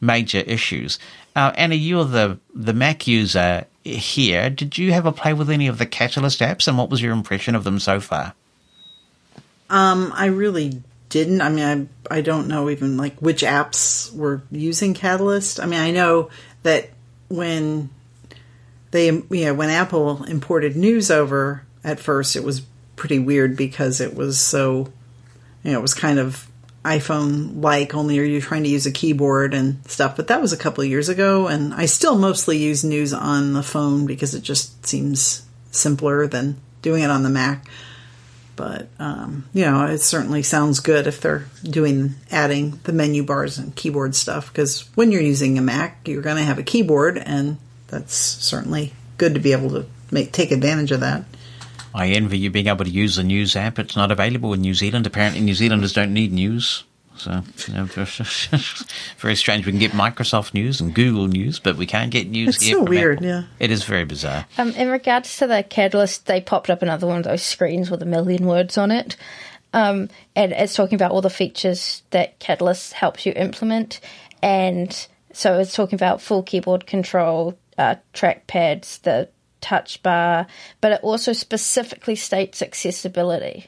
[0.02, 0.98] major issues.
[1.36, 4.50] Uh, Anna, you're the the Mac user here.
[4.50, 7.14] Did you have a play with any of the Catalyst apps, and what was your
[7.14, 8.34] impression of them so far?
[9.70, 11.42] Um, I really didn't.
[11.42, 15.60] I mean, I I don't know even like which apps were using Catalyst.
[15.60, 16.30] I mean, I know
[16.64, 16.90] that
[17.28, 17.90] when
[18.92, 22.62] they, you know, when Apple imported news over at first, it was
[22.96, 24.92] pretty weird because it was so,
[25.64, 26.48] you know, it was kind of
[26.84, 27.94] iPhone like.
[27.94, 30.16] Only are you trying to use a keyboard and stuff?
[30.16, 33.54] But that was a couple of years ago, and I still mostly use news on
[33.54, 37.68] the phone because it just seems simpler than doing it on the Mac
[38.60, 43.58] but um, you know it certainly sounds good if they're doing adding the menu bars
[43.58, 47.18] and keyboard stuff because when you're using a mac you're going to have a keyboard
[47.18, 47.56] and
[47.88, 51.24] that's certainly good to be able to make take advantage of that
[51.96, 53.80] I envy you being able to use the news app.
[53.80, 55.08] It's not available in New Zealand.
[55.08, 56.84] Apparently, New Zealanders don't need news.
[57.20, 57.86] So, you know,
[59.18, 59.66] very strange.
[59.66, 62.76] We can get Microsoft News and Google News, but we can't get news It's here.
[62.76, 63.28] so from weird, Apple.
[63.28, 63.44] yeah.
[63.60, 64.46] It is very bizarre.
[64.58, 68.02] Um, in regards to the Catalyst, they popped up another one of those screens with
[68.02, 69.18] a million words on it.
[69.74, 74.00] Um, and it's talking about all the features that Catalyst helps you implement.
[74.42, 79.30] And so it's talking about full keyboard control, uh, trackpads, the
[79.62, 80.48] touch bar,
[80.80, 83.68] but it also specifically states accessibility.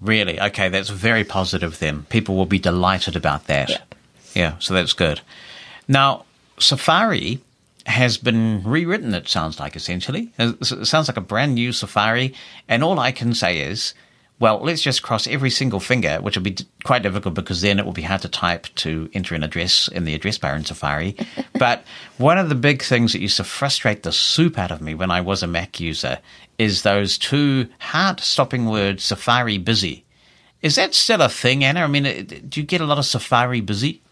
[0.00, 0.40] Really?
[0.40, 2.04] Okay, that's very positive then.
[2.04, 3.70] People will be delighted about that.
[3.70, 3.94] Yep.
[4.34, 5.20] Yeah, so that's good.
[5.88, 6.24] Now,
[6.58, 7.40] Safari
[7.86, 10.32] has been rewritten, it sounds like, essentially.
[10.38, 12.34] It sounds like a brand new Safari.
[12.68, 13.94] And all I can say is,
[14.40, 17.78] well, let's just cross every single finger, which will be d- quite difficult because then
[17.78, 20.64] it will be hard to type to enter an address in the address bar in
[20.64, 21.16] Safari.
[21.58, 21.84] but
[22.18, 25.10] one of the big things that used to frustrate the soup out of me when
[25.10, 26.18] I was a Mac user
[26.58, 30.04] is those two heart stopping words, Safari busy.
[30.62, 31.80] Is that still a thing, Anna?
[31.80, 34.02] I mean, do you get a lot of Safari busy?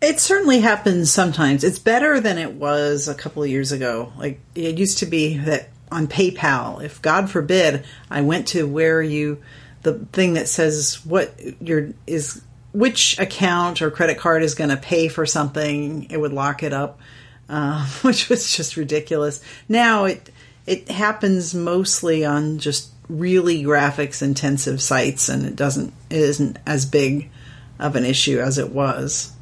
[0.00, 1.64] It certainly happens sometimes.
[1.64, 4.12] It's better than it was a couple of years ago.
[4.16, 9.02] Like it used to be that on PayPal, if God forbid I went to where
[9.02, 9.42] you
[9.82, 12.42] the thing that says what your is
[12.72, 16.72] which account or credit card is going to pay for something, it would lock it
[16.72, 17.00] up,
[17.48, 19.42] uh, which was just ridiculous.
[19.68, 20.30] Now it
[20.68, 26.86] it happens mostly on just really graphics intensive sites, and it doesn't it isn't as
[26.86, 27.30] big
[27.78, 29.32] of an issue as it was.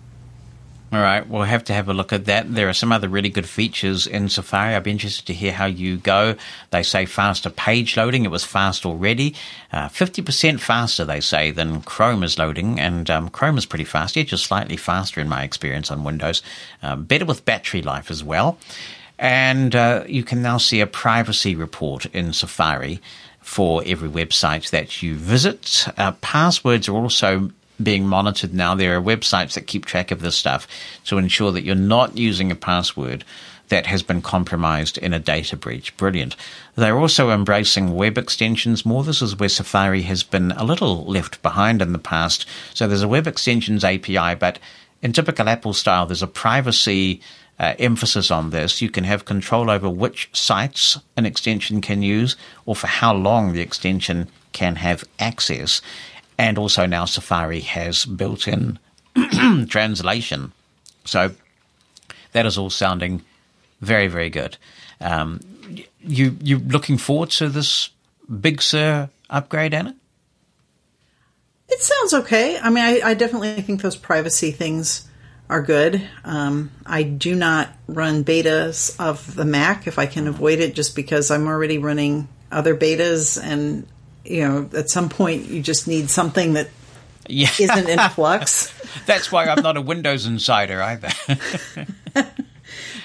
[0.92, 2.54] All right, we'll have to have a look at that.
[2.54, 4.72] There are some other really good features in Safari.
[4.72, 6.36] I'd be interested to hear how you go.
[6.70, 8.24] They say faster page loading.
[8.24, 9.34] It was fast already.
[9.72, 12.78] Uh, 50% faster, they say, than Chrome is loading.
[12.78, 16.40] And um, Chrome is pretty fast, yeah, just slightly faster in my experience on Windows.
[16.84, 18.56] Um, better with battery life as well.
[19.18, 23.00] And uh, you can now see a privacy report in Safari
[23.40, 25.86] for every website that you visit.
[25.96, 27.50] Uh, passwords are also
[27.82, 28.74] being monitored now.
[28.74, 30.66] There are websites that keep track of this stuff
[31.04, 33.24] to ensure that you're not using a password
[33.68, 35.96] that has been compromised in a data breach.
[35.96, 36.36] Brilliant.
[36.76, 39.02] They're also embracing web extensions more.
[39.02, 42.46] This is where Safari has been a little left behind in the past.
[42.74, 44.58] So there's a web extensions API, but
[45.02, 47.20] in typical Apple style, there's a privacy
[47.58, 48.82] uh, emphasis on this.
[48.82, 53.52] You can have control over which sites an extension can use or for how long
[53.52, 55.80] the extension can have access.
[56.38, 58.78] And also now Safari has built in
[59.68, 60.52] translation.
[61.04, 61.32] So
[62.32, 63.22] that is all sounding
[63.80, 64.56] very, very good.
[65.00, 65.40] Um,
[66.00, 67.90] you you looking forward to this
[68.40, 69.96] Big Sur upgrade, Anna?
[71.68, 72.58] It sounds okay.
[72.58, 75.06] I mean, I, I definitely think those privacy things
[75.48, 76.02] are good.
[76.24, 80.96] Um, I do not run betas of the Mac if I can avoid it, just
[80.96, 83.86] because I'm already running other betas, and
[84.24, 86.68] you know, at some point you just need something that
[87.28, 88.72] Yeah, isn't in flux.
[89.06, 91.10] that's why I'm not a Windows insider either.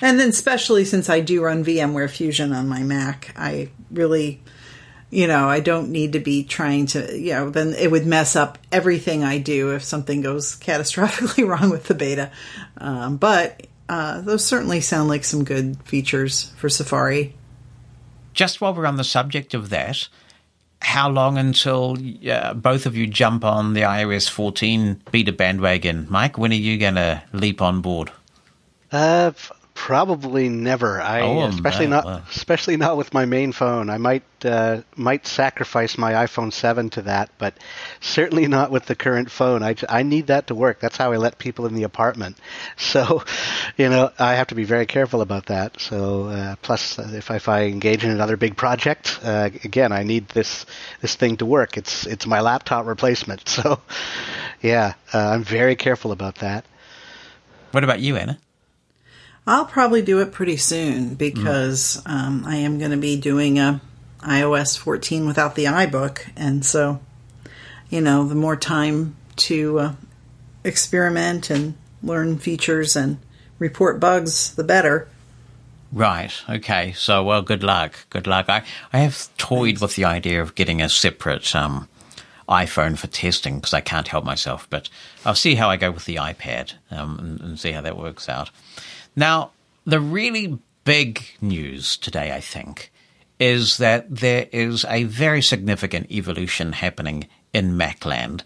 [0.02, 4.42] And then, especially since I do run VMware Fusion on my Mac, I really,
[5.12, 8.36] you know, I don't need to be trying to, you know, then it would mess
[8.36, 12.32] up everything I do if something goes catastrophically wrong with the beta.
[12.78, 17.36] Um, but uh, those certainly sound like some good features for Safari.
[18.34, 20.08] Just while we're on the subject of that,
[20.82, 21.98] how long until
[22.30, 26.08] uh, both of you jump on the iOS 14 beta bandwagon?
[26.10, 28.12] Mike, when are you going to leap on board?
[28.94, 31.02] Uh, f- probably never.
[31.02, 32.22] I Oh, especially man, not wow.
[32.30, 33.90] especially not with my main phone.
[33.90, 37.54] I might uh, might sacrifice my iPhone 7 to that, but
[38.00, 39.64] certainly not with the current phone.
[39.64, 40.80] I, I need that to work.
[40.80, 42.38] That's how I let people in the apartment.
[42.78, 43.24] So,
[43.78, 45.80] you know, I have to be very careful about that.
[45.80, 49.92] So, uh, plus uh, if I, if I engage in another big project, uh, again,
[49.92, 50.66] I need this
[51.02, 51.78] this thing to work.
[51.78, 53.44] It's it's my laptop replacement.
[53.62, 53.80] So,
[54.62, 56.66] yeah, uh, I'm very careful about that.
[57.72, 58.38] What about you, Anna?
[59.48, 63.82] I'll probably do it pretty soon because um, I am going to be doing a
[64.20, 67.00] iOS 14 without the iBook, and so
[67.92, 69.94] you know, the more time to uh,
[70.64, 73.20] experiment and learn features and
[73.60, 75.08] report bugs, the better.
[75.92, 76.32] Right.
[76.50, 76.94] Okay.
[76.94, 78.08] So, well, good luck.
[78.10, 78.50] Good luck.
[78.50, 78.64] I,
[78.94, 81.90] I have toyed with the idea of getting a separate um,
[82.48, 84.88] iPhone for testing because I can't help myself, but
[85.26, 88.30] I'll see how I go with the iPad um, and, and see how that works
[88.30, 88.50] out.
[89.16, 89.52] Now,
[89.86, 92.92] the really big news today, I think,
[93.40, 98.44] is that there is a very significant evolution happening in Macland.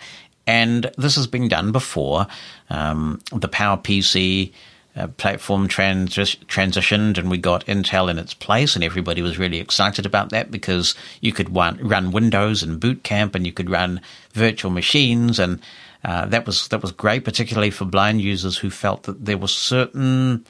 [0.47, 2.27] And this has been done before.
[2.69, 4.53] Um, the PowerPC
[4.95, 9.59] uh, platform transi- transitioned and we got Intel in its place, and everybody was really
[9.59, 13.69] excited about that because you could run, run Windows and Boot Camp and you could
[13.69, 13.99] run
[14.33, 15.59] virtual machines, and
[16.05, 19.47] uh, that was that was great, particularly for blind users who felt that there were
[19.47, 20.45] certain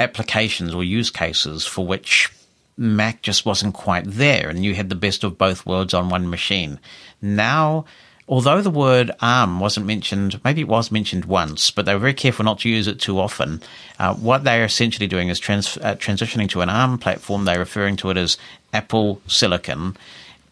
[0.00, 2.32] applications or use cases for which
[2.76, 6.28] Mac just wasn't quite there, and you had the best of both worlds on one
[6.28, 6.80] machine.
[7.22, 7.84] Now,
[8.26, 12.14] although the word ARM wasn't mentioned, maybe it was mentioned once, but they were very
[12.14, 13.62] careful not to use it too often.
[14.00, 17.44] Uh, what they are essentially doing is trans- uh, transitioning to an ARM platform.
[17.44, 18.36] They're referring to it as
[18.72, 19.96] Apple Silicon.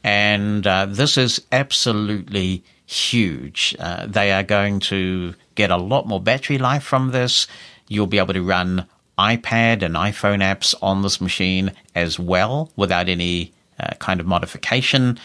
[0.05, 3.77] And uh, this is absolutely huge.
[3.79, 7.47] Uh, they are going to get a lot more battery life from this.
[7.89, 8.87] You'll be able to run
[9.19, 15.19] iPad and iPhone apps on this machine as well without any uh, kind of modification.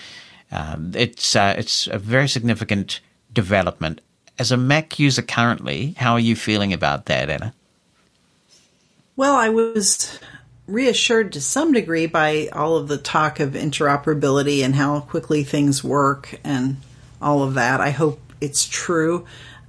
[0.51, 2.99] Um, it's uh, it's a very significant
[3.31, 4.01] development.
[4.39, 7.53] As a Mac user currently, how are you feeling about that, Anna?
[9.15, 10.19] Well, I was
[10.67, 15.83] reassured to some degree by all of the talk of interoperability and how quickly things
[15.83, 16.77] work and
[17.21, 17.79] all of that.
[17.79, 19.25] I hope it's true.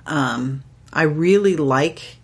[0.07, 2.17] Um, I really like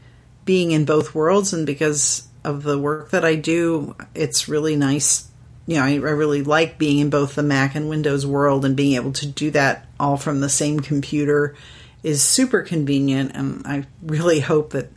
[0.45, 5.29] being in both worlds, and because of the work that I do, it's really nice.
[5.67, 8.77] You know, I, I really like being in both the Mac and Windows world, and
[8.77, 11.55] being able to do that all from the same computer
[12.03, 13.33] is super convenient.
[13.35, 14.91] And I really hope that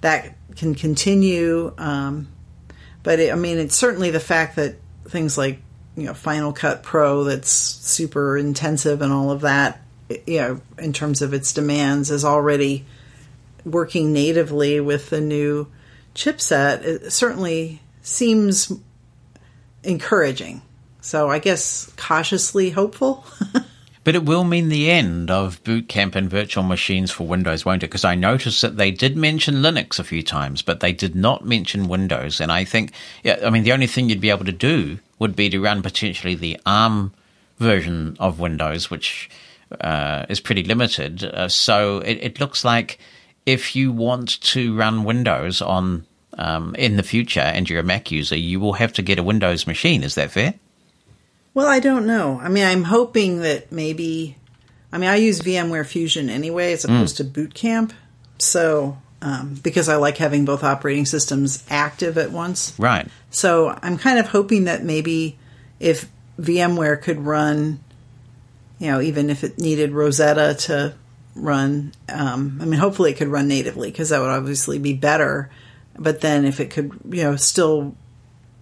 [0.00, 1.74] that can continue.
[1.76, 2.28] Um,
[3.02, 4.76] but it, I mean, it's certainly the fact that
[5.06, 5.60] things like
[5.98, 9.80] you know Final Cut Pro that's super intensive and all of that,
[10.26, 12.84] you know, in terms of its demands, is already
[13.64, 15.66] working natively with the new
[16.14, 16.82] chipset.
[16.84, 18.72] It certainly seems
[19.82, 20.62] encouraging.
[21.00, 23.24] So I guess cautiously hopeful.
[24.08, 27.82] But it will mean the end of boot camp and virtual machines for Windows, won't
[27.82, 27.88] it?
[27.88, 31.44] Because I noticed that they did mention Linux a few times, but they did not
[31.44, 32.40] mention Windows.
[32.40, 32.92] And I think,
[33.22, 35.82] yeah, I mean, the only thing you'd be able to do would be to run
[35.82, 37.12] potentially the ARM
[37.58, 39.30] version of Windows, which
[39.80, 41.24] uh, is pretty limited.
[41.24, 42.98] Uh, so it, it, looks like
[43.46, 48.10] if you want to run Windows on um, in the future and you're a Mac
[48.10, 50.02] user, you will have to get a Windows machine.
[50.02, 50.54] Is that fair?
[51.54, 52.38] Well, I don't know.
[52.40, 54.36] I mean, I'm hoping that maybe.
[54.92, 57.18] I mean, I use VMware Fusion anyway, as opposed mm.
[57.18, 57.92] to Boot Camp.
[58.38, 62.74] So, um, because I like having both operating systems active at once.
[62.78, 63.08] Right.
[63.30, 65.38] So, I'm kind of hoping that maybe
[65.80, 66.08] if
[66.40, 67.80] VMware could run,
[68.78, 70.94] you know, even if it needed Rosetta to
[71.34, 75.50] run, um, I mean, hopefully it could run natively because that would obviously be better.
[75.98, 77.96] But then if it could, you know, still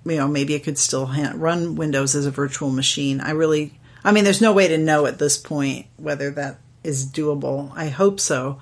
[0.07, 3.21] you know, maybe it could still run Windows as a virtual machine.
[3.21, 7.11] I really, I mean, there's no way to know at this point whether that is
[7.11, 7.73] doable.
[7.75, 8.61] I hope so.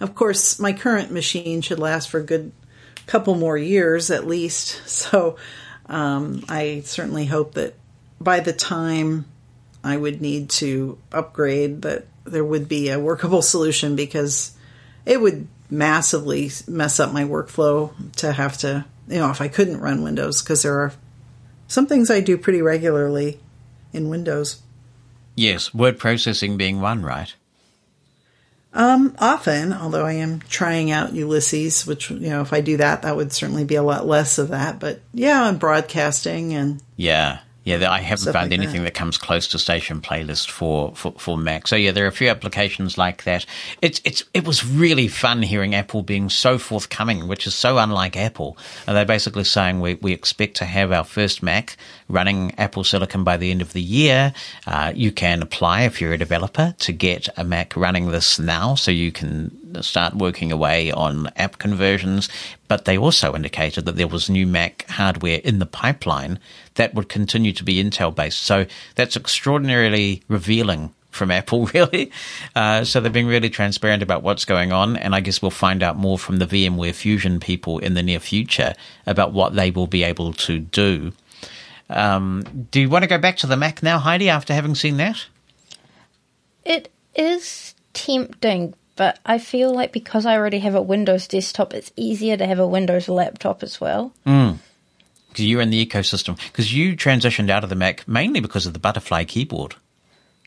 [0.00, 2.52] Of course, my current machine should last for a good
[3.06, 4.82] couple more years at least.
[4.86, 5.36] So
[5.86, 7.74] um, I certainly hope that
[8.20, 9.26] by the time
[9.84, 14.52] I would need to upgrade, that there would be a workable solution because
[15.04, 19.80] it would massively mess up my workflow to have to you know, if I couldn't
[19.80, 20.92] run Windows, because there are
[21.68, 23.40] some things I do pretty regularly
[23.92, 24.62] in Windows.
[25.34, 27.34] Yes, word processing being one, right?
[28.76, 33.02] Um, often, although I am trying out Ulysses, which you know, if I do that,
[33.02, 34.78] that would certainly be a lot less of that.
[34.78, 38.94] But yeah, I'm broadcasting and yeah, yeah, I haven't found like anything that.
[38.94, 38.94] that.
[38.94, 41.66] comes close to Station Playlist for, for, for Mac.
[41.66, 43.44] So yeah, there are a few applications like that.
[43.82, 48.16] It's it's it was really fun hearing Apple being so forthcoming, which is so unlike
[48.16, 48.56] Apple.
[48.86, 51.76] And they're basically saying we we expect to have our first Mac
[52.08, 54.32] running Apple Silicon by the end of the year.
[54.64, 58.76] Uh, you can apply if you're a developer to get a Mac running this now,
[58.76, 62.28] so you can start working away on app conversions.
[62.68, 66.38] But they also indicated that there was new Mac hardware in the pipeline
[66.76, 68.40] that would continue to be Intel based.
[68.40, 72.12] So that's extraordinarily revealing from Apple, really.
[72.54, 75.82] Uh, so they've been really transparent about what's going on, and I guess we'll find
[75.82, 78.74] out more from the VMware Fusion people in the near future
[79.06, 81.12] about what they will be able to do.
[81.88, 84.96] Um, do you want to go back to the Mac now, Heidi, after having seen
[84.96, 85.26] that?
[86.64, 91.92] It is tempting, but I feel like because I already have a Windows desktop, it's
[91.96, 94.12] easier to have a Windows laptop as well.
[94.26, 94.58] Mm.
[95.36, 96.38] Because you're in the ecosystem.
[96.46, 99.74] Because you transitioned out of the Mac mainly because of the butterfly keyboard.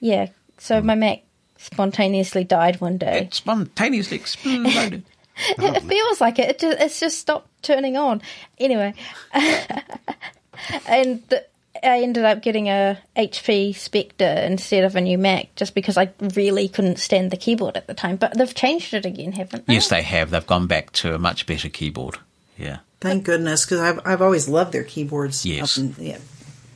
[0.01, 0.29] Yeah.
[0.57, 0.85] So mm.
[0.85, 1.21] my Mac
[1.57, 3.19] spontaneously died one day.
[3.19, 5.03] It spontaneously exploded.
[5.37, 6.49] it feels like it.
[6.49, 8.23] it just, it's just stopped turning on.
[8.57, 8.95] Anyway.
[10.87, 11.45] and the,
[11.83, 16.09] I ended up getting a HP Spectre instead of a new Mac just because I
[16.33, 18.15] really couldn't stand the keyboard at the time.
[18.15, 19.75] But they've changed it again, haven't they?
[19.75, 20.31] Yes, they have.
[20.31, 22.17] They've gone back to a much better keyboard.
[22.59, 22.79] Yeah.
[22.99, 25.45] Thank goodness, because I've I've always loved their keyboards.
[25.45, 25.77] Yes.
[25.77, 26.17] In, yeah.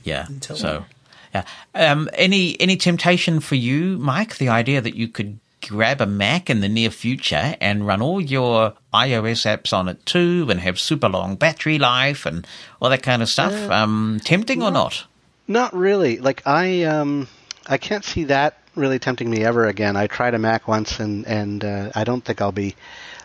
[0.04, 0.28] Yeah.
[0.42, 0.86] so,
[1.34, 1.44] yeah.
[1.76, 4.38] Um, any any temptation for you, Mike?
[4.38, 8.20] The idea that you could grab a Mac in the near future and run all
[8.22, 12.48] your iOS apps on it too, and have super long battery life and
[12.82, 13.54] all that kind of stuff.
[13.54, 15.06] Uh, um, tempting not, or not?
[15.48, 16.20] Not really.
[16.20, 17.28] Like I, um,
[17.68, 19.96] I can't see that really tempting me ever again.
[19.96, 22.76] I tried a Mac once, and and uh, I don't think I'll be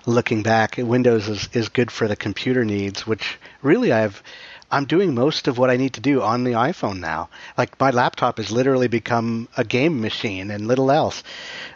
[0.09, 0.77] looking back.
[0.79, 4.23] Windows is is good for the computer needs, which really I've
[4.71, 7.31] I'm doing most of what I need to do on the iPhone now.
[7.57, 11.23] Like my laptop has literally become a game machine and little else.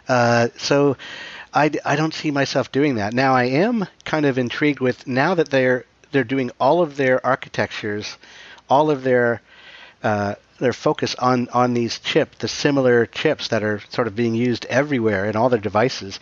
[0.07, 0.97] Uh, so
[1.53, 3.13] I, I don't see myself doing that.
[3.13, 7.25] Now I am kind of intrigued with now that they're they're doing all of their
[7.25, 8.17] architectures,
[8.69, 9.41] all of their
[10.03, 14.35] uh, their focus on on these chips, the similar chips that are sort of being
[14.35, 16.19] used everywhere in all their devices.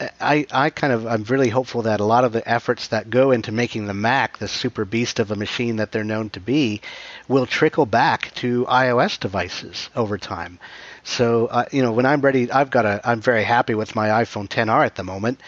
[0.00, 3.30] I, I kind of I'm really hopeful that a lot of the efforts that go
[3.30, 6.80] into making the Mac the super beast of a machine that they're known to be
[7.28, 10.58] will trickle back to iOS devices over time.
[11.04, 13.00] So uh, you know, when I'm ready, I've got a.
[13.04, 15.40] I'm very happy with my iPhone 10R at the moment.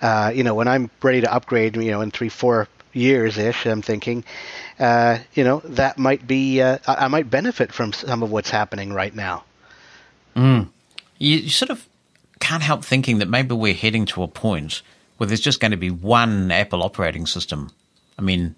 [0.00, 3.66] Uh, you know, when I'm ready to upgrade, you know, in three, four years ish,
[3.66, 4.24] I'm thinking,
[4.78, 6.62] uh, you know, that might be.
[6.62, 9.44] Uh, I, I might benefit from some of what's happening right now.
[10.34, 10.68] Mm.
[11.18, 11.86] You sort of
[12.40, 14.82] can't help thinking that maybe we're heading to a point
[15.16, 17.70] where there's just going to be one Apple operating system.
[18.18, 18.54] I mean,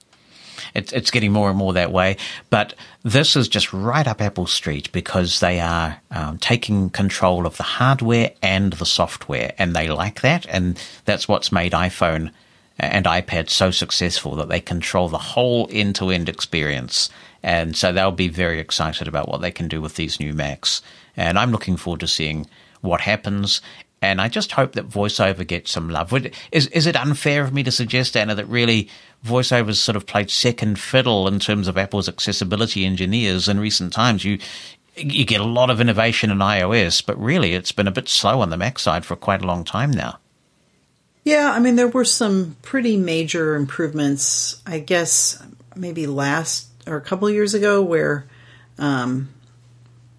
[0.74, 2.16] it's, it's getting more and more that way.
[2.50, 7.56] But this is just right up Apple Street because they are um, taking control of
[7.56, 10.46] the hardware and the software, and they like that.
[10.46, 12.30] And that's what's made iPhone
[12.78, 17.10] and iPad so successful that they control the whole end to end experience.
[17.42, 20.80] And so they'll be very excited about what they can do with these new Macs.
[21.16, 22.46] And I'm looking forward to seeing
[22.82, 23.60] what happens.
[24.02, 26.12] And I just hope that voiceover gets some love.
[26.50, 28.88] Is is it unfair of me to suggest, Anna, that really
[29.24, 34.24] voiceovers sort of played second fiddle in terms of Apple's accessibility engineers in recent times?
[34.24, 34.38] You
[34.96, 38.40] you get a lot of innovation in iOS, but really it's been a bit slow
[38.40, 40.18] on the Mac side for quite a long time now.
[41.24, 44.60] Yeah, I mean there were some pretty major improvements.
[44.66, 45.40] I guess
[45.76, 48.26] maybe last or a couple years ago where
[48.78, 49.28] um,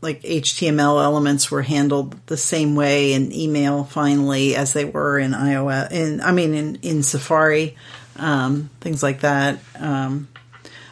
[0.03, 5.31] like HTML elements were handled the same way in email finally as they were in
[5.31, 5.91] iOS.
[5.91, 7.75] In I mean in in Safari,
[8.17, 9.59] um, things like that.
[9.79, 10.27] Um,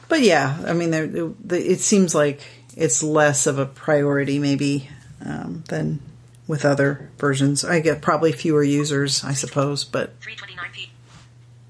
[0.09, 2.41] but yeah, I mean there, it seems like
[2.75, 4.89] it's less of a priority maybe
[5.23, 5.99] um, than
[6.47, 7.63] with other versions.
[7.63, 10.19] I get probably fewer users, I suppose, but.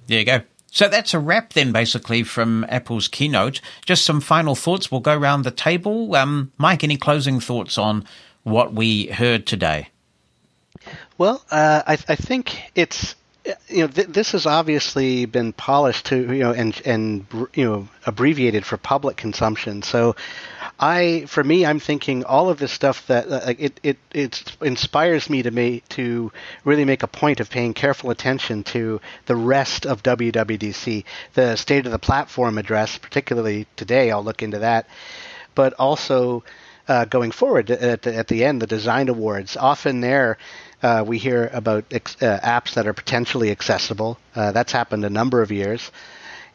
[0.07, 0.41] There you go.
[0.73, 3.60] So that's a wrap then, basically, from Apple's keynote.
[3.85, 4.89] Just some final thoughts.
[4.89, 6.15] We'll go around the table.
[6.15, 8.06] Um, Mike, any closing thoughts on
[8.43, 9.89] what we heard today?
[11.18, 13.15] Well, uh, I, I, think it's
[13.68, 17.88] you know th- this has obviously been polished to you know and and you know
[18.06, 19.81] abbreviated for public consumption.
[19.81, 20.15] So
[20.84, 25.30] I, for me, I'm thinking all of this stuff that uh, it, it it inspires
[25.30, 26.32] me to me to
[26.66, 31.03] really make a point of paying careful attention to the rest of WWDC,
[31.36, 34.10] the state of the platform address, particularly today.
[34.10, 34.88] I'll look into that,
[35.53, 36.44] but also
[36.88, 39.56] uh, going forward at the, at the end, the design awards.
[39.56, 40.40] Often there.
[40.82, 44.18] Uh, we hear about ex- uh, apps that are potentially accessible.
[44.36, 45.91] Uh, that's happened a number of years,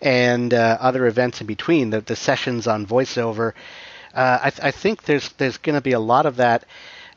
[0.03, 1.91] and uh, other events in between.
[1.91, 3.53] The, the sessions on voiceover
[4.17, 6.65] uh, I, th- I, think there's there's going to be a lot of that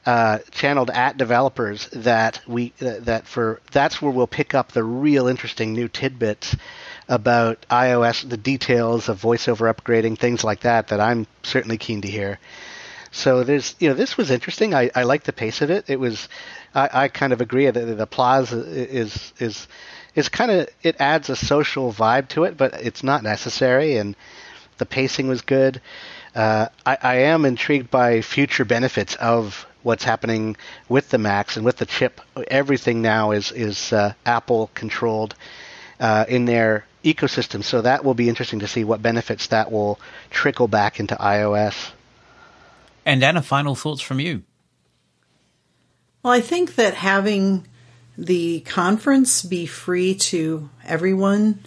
[0.06, 4.84] uh, channeled at developers that we uh, that for that's where we'll pick up the
[4.84, 6.56] real interesting new tidbits
[7.08, 10.90] about iOS, the details of voiceover upgrading, things like that.
[10.90, 12.38] That I'm certainly keen to hear.
[13.12, 14.74] So there's you know this was interesting.
[14.74, 15.86] I, I like the pace of it.
[15.88, 16.28] It was
[16.76, 19.68] I, I kind of agree that the applause is is
[20.16, 23.96] is kind of it adds a social vibe to it, but it's not necessary.
[23.96, 24.18] And
[24.78, 25.82] the pacing was good
[26.40, 30.56] uh, I, I, am intrigued by future benefits of what's happening
[30.88, 32.22] with the Macs and with the chip.
[32.48, 35.36] Everything now is is uh, Apple controlled
[36.00, 40.00] uh, in their ecosystem, so that will be interesting to see what benefits that will
[40.30, 41.92] trickle back into iOS.
[43.06, 44.44] And Anna, final thoughts from you.
[46.24, 47.68] Well, I think that having
[48.18, 51.60] the conference be free to everyone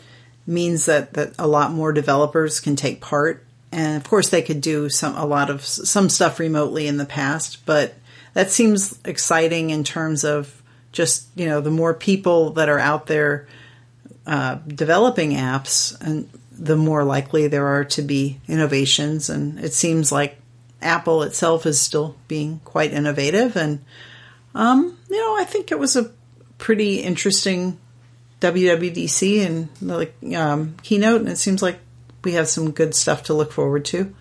[0.47, 4.61] means that, that a lot more developers can take part and of course they could
[4.61, 7.95] do some a lot of some stuff remotely in the past but
[8.35, 10.63] that seems exciting in terms of
[10.93, 13.47] just you know the more people that are out there
[14.27, 19.29] uh, developing apps and the more likely there are to be innovations.
[19.29, 20.39] And it seems like
[20.81, 23.57] apple itself is still being quite innovative.
[23.57, 23.85] And
[24.55, 26.11] um, you know i think it was a
[26.59, 27.79] pretty interesting
[28.41, 31.21] wwdc and like um, keynote.
[31.21, 31.79] And it seems like
[32.25, 34.15] we have some good stuff to look forward to.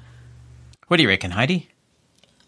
[0.88, 1.70] What do you reckon, Heidi?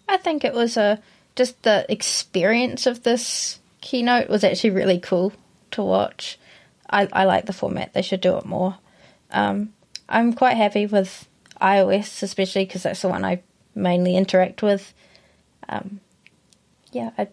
[0.08, 1.02] I think it was a
[1.36, 5.34] just the experience of this keynote was actually really cool
[5.72, 6.38] to watch.
[6.90, 8.78] I, I like the format; they should do it more.
[9.32, 9.74] Um,
[10.08, 11.28] I'm quite happy with
[11.62, 13.42] iOS, especially because that's the one I
[13.74, 14.94] mainly interact with.
[15.70, 16.02] Um,
[16.92, 17.30] yeah, I,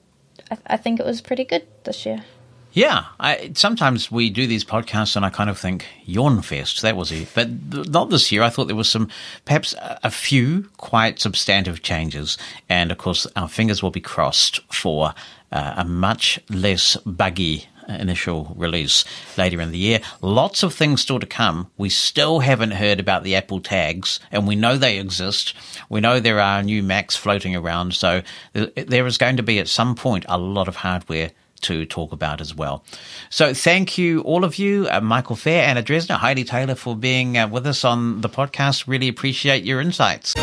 [0.51, 2.25] I, I think it was pretty good this year.
[2.73, 6.83] Yeah, I, sometimes we do these podcasts and I kind of think yawn fest.
[6.83, 7.51] That was it, but
[7.89, 8.43] not this year.
[8.43, 9.09] I thought there was some,
[9.45, 12.39] perhaps a, few quite substantive changes,
[12.69, 15.15] and of course our fingers will be crossed for
[15.51, 19.05] uh, a much less buggy initial release
[19.37, 20.01] later in the year.
[20.21, 21.69] Lots of things still to come.
[21.77, 25.55] We still haven't heard about the Apple tags, and we know they exist.
[25.89, 28.23] We know there are new Macs floating around, so
[28.53, 32.41] there is going to be at some point a lot of hardware to talk about
[32.41, 32.85] as well.
[33.29, 37.37] So thank you, all of you, uh, Michael Feir, Anna Dresner, Heidi Taylor, for being
[37.37, 38.87] uh, with us on the podcast.
[38.87, 40.35] Really appreciate your insights.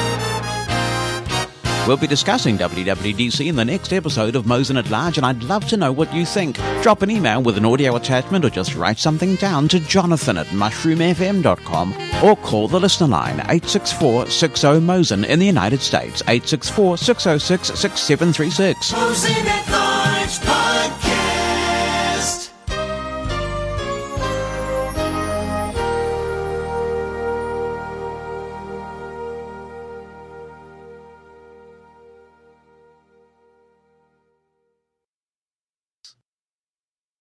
[1.88, 5.65] We'll be discussing WWDC in the next episode of Mosen at Large, and I'd love
[5.69, 6.57] to know what you think.
[6.81, 10.48] Drop an email with an audio attachment or just write something down to jonathan at
[10.48, 17.80] mushroomfm.com or call the listener line 864 60 Mosen in the United States, 864 606
[17.80, 20.66] 6736.